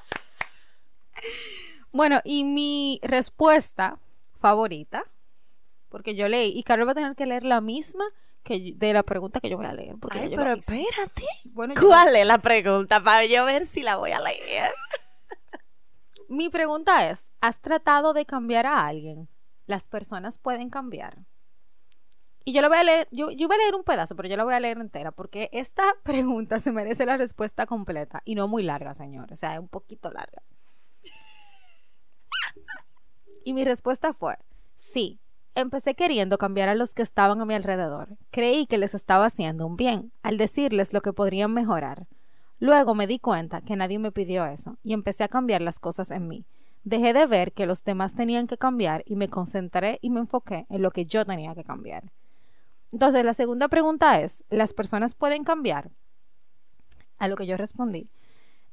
bueno, 1.92 2.22
y 2.24 2.44
mi 2.44 3.00
respuesta 3.02 3.98
favorita, 4.38 5.04
porque 5.90 6.14
yo 6.14 6.26
leí, 6.26 6.58
y 6.58 6.62
Carlos 6.62 6.88
va 6.88 6.92
a 6.92 6.94
tener 6.94 7.14
que 7.16 7.26
leer 7.26 7.44
la 7.44 7.60
misma 7.60 8.06
que 8.42 8.74
de 8.76 8.92
la 8.92 9.02
pregunta 9.02 9.40
que 9.40 9.50
yo 9.50 9.56
voy 9.56 9.66
a 9.66 9.72
leer. 9.72 9.96
Ay, 10.10 10.32
pero 10.34 10.52
espérate. 10.52 11.24
¿Cuál 11.78 12.16
es 12.16 12.26
la 12.26 12.38
pregunta? 12.38 13.02
Para 13.02 13.26
yo 13.26 13.44
ver 13.44 13.66
si 13.66 13.82
la 13.82 13.96
voy 13.96 14.12
a 14.12 14.20
leer. 14.20 14.72
Mi 16.28 16.48
pregunta 16.48 17.10
es, 17.10 17.30
¿has 17.40 17.60
tratado 17.60 18.12
de 18.12 18.24
cambiar 18.24 18.66
a 18.66 18.86
alguien? 18.86 19.28
Las 19.66 19.88
personas 19.88 20.38
pueden 20.38 20.70
cambiar. 20.70 21.18
Y 22.44 22.52
yo 22.52 22.62
lo 22.62 22.68
voy 22.68 22.78
a 22.78 22.84
leer, 22.84 23.08
yo, 23.10 23.26
voy 23.26 23.36
a 23.36 23.58
leer 23.58 23.74
un 23.74 23.84
pedazo, 23.84 24.16
pero 24.16 24.28
yo 24.28 24.36
lo 24.36 24.44
voy 24.44 24.54
a 24.54 24.60
leer 24.60 24.78
entera, 24.78 25.12
porque 25.12 25.50
esta 25.52 25.84
pregunta 26.02 26.58
se 26.58 26.72
merece 26.72 27.04
la 27.06 27.16
respuesta 27.16 27.66
completa 27.66 28.22
y 28.24 28.34
no 28.34 28.48
muy 28.48 28.62
larga, 28.62 28.94
señor. 28.94 29.32
O 29.32 29.36
sea, 29.36 29.54
es 29.54 29.60
un 29.60 29.68
poquito 29.68 30.10
larga. 30.10 30.42
Y 33.42 33.54
mi 33.54 33.64
respuesta 33.64 34.12
fue, 34.12 34.36
sí, 34.76 35.18
empecé 35.54 35.94
queriendo 35.94 36.38
cambiar 36.38 36.68
a 36.68 36.74
los 36.74 36.94
que 36.94 37.02
estaban 37.02 37.40
a 37.40 37.44
mi 37.44 37.54
alrededor. 37.54 38.16
Creí 38.30 38.66
que 38.66 38.78
les 38.78 38.94
estaba 38.94 39.26
haciendo 39.26 39.66
un 39.66 39.76
bien 39.76 40.12
al 40.22 40.38
decirles 40.38 40.92
lo 40.92 41.00
que 41.00 41.12
podrían 41.12 41.52
mejorar. 41.52 42.06
Luego 42.58 42.94
me 42.94 43.06
di 43.06 43.18
cuenta 43.18 43.62
que 43.62 43.76
nadie 43.76 43.98
me 43.98 44.12
pidió 44.12 44.44
eso 44.46 44.76
y 44.82 44.92
empecé 44.92 45.24
a 45.24 45.28
cambiar 45.28 45.62
las 45.62 45.78
cosas 45.78 46.10
en 46.10 46.28
mí. 46.28 46.44
Dejé 46.84 47.12
de 47.12 47.26
ver 47.26 47.52
que 47.52 47.66
los 47.66 47.84
demás 47.84 48.14
tenían 48.14 48.46
que 48.46 48.58
cambiar 48.58 49.02
y 49.06 49.16
me 49.16 49.28
concentré 49.28 49.98
y 50.02 50.10
me 50.10 50.20
enfoqué 50.20 50.66
en 50.68 50.82
lo 50.82 50.90
que 50.90 51.04
yo 51.06 51.24
tenía 51.24 51.54
que 51.54 51.64
cambiar. 51.64 52.12
Entonces, 52.92 53.24
la 53.24 53.34
segunda 53.34 53.68
pregunta 53.68 54.20
es, 54.20 54.44
¿las 54.50 54.72
personas 54.72 55.14
pueden 55.14 55.44
cambiar? 55.44 55.90
A 57.18 57.28
lo 57.28 57.36
que 57.36 57.46
yo 57.46 57.56
respondí. 57.56 58.08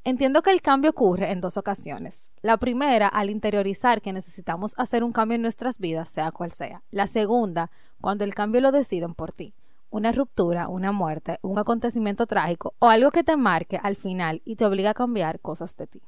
Entiendo 0.03 0.41
que 0.41 0.51
el 0.51 0.61
cambio 0.61 0.91
ocurre 0.91 1.31
en 1.31 1.41
dos 1.41 1.57
ocasiones. 1.57 2.31
La 2.41 2.57
primera, 2.57 3.07
al 3.07 3.29
interiorizar 3.29 4.01
que 4.01 4.13
necesitamos 4.13 4.73
hacer 4.77 5.03
un 5.03 5.11
cambio 5.11 5.35
en 5.35 5.41
nuestras 5.41 5.79
vidas, 5.79 6.09
sea 6.09 6.31
cual 6.31 6.51
sea. 6.51 6.83
La 6.91 7.07
segunda, 7.07 7.71
cuando 7.99 8.23
el 8.23 8.33
cambio 8.33 8.61
lo 8.61 8.71
deciden 8.71 9.13
por 9.13 9.31
ti 9.31 9.53
una 9.89 10.11
ruptura, 10.11 10.67
una 10.67 10.91
muerte, 10.91 11.39
un 11.41 11.57
acontecimiento 11.59 12.27
trágico 12.27 12.73
o 12.79 12.89
algo 12.89 13.11
que 13.11 13.23
te 13.23 13.37
marque 13.37 13.79
al 13.81 13.95
final 13.95 14.41
y 14.45 14.55
te 14.55 14.65
obliga 14.65 14.91
a 14.91 14.93
cambiar 14.93 15.39
cosas 15.39 15.75
de 15.77 15.87
ti. 15.87 16.01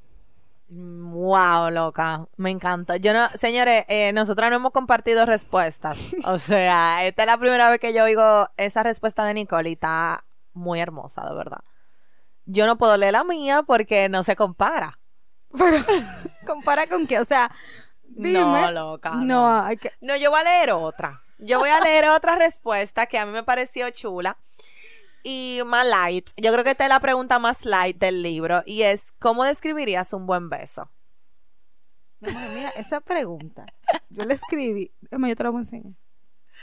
Wow, 0.69 1.71
loca, 1.71 2.27
me 2.37 2.51
encanta. 2.51 2.97
Yo 2.97 3.11
no, 3.13 3.27
señores, 3.29 3.85
eh, 3.87 4.11
nosotras 4.13 4.51
no 4.51 4.57
hemos 4.57 4.71
compartido 4.71 5.25
respuestas. 5.25 6.15
O 6.25 6.37
sea, 6.37 7.05
esta 7.07 7.23
es 7.23 7.27
la 7.27 7.37
primera 7.37 7.69
vez 7.71 7.79
que 7.79 7.93
yo 7.93 8.03
oigo 8.03 8.47
esa 8.57 8.83
respuesta 8.83 9.23
de 9.23 9.33
Nicole 9.33 9.69
y 9.69 9.73
está 9.73 10.25
muy 10.53 10.79
hermosa, 10.79 11.27
de 11.27 11.35
verdad. 11.35 11.63
Yo 12.51 12.65
no 12.65 12.77
puedo 12.77 12.97
leer 12.97 13.13
la 13.13 13.23
mía 13.23 13.61
porque 13.61 14.09
no 14.09 14.23
se 14.23 14.35
compara. 14.35 14.99
Pero, 15.55 15.83
¿Compara 16.47 16.87
con 16.87 17.05
qué? 17.05 17.19
O 17.19 17.25
sea, 17.25 17.51
dime. 18.03 18.39
No, 18.39 18.71
loca. 18.71 19.11
No, 19.15 19.61
hay 19.61 19.77
que... 19.77 19.91
No, 20.01 20.15
yo 20.15 20.31
voy 20.31 20.39
a 20.39 20.43
leer 20.43 20.71
otra. 20.71 21.19
Yo 21.37 21.59
voy 21.59 21.69
a 21.69 21.79
leer 21.83 22.05
otra 22.09 22.37
respuesta 22.37 23.05
que 23.05 23.19
a 23.19 23.25
mí 23.25 23.31
me 23.31 23.43
pareció 23.43 23.87
chula 23.91 24.37
y 25.23 25.61
más 25.67 25.85
light. 25.85 26.31
Yo 26.37 26.51
creo 26.51 26.63
que 26.63 26.71
esta 26.71 26.85
es 26.85 26.89
la 26.89 26.99
pregunta 26.99 27.37
más 27.37 27.65
light 27.65 27.97
del 27.97 28.23
libro 28.23 28.63
y 28.65 28.81
es 28.81 29.11
¿cómo 29.19 29.43
describirías 29.43 30.13
un 30.13 30.25
buen 30.25 30.49
beso? 30.49 30.89
Mira, 32.19 32.69
esa 32.77 32.99
pregunta, 32.99 33.65
yo 34.09 34.25
la 34.25 34.33
escribí. 34.33 34.91
Yo 35.11 35.35
te 35.35 35.43
la 35.43 35.49
voy 35.51 35.59
a 35.59 35.61
enseñar. 35.61 35.93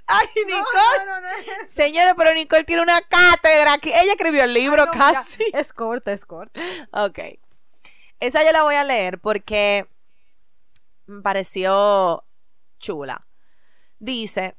Ay, 0.07 0.29
Nicole. 0.47 2.05
No, 2.05 2.17
pero 2.17 2.35
Nicole 2.35 2.65
tiene 2.65 2.83
una 2.83 3.01
cátedra 3.01 3.75
aquí. 3.75 3.91
Ella 3.91 4.13
escribió 4.13 4.45
el 4.45 4.55
libro 4.55 4.85
Ay, 4.93 4.99
casi. 4.99 5.45
Es 5.53 5.73
corta, 5.73 6.13
es 6.13 6.25
corta. 6.25 6.61
Ok. 6.93 7.19
Esa 8.21 8.45
yo 8.45 8.53
la 8.53 8.63
voy 8.63 8.77
a 8.77 8.85
leer 8.85 9.19
porque 9.19 9.89
me 11.07 11.23
pareció 11.23 12.25
chula. 12.79 13.27
Dice, 13.99 14.57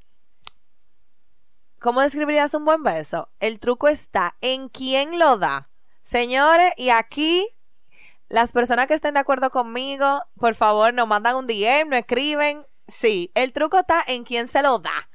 ¿cómo 1.80 2.02
describirías 2.02 2.54
un 2.54 2.66
buen 2.66 2.84
beso? 2.84 3.30
El 3.40 3.60
truco 3.60 3.88
está 3.88 4.36
en 4.42 4.70
quién 4.70 5.18
lo 5.20 5.38
da. 5.38 5.70
Señores, 6.02 6.74
y 6.78 6.90
aquí 6.90 7.48
las 8.30 8.52
personas 8.52 8.88
que 8.88 8.94
estén 8.94 9.14
de 9.14 9.22
acuerdo 9.22 9.50
conmigo, 9.50 10.24
por 10.38 10.56
favor, 10.56 10.94
nos 10.94 11.08
mandan 11.08 11.36
un 11.36 11.48
DM, 11.48 11.90
nos 11.90 12.00
escriben. 12.00 12.66
Sí, 12.88 13.32
el 13.36 13.54
truco 13.54 13.80
está 13.80 14.04
en 14.08 14.24
quién 14.24 14.48
se 14.48 14.62
lo 14.62 14.80
da. 14.80 15.10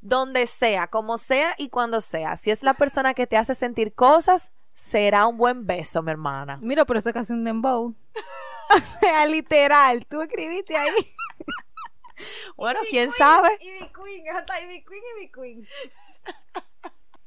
Donde 0.00 0.46
sea, 0.46 0.86
como 0.88 1.18
sea 1.18 1.54
y 1.58 1.70
cuando 1.70 2.00
sea. 2.00 2.36
Si 2.36 2.50
es 2.50 2.62
la 2.62 2.74
persona 2.74 3.14
que 3.14 3.26
te 3.26 3.36
hace 3.36 3.54
sentir 3.54 3.94
cosas, 3.94 4.52
será 4.74 5.26
un 5.26 5.36
buen 5.36 5.66
beso, 5.66 6.02
mi 6.02 6.10
hermana. 6.10 6.58
Mira, 6.62 6.84
por 6.84 6.96
eso 6.96 7.08
es 7.08 7.14
casi 7.14 7.32
un 7.32 7.44
dembow. 7.44 7.94
o 8.70 8.80
sea, 9.00 9.26
literal, 9.26 10.06
tú 10.06 10.22
escribiste 10.22 10.76
ahí. 10.76 10.90
Bueno, 12.56 12.80
quién 12.90 13.12
sabe. 13.12 13.48
Y 13.60 13.70
mi 13.70 13.88
queen, 13.92 14.36
hasta 14.36 14.60
y 14.60 14.66
mi 14.66 14.82
queen 14.82 15.02
y 15.16 15.20
mi 15.20 15.30
queen. 15.30 15.68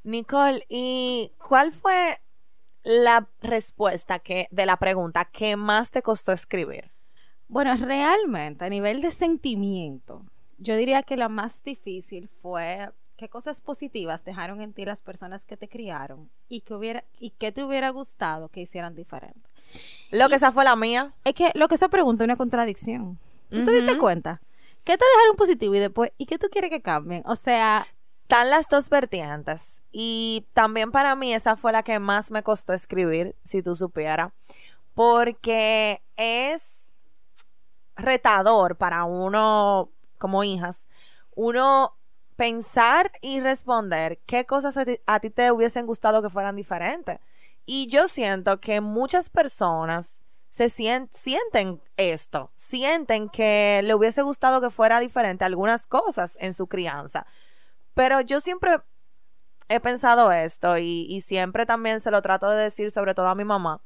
Nicole, 0.04 0.66
¿y 0.68 1.32
cuál 1.38 1.72
fue 1.72 2.20
la 2.84 3.28
respuesta 3.42 4.20
que 4.20 4.48
de 4.52 4.66
la 4.66 4.78
pregunta 4.78 5.26
que 5.26 5.56
más 5.56 5.92
te 5.92 6.02
costó 6.02 6.32
escribir? 6.32 6.92
Bueno, 7.48 7.76
realmente, 7.76 8.66
a 8.66 8.70
nivel 8.70 9.02
de 9.02 9.12
sentimiento, 9.12 10.26
yo 10.62 10.76
diría 10.76 11.04
que 11.04 11.18
la 11.18 11.28
más 11.28 11.64
difícil 11.64 12.28
fue 12.28 12.92
qué 13.18 13.30
cosas 13.30 13.62
positivas 13.62 14.24
dejaron 14.24 14.62
en 14.62 14.74
ti 14.74 14.86
las 14.86 15.02
personas 15.02 15.46
que 15.46 15.58
te 15.58 15.68
criaron 15.68 16.30
y 16.48 16.62
que 16.62 16.74
hubiera 16.74 17.04
y 17.20 17.32
que 17.32 17.52
te 17.52 17.64
hubiera 17.64 17.90
gustado 17.90 18.50
que 18.50 18.62
hicieran 18.62 18.96
diferente. 18.96 19.50
Lo 20.12 20.30
que 20.30 20.36
esa 20.36 20.52
fue 20.52 20.64
la 20.64 20.76
mía. 20.76 21.14
Es 21.24 21.34
que 21.34 21.52
lo 21.56 21.68
que 21.68 21.76
esa 21.76 21.90
pregunta 21.90 22.24
es 22.24 22.26
una 22.26 22.38
contradicción. 22.38 23.20
¿Tú 23.50 23.66
te 23.66 23.72
diste 23.72 23.98
cuenta? 23.98 24.42
¿Qué 24.84 24.98
te 24.98 25.06
dejaron 25.16 25.36
positivo 25.36 25.76
y 25.76 25.80
después 25.80 26.12
y 26.18 26.26
qué 26.26 26.38
tú 26.38 26.48
quieres 26.50 26.70
que 26.70 26.82
cambien? 26.82 27.24
O 27.26 27.36
sea, 27.36 27.88
Están 28.24 28.50
las 28.50 28.70
dos 28.70 28.90
vertientes. 28.90 29.82
Y 29.92 30.48
también 30.54 30.92
para 30.92 31.16
mí 31.16 31.34
esa 31.34 31.58
fue 31.58 31.74
la 31.74 31.84
que 31.84 32.00
más 32.00 32.32
me 32.32 32.44
costó 32.44 32.72
escribir, 32.72 33.36
si 33.44 33.62
tú 33.62 33.76
supieras. 33.76 34.32
Porque 34.94 36.02
es 36.16 36.92
retador 37.98 38.78
para 38.78 39.04
uno, 39.04 39.90
como 40.22 40.46
hijas, 40.46 40.88
uno 41.36 41.98
pensar 42.38 43.12
y 43.22 43.42
responder 43.42 44.20
qué 44.26 44.46
cosas 44.46 44.78
a 44.78 44.86
ti, 44.86 45.00
a 45.06 45.20
te 45.20 45.52
hubiesen 45.52 45.86
gustado 45.86 46.22
que 46.22 46.30
fueran 46.30 46.56
diferentes. 46.56 47.20
Y 47.66 47.88
yo 47.90 48.08
siento 48.08 48.60
que 48.60 48.80
muchas 48.82 49.30
personas 49.30 50.22
se 50.50 50.66
sien- 50.70 51.10
sienten 51.12 51.82
esto, 51.98 52.52
sienten 52.56 53.30
que 53.30 53.82
le 53.84 53.96
hubiese 53.96 54.22
gustado 54.22 54.62
que 54.62 54.70
fuera 54.70 55.00
diferente 55.00 55.46
algunas 55.46 55.88
cosas 55.88 56.38
en 56.40 56.54
su 56.54 56.68
crianza. 56.68 57.26
Pero 57.94 58.22
yo 58.22 58.40
siempre 58.40 58.82
he 59.70 59.80
pensado 59.80 60.32
esto 60.32 60.78
y 60.78 61.22
siempre 61.22 61.66
también 61.66 62.00
se 62.00 62.12
lo 62.12 62.22
trato 62.22 62.50
de 62.50 62.64
decir, 62.64 62.92
sobre 62.92 63.14
todo 63.14 63.28
a 63.28 63.36
mi 63.36 63.46
mamá, 63.46 63.82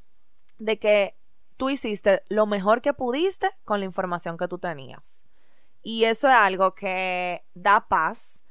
de 0.58 0.80
que 0.80 1.16
tú 1.58 1.70
hiciste 1.70 2.24
lo 2.30 2.46
mejor 2.46 2.82
que 2.82 2.94
pudiste 2.94 3.52
con 3.66 3.80
la 3.80 3.86
información 3.86 4.38
que 4.38 4.48
tú 4.48 4.58
tenías. 4.58 5.24
Y 5.88 6.06
eso 6.06 6.28
es 6.28 6.34
algo 6.34 6.74
que 6.74 7.46
da 7.54 7.88
paz 7.88 8.44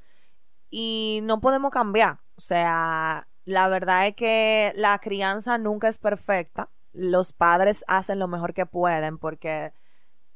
y 0.69 1.19
no 1.23 1.41
podemos 1.41 1.69
cambiar. 1.69 2.21
O 2.37 2.39
sea, 2.39 3.27
la 3.43 3.67
verdad 3.67 4.07
es 4.07 4.15
que 4.15 4.71
la 4.77 4.97
crianza 4.99 5.57
nunca 5.57 5.89
es 5.89 5.97
perfecta. 5.97 6.69
Los 6.93 7.33
padres 7.33 7.83
hacen 7.89 8.19
lo 8.19 8.29
mejor 8.29 8.53
que 8.53 8.65
pueden 8.65 9.17
porque 9.17 9.73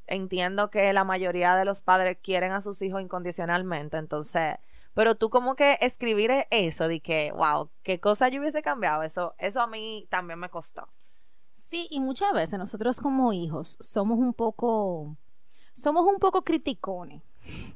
entiendo 0.08 0.70
que 0.70 0.92
la 0.92 1.06
mayoría 1.06 1.56
de 1.56 1.64
los 1.64 1.80
padres 1.80 2.18
quieren 2.22 2.52
a 2.52 2.60
sus 2.60 2.82
hijos 2.82 3.02
incondicionalmente. 3.02 3.96
Entonces, 3.96 4.58
pero 4.94 5.16
tú 5.16 5.30
como 5.30 5.56
que 5.56 5.78
escribir 5.80 6.32
eso 6.52 6.90
de 6.90 7.00
que, 7.00 7.32
wow, 7.32 7.70
qué 7.82 8.02
cosa 8.02 8.28
yo 8.28 8.42
hubiese 8.42 8.62
cambiado, 8.62 9.04
eso, 9.04 9.36
eso 9.38 9.62
a 9.62 9.68
mí 9.68 10.06
también 10.10 10.38
me 10.38 10.50
costó. 10.50 10.90
Sí, 11.54 11.88
y 11.92 12.02
muchas 12.02 12.34
veces 12.34 12.60
nosotros 12.60 13.00
como 13.00 13.32
hijos 13.32 13.78
somos 13.80 14.20
un 14.20 14.34
poco, 14.34 15.16
somos 15.80 16.06
un 16.06 16.20
poco 16.20 16.44
criticones 16.44 17.22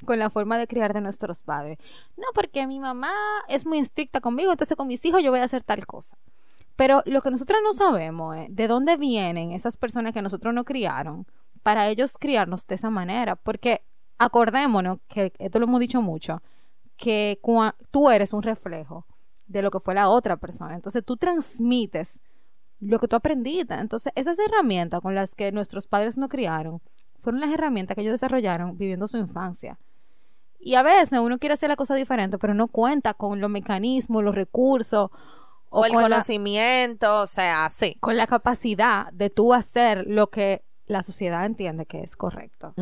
con 0.05 0.19
la 0.19 0.29
forma 0.29 0.57
de 0.57 0.67
criar 0.67 0.93
de 0.93 1.01
nuestros 1.01 1.43
padres. 1.43 1.77
No, 2.17 2.25
porque 2.33 2.67
mi 2.67 2.79
mamá 2.79 3.11
es 3.47 3.65
muy 3.65 3.79
estricta 3.79 4.21
conmigo, 4.21 4.51
entonces 4.51 4.77
con 4.77 4.87
mis 4.87 5.03
hijos 5.05 5.23
yo 5.23 5.31
voy 5.31 5.39
a 5.39 5.45
hacer 5.45 5.63
tal 5.63 5.85
cosa. 5.85 6.17
Pero 6.75 7.03
lo 7.05 7.21
que 7.21 7.31
nosotros 7.31 7.59
no 7.63 7.73
sabemos 7.73 8.35
es 8.37 8.55
de 8.55 8.67
dónde 8.67 8.97
vienen 8.97 9.51
esas 9.51 9.77
personas 9.77 10.13
que 10.13 10.21
nosotros 10.21 10.53
no 10.53 10.63
criaron 10.63 11.27
para 11.61 11.87
ellos 11.87 12.17
criarnos 12.17 12.65
de 12.67 12.75
esa 12.75 12.89
manera. 12.89 13.35
Porque 13.35 13.83
acordémonos, 14.17 14.97
que 15.07 15.31
esto 15.37 15.59
lo 15.59 15.65
hemos 15.65 15.79
dicho 15.79 16.01
mucho, 16.01 16.41
que 16.97 17.39
tú 17.91 18.09
eres 18.09 18.33
un 18.33 18.43
reflejo 18.43 19.05
de 19.45 19.61
lo 19.61 19.69
que 19.69 19.79
fue 19.79 19.93
la 19.93 20.09
otra 20.09 20.37
persona. 20.37 20.75
Entonces 20.75 21.03
tú 21.05 21.15
transmites 21.17 22.21
lo 22.79 22.99
que 22.99 23.07
tú 23.07 23.15
aprendiste. 23.15 23.73
Entonces, 23.75 24.11
esas 24.15 24.37
herramientas 24.39 25.01
con 25.01 25.15
las 25.15 25.35
que 25.35 25.51
nuestros 25.51 25.87
padres 25.87 26.17
nos 26.17 26.29
criaron 26.29 26.81
fueron 27.23 27.41
las 27.41 27.51
herramientas 27.51 27.95
que 27.95 28.01
ellos 28.01 28.13
desarrollaron 28.13 28.77
viviendo 28.77 29.07
su 29.07 29.17
infancia. 29.17 29.79
Y 30.59 30.75
a 30.75 30.83
veces 30.83 31.19
uno 31.19 31.39
quiere 31.39 31.53
hacer 31.53 31.69
la 31.69 31.75
cosa 31.75 31.95
diferente, 31.95 32.37
pero 32.37 32.53
no 32.53 32.67
cuenta 32.67 33.13
con 33.13 33.41
los 33.41 33.49
mecanismos, 33.49 34.23
los 34.23 34.35
recursos 34.35 35.09
O, 35.69 35.85
el 35.85 35.91
la- 35.93 36.01
conocimiento, 36.03 37.21
o 37.21 37.27
sea, 37.27 37.69
sí. 37.69 37.97
con 37.99 38.15
la 38.15 38.27
capacidad 38.27 39.11
de 39.11 39.29
tú 39.29 39.53
hacer 39.53 40.05
lo 40.07 40.27
que 40.27 40.63
la 40.85 41.01
sociedad 41.03 41.45
entiende 41.45 41.85
que 41.85 42.01
es 42.01 42.15
correcto. 42.15 42.73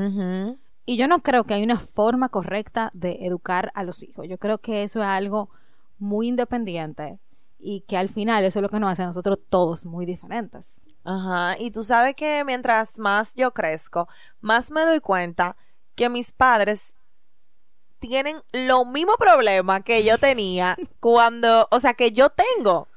Y 0.85 0.97
yo 0.97 1.07
no 1.07 1.19
creo 1.19 1.43
que 1.45 1.53
hay 1.53 1.63
una 1.63 1.79
forma 1.79 2.29
correcta 2.29 2.91
de 2.93 3.19
educar 3.25 3.71
a 3.75 3.83
los 3.83 4.03
hijos. 4.03 4.27
Yo 4.27 4.37
creo 4.37 4.57
que 4.57 4.83
eso 4.83 4.99
es 5.01 5.05
algo 5.07 5.49
muy 5.99 6.27
independiente 6.27 7.19
y 7.61 7.81
que 7.81 7.97
al 7.97 8.09
final 8.09 8.43
eso 8.43 8.59
es 8.59 8.63
lo 8.63 8.69
que 8.69 8.79
nos 8.79 8.91
hace 8.91 9.03
a 9.03 9.07
nosotros 9.07 9.39
todos 9.49 9.85
muy 9.85 10.05
diferentes. 10.05 10.81
Ajá, 11.03 11.55
y 11.59 11.71
tú 11.71 11.83
sabes 11.83 12.15
que 12.15 12.43
mientras 12.45 12.99
más 12.99 13.35
yo 13.35 13.53
crezco, 13.53 14.07
más 14.39 14.71
me 14.71 14.81
doy 14.81 14.99
cuenta 14.99 15.55
que 15.95 16.09
mis 16.09 16.31
padres 16.31 16.95
tienen 17.99 18.41
lo 18.51 18.83
mismo 18.83 19.13
problema 19.17 19.81
que 19.81 20.03
yo 20.03 20.17
tenía 20.17 20.75
cuando, 20.99 21.67
o 21.71 21.79
sea, 21.79 21.93
que 21.93 22.11
yo 22.11 22.29
tengo. 22.29 22.87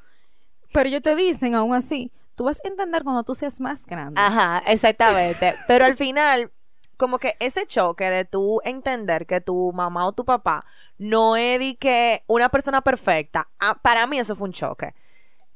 Pero 0.73 0.89
ellos 0.89 1.03
te 1.03 1.15
dicen 1.15 1.55
aún 1.55 1.75
así, 1.75 2.11
tú 2.35 2.45
vas 2.45 2.61
a 2.65 2.69
entender 2.69 3.05
cuando 3.05 3.23
tú 3.23 3.35
seas 3.35 3.61
más 3.61 3.87
grande. 3.87 4.21
Ajá, 4.21 4.62
exactamente. 4.67 5.55
Pero 5.69 5.85
al 5.85 5.97
final, 5.97 6.51
como 6.97 7.19
que 7.19 7.37
ese 7.41 7.67
choque 7.67 8.09
de 8.11 8.25
tú 8.25 8.61
entender 8.65 9.27
que 9.27 9.41
tu 9.41 9.73
mamá 9.73 10.07
o 10.07 10.13
tu 10.13 10.25
papá 10.25 10.65
no 10.99 11.37
es 11.37 11.77
que 11.79 12.23
una 12.27 12.49
persona 12.49 12.81
perfecta, 12.83 13.49
ah, 13.59 13.79
para 13.83 14.07
mí 14.07 14.19
eso 14.19 14.37
fue 14.37 14.49
un 14.49 14.53
choque. 14.53 14.95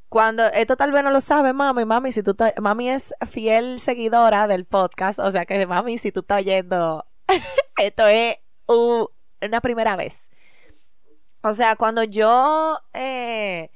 Cuando 0.09 0.45
esto 0.47 0.76
tal 0.76 0.91
vez 0.93 1.05
no 1.05 1.11
lo 1.11 1.20
sabe 1.20 1.53
mami, 1.53 1.84
mami, 1.84 2.12
si 2.12 2.22
tú 2.22 2.34
ta- 2.34 2.55
mami 2.61 2.91
es 2.91 3.14
fiel 3.30 3.78
seguidora 3.80 4.47
del 4.47 4.64
podcast, 4.64 5.18
o 5.18 5.30
sea 5.30 5.45
que 5.45 5.66
mami, 5.66 5.99
si 5.99 6.12
tú 6.12 6.20
estás 6.20 6.39
oyendo, 6.39 7.07
esto 7.78 8.07
es 8.07 8.36
una 8.66 9.61
primera 9.61 9.97
vez. 9.97 10.30
O 11.43 11.55
sea, 11.55 11.76
cuando 11.76 12.03
yo 12.03 12.78
eh, 12.95 13.70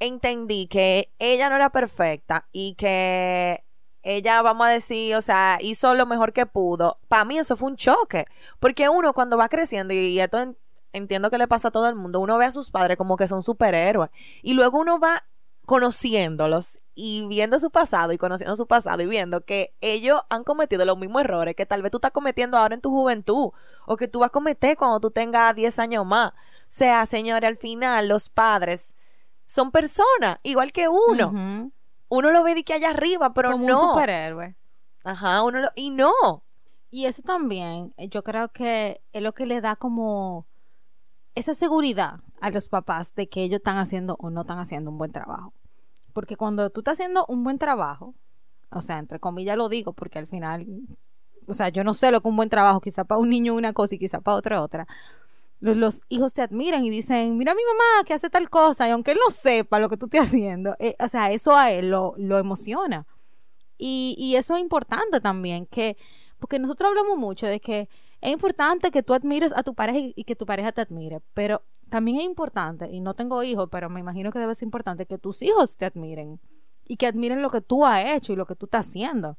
entendí 0.00 0.66
que 0.66 1.12
ella 1.18 1.48
no 1.48 1.56
era 1.56 1.70
perfecta 1.70 2.48
y 2.52 2.74
que 2.74 3.64
ella, 4.02 4.40
vamos 4.42 4.66
a 4.66 4.70
decir, 4.70 5.14
o 5.14 5.22
sea, 5.22 5.58
hizo 5.60 5.94
lo 5.94 6.06
mejor 6.06 6.32
que 6.32 6.46
pudo, 6.46 6.98
para 7.08 7.24
mí 7.24 7.38
eso 7.38 7.56
fue 7.56 7.70
un 7.70 7.76
choque. 7.76 8.26
Porque 8.58 8.88
uno 8.88 9.12
cuando 9.12 9.36
va 9.36 9.48
creciendo, 9.48 9.92
y 9.94 10.18
esto 10.20 10.38
en- 10.38 10.56
entiendo 10.92 11.30
que 11.30 11.38
le 11.38 11.46
pasa 11.48 11.68
a 11.68 11.70
todo 11.70 11.88
el 11.88 11.94
mundo, 11.94 12.20
uno 12.20 12.36
ve 12.38 12.46
a 12.46 12.50
sus 12.50 12.70
padres 12.70 12.96
como 12.96 13.16
que 13.16 13.28
son 13.28 13.42
superhéroes. 13.42 14.10
Y 14.42 14.54
luego 14.54 14.78
uno 14.80 14.98
va 14.98 15.24
conociéndolos 15.66 16.78
y 16.94 17.26
viendo 17.26 17.58
su 17.58 17.70
pasado 17.70 18.12
y 18.12 18.18
conociendo 18.18 18.54
su 18.56 18.66
pasado 18.66 19.00
y 19.02 19.06
viendo 19.06 19.42
que 19.44 19.74
ellos 19.80 20.20
han 20.28 20.44
cometido 20.44 20.84
los 20.84 20.98
mismos 20.98 21.22
errores 21.22 21.54
que 21.56 21.64
tal 21.64 21.80
vez 21.82 21.90
tú 21.90 21.98
estás 21.98 22.10
cometiendo 22.10 22.58
ahora 22.58 22.74
en 22.74 22.80
tu 22.80 22.90
juventud 22.90 23.50
o 23.86 23.96
que 23.96 24.08
tú 24.08 24.18
vas 24.20 24.28
a 24.28 24.32
cometer 24.32 24.76
cuando 24.76 25.00
tú 25.00 25.10
tengas 25.10 25.54
10 25.54 25.78
años 25.78 26.04
más. 26.04 26.32
O 26.32 26.34
sea, 26.68 27.06
señores, 27.06 27.48
al 27.48 27.56
final 27.56 28.08
los 28.08 28.28
padres 28.28 28.94
son 29.46 29.70
personas, 29.70 30.38
igual 30.42 30.72
que 30.72 30.88
uno. 30.88 31.32
Uno 32.10 32.32
lo 32.32 32.42
ve 32.42 32.56
de 32.56 32.64
que 32.64 32.74
allá 32.74 32.90
arriba, 32.90 33.32
pero 33.32 33.52
Como 33.52 33.66
no. 33.66 33.80
un 33.80 33.88
superhéroe. 33.88 34.56
Ajá, 35.04 35.42
uno 35.42 35.60
lo, 35.60 35.68
y 35.76 35.90
no. 35.90 36.44
Y 36.90 37.06
eso 37.06 37.22
también, 37.22 37.94
eh, 37.96 38.08
yo 38.08 38.24
creo 38.24 38.48
que 38.48 39.00
es 39.12 39.22
lo 39.22 39.32
que 39.32 39.46
le 39.46 39.60
da 39.60 39.76
como 39.76 40.46
esa 41.36 41.54
seguridad 41.54 42.20
a 42.40 42.50
los 42.50 42.68
papás 42.68 43.14
de 43.14 43.28
que 43.28 43.44
ellos 43.44 43.58
están 43.58 43.78
haciendo 43.78 44.16
o 44.18 44.28
no 44.28 44.40
están 44.40 44.58
haciendo 44.58 44.90
un 44.90 44.98
buen 44.98 45.12
trabajo. 45.12 45.54
Porque 46.12 46.36
cuando 46.36 46.68
tú 46.70 46.80
estás 46.80 46.94
haciendo 46.94 47.24
un 47.28 47.44
buen 47.44 47.58
trabajo, 47.58 48.14
o 48.70 48.80
sea, 48.80 48.98
entre 48.98 49.20
comillas 49.20 49.56
lo 49.56 49.68
digo, 49.68 49.92
porque 49.92 50.18
al 50.18 50.26
final, 50.26 50.66
o 51.46 51.54
sea, 51.54 51.68
yo 51.68 51.84
no 51.84 51.94
sé 51.94 52.10
lo 52.10 52.20
que 52.20 52.28
un 52.28 52.36
buen 52.36 52.50
trabajo, 52.50 52.80
quizá 52.80 53.04
para 53.04 53.20
un 53.20 53.28
niño 53.28 53.54
una 53.54 53.72
cosa 53.72 53.94
y 53.94 53.98
quizá 54.00 54.20
para 54.20 54.36
otro 54.36 54.60
otra. 54.60 54.88
Los, 55.60 55.76
los 55.76 56.00
hijos 56.08 56.32
te 56.32 56.42
admiran 56.42 56.84
y 56.84 56.90
dicen, 56.90 57.36
mira 57.36 57.52
a 57.52 57.54
mi 57.54 57.62
mamá 57.64 58.04
que 58.04 58.14
hace 58.14 58.30
tal 58.30 58.48
cosa, 58.48 58.88
y 58.88 58.90
aunque 58.90 59.12
él 59.12 59.18
no 59.22 59.30
sepa 59.30 59.78
lo 59.78 59.88
que 59.88 59.96
tú 59.98 60.06
estás 60.06 60.28
haciendo, 60.28 60.74
eh, 60.78 60.96
o 60.98 61.08
sea, 61.08 61.30
eso 61.30 61.54
a 61.54 61.70
él 61.70 61.90
lo, 61.90 62.14
lo 62.16 62.38
emociona. 62.38 63.06
Y, 63.76 64.14
y 64.18 64.36
eso 64.36 64.56
es 64.56 64.62
importante 64.62 65.20
también, 65.20 65.66
que, 65.66 65.96
porque 66.38 66.58
nosotros 66.58 66.88
hablamos 66.88 67.18
mucho 67.18 67.46
de 67.46 67.60
que 67.60 67.88
es 68.20 68.32
importante 68.32 68.90
que 68.90 69.02
tú 69.02 69.14
admires 69.14 69.52
a 69.54 69.62
tu 69.62 69.74
pareja 69.74 69.98
y, 69.98 70.12
y 70.16 70.24
que 70.24 70.36
tu 70.36 70.46
pareja 70.46 70.72
te 70.72 70.80
admire, 70.80 71.20
pero 71.34 71.62
también 71.88 72.18
es 72.18 72.24
importante, 72.24 72.88
y 72.90 73.00
no 73.00 73.14
tengo 73.14 73.42
hijos, 73.42 73.68
pero 73.70 73.90
me 73.90 74.00
imagino 74.00 74.32
que 74.32 74.38
debe 74.38 74.54
ser 74.54 74.66
importante 74.66 75.06
que 75.06 75.18
tus 75.18 75.42
hijos 75.42 75.76
te 75.76 75.84
admiren 75.84 76.40
y 76.86 76.96
que 76.96 77.06
admiren 77.06 77.42
lo 77.42 77.50
que 77.50 77.60
tú 77.60 77.86
has 77.86 78.04
hecho 78.04 78.32
y 78.32 78.36
lo 78.36 78.46
que 78.46 78.56
tú 78.56 78.66
estás 78.66 78.88
haciendo. 78.88 79.36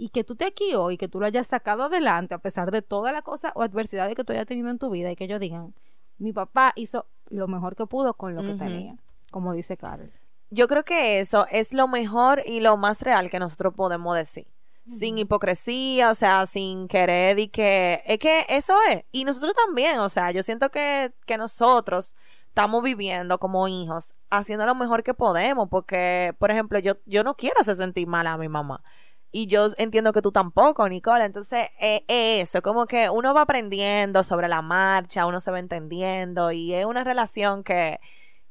Y 0.00 0.10
que 0.10 0.22
tú 0.24 0.36
te 0.36 0.46
aquí 0.46 0.74
hoy, 0.74 0.96
que 0.96 1.08
tú 1.08 1.18
lo 1.18 1.26
hayas 1.26 1.48
sacado 1.48 1.82
adelante 1.82 2.34
a 2.34 2.38
pesar 2.38 2.70
de 2.70 2.82
toda 2.82 3.12
la 3.12 3.20
cosa 3.22 3.52
o 3.56 3.62
adversidades 3.62 4.14
que 4.14 4.22
tú 4.22 4.32
hayas 4.32 4.46
tenido 4.46 4.70
en 4.70 4.78
tu 4.78 4.88
vida 4.90 5.10
y 5.10 5.16
que 5.16 5.24
ellos 5.24 5.40
digan, 5.40 5.74
mi 6.18 6.32
papá 6.32 6.72
hizo 6.76 7.06
lo 7.28 7.48
mejor 7.48 7.74
que 7.74 7.84
pudo 7.84 8.14
con 8.14 8.34
lo 8.34 8.42
que 8.42 8.54
tenía, 8.54 8.96
como 9.30 9.52
dice 9.52 9.76
Carol. 9.76 10.12
Yo 10.50 10.68
creo 10.68 10.84
que 10.84 11.18
eso 11.18 11.46
es 11.50 11.72
lo 11.72 11.88
mejor 11.88 12.42
y 12.46 12.60
lo 12.60 12.76
más 12.76 13.02
real 13.02 13.28
que 13.28 13.40
nosotros 13.40 13.74
podemos 13.74 14.16
decir. 14.16 14.46
Sin 14.86 15.18
hipocresía, 15.18 16.08
o 16.08 16.14
sea, 16.14 16.46
sin 16.46 16.88
querer 16.88 17.38
y 17.38 17.48
que... 17.48 18.02
Es 18.06 18.18
que 18.18 18.46
eso 18.48 18.74
es. 18.88 19.04
Y 19.12 19.24
nosotros 19.24 19.52
también, 19.66 19.98
o 19.98 20.08
sea, 20.08 20.30
yo 20.30 20.42
siento 20.42 20.70
que, 20.70 21.12
que 21.26 21.36
nosotros 21.36 22.14
estamos 22.46 22.82
viviendo 22.82 23.38
como 23.38 23.68
hijos, 23.68 24.14
haciendo 24.30 24.64
lo 24.64 24.74
mejor 24.74 25.02
que 25.02 25.12
podemos, 25.12 25.68
porque, 25.68 26.34
por 26.38 26.50
ejemplo, 26.50 26.78
yo, 26.78 26.94
yo 27.04 27.22
no 27.22 27.36
quiero 27.36 27.60
hacer 27.60 27.76
sentir 27.76 28.06
mal 28.06 28.26
a 28.26 28.38
mi 28.38 28.48
mamá. 28.48 28.82
Y 29.30 29.46
yo 29.46 29.66
entiendo 29.76 30.12
que 30.12 30.22
tú 30.22 30.32
tampoco, 30.32 30.88
Nicole. 30.88 31.24
Entonces, 31.24 31.68
es 31.78 32.02
eso, 32.08 32.62
como 32.62 32.86
que 32.86 33.10
uno 33.10 33.34
va 33.34 33.42
aprendiendo 33.42 34.24
sobre 34.24 34.48
la 34.48 34.62
marcha, 34.62 35.26
uno 35.26 35.40
se 35.40 35.50
va 35.50 35.58
entendiendo 35.58 36.50
y 36.52 36.72
es 36.72 36.86
una 36.86 37.04
relación 37.04 37.62
que, 37.62 38.00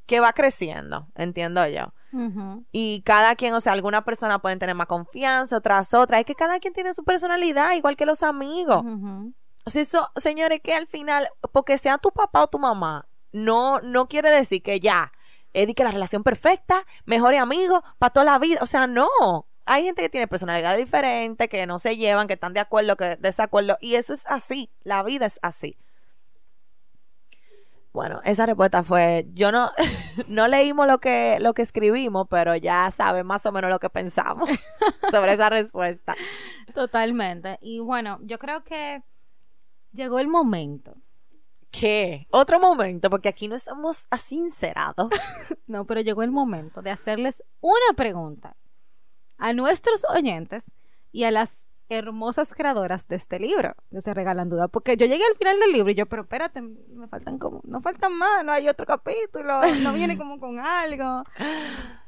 que 0.05 0.19
va 0.19 0.33
creciendo, 0.33 1.07
entiendo 1.15 1.65
yo. 1.67 1.93
Y 2.71 3.03
cada 3.05 3.35
quien, 3.35 3.53
o 3.53 3.59
sea, 3.59 3.73
algunas 3.73 4.03
personas 4.03 4.39
pueden 4.41 4.57
tener 4.57 4.75
más 4.75 4.87
confianza, 4.87 5.57
otras 5.57 5.93
otras. 5.93 6.21
Es 6.21 6.25
que 6.25 6.35
cada 6.35 6.59
quien 6.59 6.73
tiene 6.73 6.93
su 6.93 7.03
personalidad, 7.03 7.75
igual 7.75 7.95
que 7.95 8.05
los 8.05 8.23
amigos. 8.23 8.83
O 9.65 9.69
sea, 9.69 9.81
eso, 9.81 10.09
señores, 10.15 10.61
que 10.63 10.73
al 10.73 10.87
final, 10.87 11.27
porque 11.51 11.77
sea 11.77 11.97
tu 11.97 12.11
papá 12.11 12.43
o 12.43 12.47
tu 12.47 12.57
mamá, 12.57 13.07
no, 13.31 13.81
no 13.81 14.07
quiere 14.07 14.31
decir 14.31 14.63
que 14.63 14.79
ya, 14.79 15.11
es 15.53 15.67
de 15.67 15.73
que 15.75 15.83
la 15.83 15.91
relación 15.91 16.23
perfecta, 16.23 16.85
mejores 17.05 17.41
amigos, 17.41 17.81
para 17.97 18.13
toda 18.13 18.25
la 18.25 18.39
vida. 18.39 18.59
O 18.61 18.65
sea, 18.65 18.87
no. 18.87 19.46
Hay 19.67 19.83
gente 19.83 20.01
que 20.01 20.09
tiene 20.09 20.27
personalidad 20.27 20.77
diferente, 20.77 21.49
que 21.49 21.67
no 21.67 21.77
se 21.77 21.97
llevan, 21.97 22.27
que 22.27 22.35
están 22.35 22.53
de 22.53 22.61
acuerdo, 22.61 22.95
que 22.95 23.17
desacuerdo. 23.17 23.77
Y 23.81 23.95
eso 23.95 24.13
es 24.13 24.25
así. 24.27 24.71
La 24.83 25.03
vida 25.03 25.25
es 25.25 25.39
así. 25.41 25.77
Bueno, 27.91 28.21
esa 28.23 28.45
respuesta 28.45 28.83
fue, 28.83 29.25
yo 29.33 29.51
no, 29.51 29.71
no 30.27 30.47
leímos 30.47 30.87
lo 30.87 30.99
que, 30.99 31.37
lo 31.41 31.53
que 31.53 31.63
escribimos, 31.63 32.27
pero 32.29 32.55
ya 32.55 32.89
saben 32.91 33.25
más 33.25 33.45
o 33.45 33.51
menos 33.51 33.69
lo 33.69 33.79
que 33.79 33.89
pensamos 33.89 34.49
sobre 35.11 35.33
esa 35.33 35.49
respuesta. 35.49 36.15
Totalmente. 36.73 37.57
Y 37.59 37.79
bueno, 37.79 38.19
yo 38.21 38.39
creo 38.39 38.63
que 38.63 39.03
llegó 39.91 40.19
el 40.19 40.27
momento. 40.27 40.95
¿Qué? 41.71 42.27
Otro 42.31 42.59
momento, 42.59 43.09
porque 43.09 43.29
aquí 43.29 43.47
no 43.47 43.59
somos 43.59 44.07
asincerados. 44.09 45.09
No, 45.67 45.85
pero 45.85 45.99
llegó 45.99 46.23
el 46.23 46.31
momento 46.31 46.81
de 46.81 46.91
hacerles 46.91 47.43
una 47.59 47.93
pregunta 47.97 48.55
a 49.37 49.53
nuestros 49.53 50.05
oyentes 50.09 50.71
y 51.11 51.23
a 51.23 51.31
las 51.31 51.67
hermosas 51.89 52.53
creadoras 52.53 53.07
de 53.07 53.15
este 53.15 53.39
libro, 53.39 53.75
que 53.91 54.01
se 54.01 54.13
regalan 54.13 54.49
dudas. 54.49 54.69
Porque 54.71 54.97
yo 54.97 55.05
llegué 55.05 55.23
al 55.25 55.37
final 55.37 55.59
del 55.59 55.71
libro 55.71 55.91
y 55.91 55.95
yo, 55.95 56.05
pero 56.05 56.23
espérate, 56.23 56.61
me 56.61 57.07
faltan 57.07 57.37
como, 57.37 57.61
no 57.63 57.81
faltan 57.81 58.13
más, 58.13 58.43
no 58.43 58.51
hay 58.51 58.67
otro 58.67 58.85
capítulo, 58.85 59.61
no 59.83 59.93
viene 59.93 60.17
como 60.17 60.39
con 60.39 60.59
algo. 60.59 61.23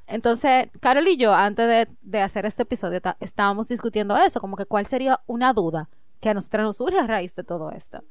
Entonces, 0.08 0.68
Carol 0.80 1.08
y 1.08 1.18
yo, 1.18 1.34
antes 1.34 1.88
de, 2.02 2.22
hacer 2.22 2.46
este 2.46 2.64
episodio, 2.64 3.00
estábamos 3.20 3.68
discutiendo 3.68 4.18
eso, 4.18 4.42
como 4.42 4.58
que 4.58 4.66
cuál 4.66 4.86
sería 4.86 5.22
una 5.28 5.54
duda 5.54 5.90
que 6.20 6.30
a 6.30 6.34
nosotros 6.34 6.64
nos 6.64 6.78
surge 6.78 7.00
a 7.00 7.08
raíz 7.08 7.36
de 7.36 7.44
todo 7.44 7.72
esto. 7.72 8.04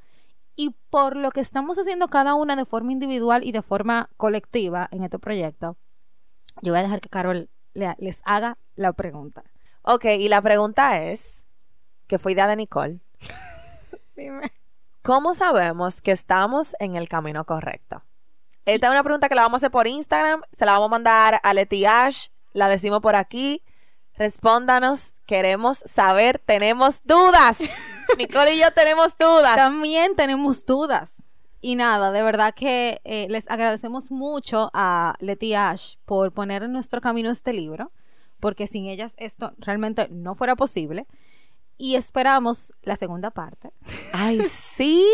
Y 0.56 0.74
por 0.90 1.16
lo 1.16 1.30
que 1.30 1.40
estamos 1.40 1.78
haciendo 1.78 2.08
cada 2.08 2.34
una 2.34 2.56
de 2.56 2.64
forma 2.64 2.92
individual 2.92 3.44
y 3.44 3.52
de 3.52 3.62
forma 3.62 4.08
colectiva 4.16 4.88
en 4.90 5.02
este 5.02 5.18
proyecto, 5.18 5.76
yo 6.62 6.72
voy 6.72 6.80
a 6.80 6.82
dejar 6.82 7.00
que 7.00 7.08
Carol 7.08 7.48
le- 7.74 7.94
les 7.98 8.22
haga 8.24 8.56
la 8.76 8.92
pregunta. 8.92 9.42
Ok, 9.82 10.04
y 10.06 10.28
la 10.28 10.42
pregunta 10.42 11.02
es, 11.02 11.46
que 12.06 12.18
fue 12.18 12.32
idea 12.32 12.46
de 12.46 12.56
Nicole, 12.56 13.00
Dime. 14.16 14.52
¿cómo 15.02 15.34
sabemos 15.34 16.00
que 16.02 16.12
estamos 16.12 16.74
en 16.80 16.96
el 16.96 17.08
camino 17.08 17.44
correcto? 17.44 18.02
Esta 18.64 18.88
es 18.88 18.92
una 18.92 19.02
pregunta 19.02 19.28
que 19.28 19.34
la 19.34 19.42
vamos 19.42 19.54
a 19.54 19.66
hacer 19.66 19.70
por 19.70 19.86
Instagram, 19.86 20.42
se 20.52 20.66
la 20.66 20.72
vamos 20.72 20.86
a 20.86 20.90
mandar 20.90 21.40
a 21.42 21.54
Leti 21.54 21.86
Ash, 21.86 22.28
la 22.52 22.68
decimos 22.68 23.00
por 23.00 23.16
aquí. 23.16 23.62
Respóndanos, 24.14 25.14
queremos 25.26 25.78
saber, 25.86 26.38
tenemos 26.40 27.00
dudas. 27.04 27.58
Nicole 28.18 28.54
y 28.54 28.58
yo 28.58 28.70
tenemos 28.72 29.16
dudas. 29.16 29.54
También 29.56 30.16
tenemos 30.16 30.66
dudas. 30.66 31.22
Y 31.61 31.76
nada, 31.76 32.12
de 32.12 32.22
verdad 32.22 32.54
que 32.54 33.00
eh, 33.04 33.26
les 33.30 33.48
agradecemos 33.50 34.11
mucho 34.11 34.70
a 34.74 35.14
Leti 35.18 35.54
Ash 35.54 35.96
por 36.04 36.32
poner 36.32 36.62
en 36.62 36.72
nuestro 36.72 37.00
camino 37.00 37.30
este 37.30 37.52
libro, 37.52 37.92
porque 38.38 38.66
sin 38.66 38.86
ellas 38.86 39.14
esto 39.18 39.52
realmente 39.59 40.09
no 40.11 40.34
fuera 40.34 40.54
posible. 40.54 41.06
Y 41.76 41.94
esperamos 41.94 42.72
la 42.82 42.96
segunda 42.96 43.30
parte. 43.30 43.72
Ay, 44.12 44.42
sí. 44.48 45.04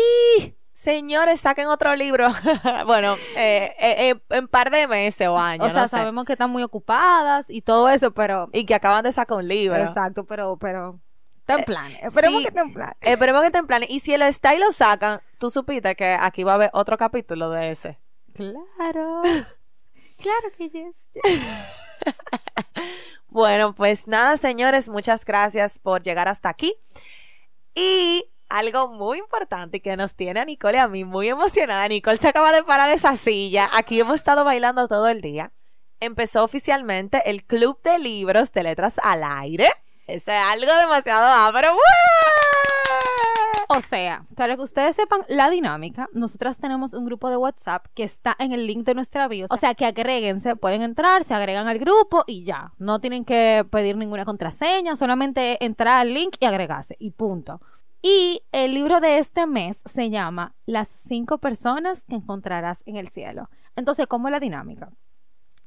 Señores, 0.75 1.39
saquen 1.39 1.67
otro 1.67 1.95
libro. 1.95 2.27
bueno, 2.85 3.15
eh, 3.37 3.73
eh, 3.79 4.09
eh, 4.09 4.21
en 4.31 4.47
par 4.49 4.71
de 4.71 4.89
meses 4.89 5.25
o 5.25 5.39
años. 5.39 5.67
o 5.67 5.69
sea, 5.69 5.83
no 5.83 5.87
sé. 5.87 5.97
sabemos 5.97 6.25
que 6.25 6.33
están 6.33 6.51
muy 6.51 6.63
ocupadas 6.63 7.49
y 7.49 7.61
todo 7.61 7.87
eso, 7.87 8.13
pero... 8.13 8.49
Y 8.51 8.65
que 8.65 8.75
acaban 8.75 9.01
de 9.03 9.13
sacar 9.13 9.37
un 9.37 9.47
libro. 9.47 9.77
Exacto, 9.77 10.25
pero, 10.25 10.57
pero... 10.57 10.99
Está 11.45 11.59
en 11.59 11.63
plan. 11.65 11.91
Esperemos 12.01 12.37
sí. 12.39 12.43
que 12.43 12.47
esté 12.47 12.61
en 12.61 12.73
plan. 12.73 12.93
Esperemos 13.01 13.41
que 13.41 13.47
estén 13.47 13.59
en 13.59 13.67
planes. 13.67 13.89
Y 13.91 13.99
si 13.99 14.15
el 14.15 14.23
está 14.23 14.55
y 14.55 14.57
lo 14.57 14.71
sacan, 14.71 15.19
tú 15.37 15.51
supiste 15.51 15.95
que 15.95 16.17
aquí 16.19 16.43
va 16.43 16.53
a 16.53 16.55
haber 16.55 16.71
otro 16.73 16.97
capítulo 16.97 17.51
de 17.51 17.69
ese. 17.69 17.99
Claro. 18.33 19.21
claro 19.21 20.51
que 20.57 20.69
yes. 20.69 21.11
Bueno, 23.29 23.75
pues 23.75 24.07
nada, 24.07 24.37
señores, 24.37 24.89
muchas 24.89 25.23
gracias 25.23 25.77
por 25.77 26.01
llegar 26.01 26.27
hasta 26.27 26.49
aquí. 26.49 26.73
Y 27.75 28.23
algo 28.49 28.87
muy 28.87 29.19
importante 29.19 29.81
que 29.81 29.95
nos 29.95 30.15
tiene 30.15 30.39
a 30.39 30.45
Nicole 30.45 30.77
y 30.77 30.79
a 30.79 30.87
mí 30.87 31.03
muy 31.03 31.27
emocionada. 31.27 31.87
Nicole 31.87 32.17
se 32.17 32.29
acaba 32.29 32.51
de 32.53 32.63
parar 32.63 32.89
de 32.89 32.95
esa 32.95 33.15
silla. 33.15 33.69
Aquí 33.73 33.99
hemos 33.99 34.15
estado 34.15 34.45
bailando 34.45 34.87
todo 34.87 35.09
el 35.09 35.21
día. 35.21 35.51
Empezó 35.99 36.43
oficialmente 36.43 37.21
el 37.29 37.43
Club 37.43 37.79
de 37.83 37.99
Libros 37.99 38.51
de 38.51 38.63
Letras 38.63 38.99
al 39.03 39.23
Aire. 39.23 39.67
Eso 40.07 40.31
es 40.31 40.37
algo 40.37 40.71
demasiado 40.81 41.25
amplio. 41.25 41.71
O 43.69 43.81
sea, 43.81 44.25
para 44.35 44.55
que 44.55 44.61
ustedes 44.61 44.95
sepan 44.95 45.21
la 45.27 45.49
dinámica, 45.49 46.07
nosotras 46.13 46.59
tenemos 46.59 46.93
un 46.93 47.05
grupo 47.05 47.31
de 47.31 47.37
WhatsApp 47.37 47.87
que 47.95 48.03
está 48.03 48.35
en 48.37 48.51
el 48.51 48.67
link 48.67 48.85
de 48.85 48.93
nuestra 48.93 49.27
bio. 49.27 49.47
O 49.49 49.57
sea, 49.57 49.73
que 49.73 49.85
agréguense, 49.85 50.55
pueden 50.55 50.83
entrar, 50.83 51.23
se 51.23 51.33
agregan 51.33 51.67
al 51.67 51.79
grupo 51.79 52.23
y 52.27 52.43
ya. 52.43 52.73
No 52.77 52.99
tienen 52.99 53.25
que 53.25 53.65
pedir 53.71 53.97
ninguna 53.97 54.25
contraseña, 54.25 54.95
solamente 54.95 55.63
entrar 55.65 55.97
al 55.97 56.13
link 56.13 56.35
y 56.39 56.45
agregarse 56.45 56.95
y 56.99 57.11
punto. 57.11 57.59
Y 58.03 58.43
el 58.51 58.75
libro 58.75 58.99
de 58.99 59.17
este 59.17 59.47
mes 59.47 59.81
se 59.85 60.11
llama 60.11 60.53
Las 60.67 60.87
cinco 60.87 61.39
personas 61.39 62.05
que 62.05 62.13
encontrarás 62.13 62.83
en 62.85 62.97
el 62.97 63.07
cielo. 63.07 63.49
Entonces, 63.75 64.05
¿cómo 64.05 64.27
es 64.27 64.31
la 64.31 64.39
dinámica? 64.39 64.91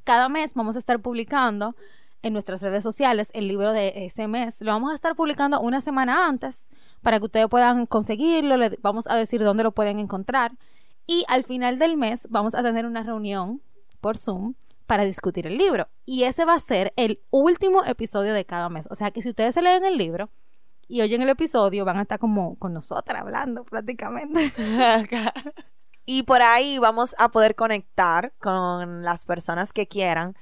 Cada 0.05 0.29
mes 0.29 0.55
vamos 0.55 0.77
a 0.77 0.79
estar 0.79 1.01
publicando 1.01 1.75
en 2.23 2.33
nuestras 2.33 2.63
redes 2.63 2.83
sociales 2.83 3.31
el 3.35 3.49
libro 3.49 3.73
de 3.73 3.93
ese 4.05 4.29
mes. 4.29 4.61
Lo 4.61 4.73
vamos 4.73 4.93
a 4.93 4.95
estar 4.95 5.15
publicando 5.15 5.61
una 5.61 5.81
semana 5.81 6.27
antes 6.27 6.69
para 7.03 7.19
que 7.19 7.27
ustedes 7.27 7.49
puedan 7.49 7.87
conseguirlo. 7.87 8.57
Le 8.57 8.79
vamos 8.83 9.07
a 9.07 9.17
decir 9.17 9.43
dónde 9.43 9.63
lo 9.63 9.73
pueden 9.73 9.99
encontrar. 9.99 10.53
Y 11.07 11.25
al 11.29 11.45
final 11.45 11.79
del 11.79 11.97
mes 11.97 12.27
vamos 12.31 12.55
a 12.55 12.63
tener 12.63 12.87
una 12.87 13.03
reunión 13.03 13.63
por 14.01 14.19
Zoom 14.19 14.55
para 14.87 15.05
discutir 15.05 15.47
el 15.47 15.59
libro. 15.59 15.89
Y 16.05 16.25
ese 16.25 16.45
va 16.45 16.55
a 16.55 16.61
ser 16.61 16.93
el 16.97 17.21
último 17.31 17.85
episodio 17.85 18.35
de 18.35 18.45
cada 18.45 18.69
mes. 18.69 18.89
O 18.91 18.95
sea 18.95 19.11
que 19.11 19.23
si 19.23 19.31
ustedes 19.31 19.55
se 19.55 19.63
leen 19.63 19.85
el 19.85 19.97
libro 19.97 20.31
y 20.89 21.03
oyen 21.03 21.23
el 21.23 21.29
episodio, 21.29 21.85
van 21.85 21.99
a 21.99 22.03
estar 22.03 22.19
como 22.19 22.59
con 22.59 22.73
nosotras 22.73 23.21
hablando 23.21 23.65
prácticamente. 23.65 24.53
y 26.07 26.23
por 26.23 26.43
ahí 26.43 26.79
vamos 26.79 27.15
a 27.19 27.29
poder 27.31 27.55
conectar 27.55 28.33
con 28.39 29.03
las 29.03 29.25
personas 29.25 29.73
que 29.73 29.87
quieran 29.87 30.37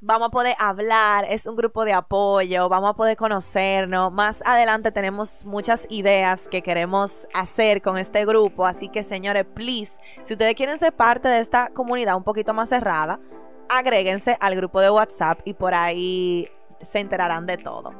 vamos 0.00 0.28
a 0.28 0.30
poder 0.30 0.56
hablar, 0.58 1.26
es 1.28 1.46
un 1.46 1.56
grupo 1.56 1.84
de 1.84 1.92
apoyo, 1.92 2.68
vamos 2.68 2.90
a 2.90 2.94
poder 2.94 3.16
conocernos. 3.16 4.12
Más 4.12 4.42
adelante 4.46 4.92
tenemos 4.92 5.44
muchas 5.44 5.86
ideas 5.90 6.48
que 6.48 6.62
queremos 6.62 7.28
hacer 7.34 7.82
con 7.82 7.98
este 7.98 8.24
grupo, 8.24 8.66
así 8.66 8.88
que 8.88 9.02
señores, 9.02 9.44
please, 9.54 10.00
si 10.22 10.34
ustedes 10.34 10.54
quieren 10.54 10.78
ser 10.78 10.92
parte 10.94 11.28
de 11.28 11.40
esta 11.40 11.68
comunidad 11.68 12.16
un 12.16 12.24
poquito 12.24 12.54
más 12.54 12.70
cerrada, 12.70 13.20
agréguense 13.68 14.36
al 14.40 14.56
grupo 14.56 14.80
de 14.80 14.90
WhatsApp 14.90 15.40
y 15.44 15.54
por 15.54 15.74
ahí 15.74 16.48
se 16.80 17.00
enterarán 17.00 17.46
de 17.46 17.58
todo. 17.58 17.92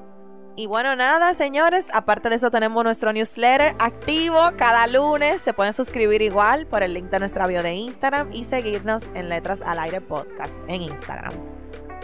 Y 0.56 0.66
bueno, 0.66 0.96
nada, 0.96 1.32
señores, 1.32 1.88
aparte 1.94 2.28
de 2.28 2.34
eso 2.34 2.50
tenemos 2.50 2.82
nuestro 2.84 3.12
newsletter 3.12 3.76
activo 3.78 4.38
cada 4.58 4.86
lunes. 4.88 5.40
Se 5.40 5.54
pueden 5.54 5.72
suscribir 5.72 6.20
igual 6.20 6.66
por 6.66 6.82
el 6.82 6.92
link 6.92 7.06
de 7.06 7.20
nuestra 7.20 7.46
bio 7.46 7.62
de 7.62 7.74
Instagram 7.74 8.30
y 8.32 8.44
seguirnos 8.44 9.08
en 9.14 9.28
Letras 9.28 9.62
al 9.62 9.78
Aire 9.78 10.00
Podcast 10.00 10.60
en 10.66 10.82
Instagram. 10.82 11.32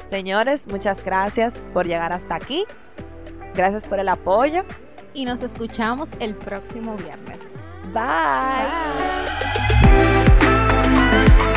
Señores, 0.08 0.66
muchas 0.68 1.04
gracias 1.04 1.66
por 1.72 1.86
llegar 1.86 2.12
hasta 2.12 2.36
aquí. 2.36 2.64
Gracias 3.54 3.86
por 3.86 3.98
el 3.98 4.08
apoyo. 4.08 4.62
Y 5.14 5.24
nos 5.24 5.42
escuchamos 5.42 6.12
el 6.20 6.34
próximo 6.34 6.96
viernes. 6.96 7.54
Bye. 7.92 8.02
Bye. 11.46 11.55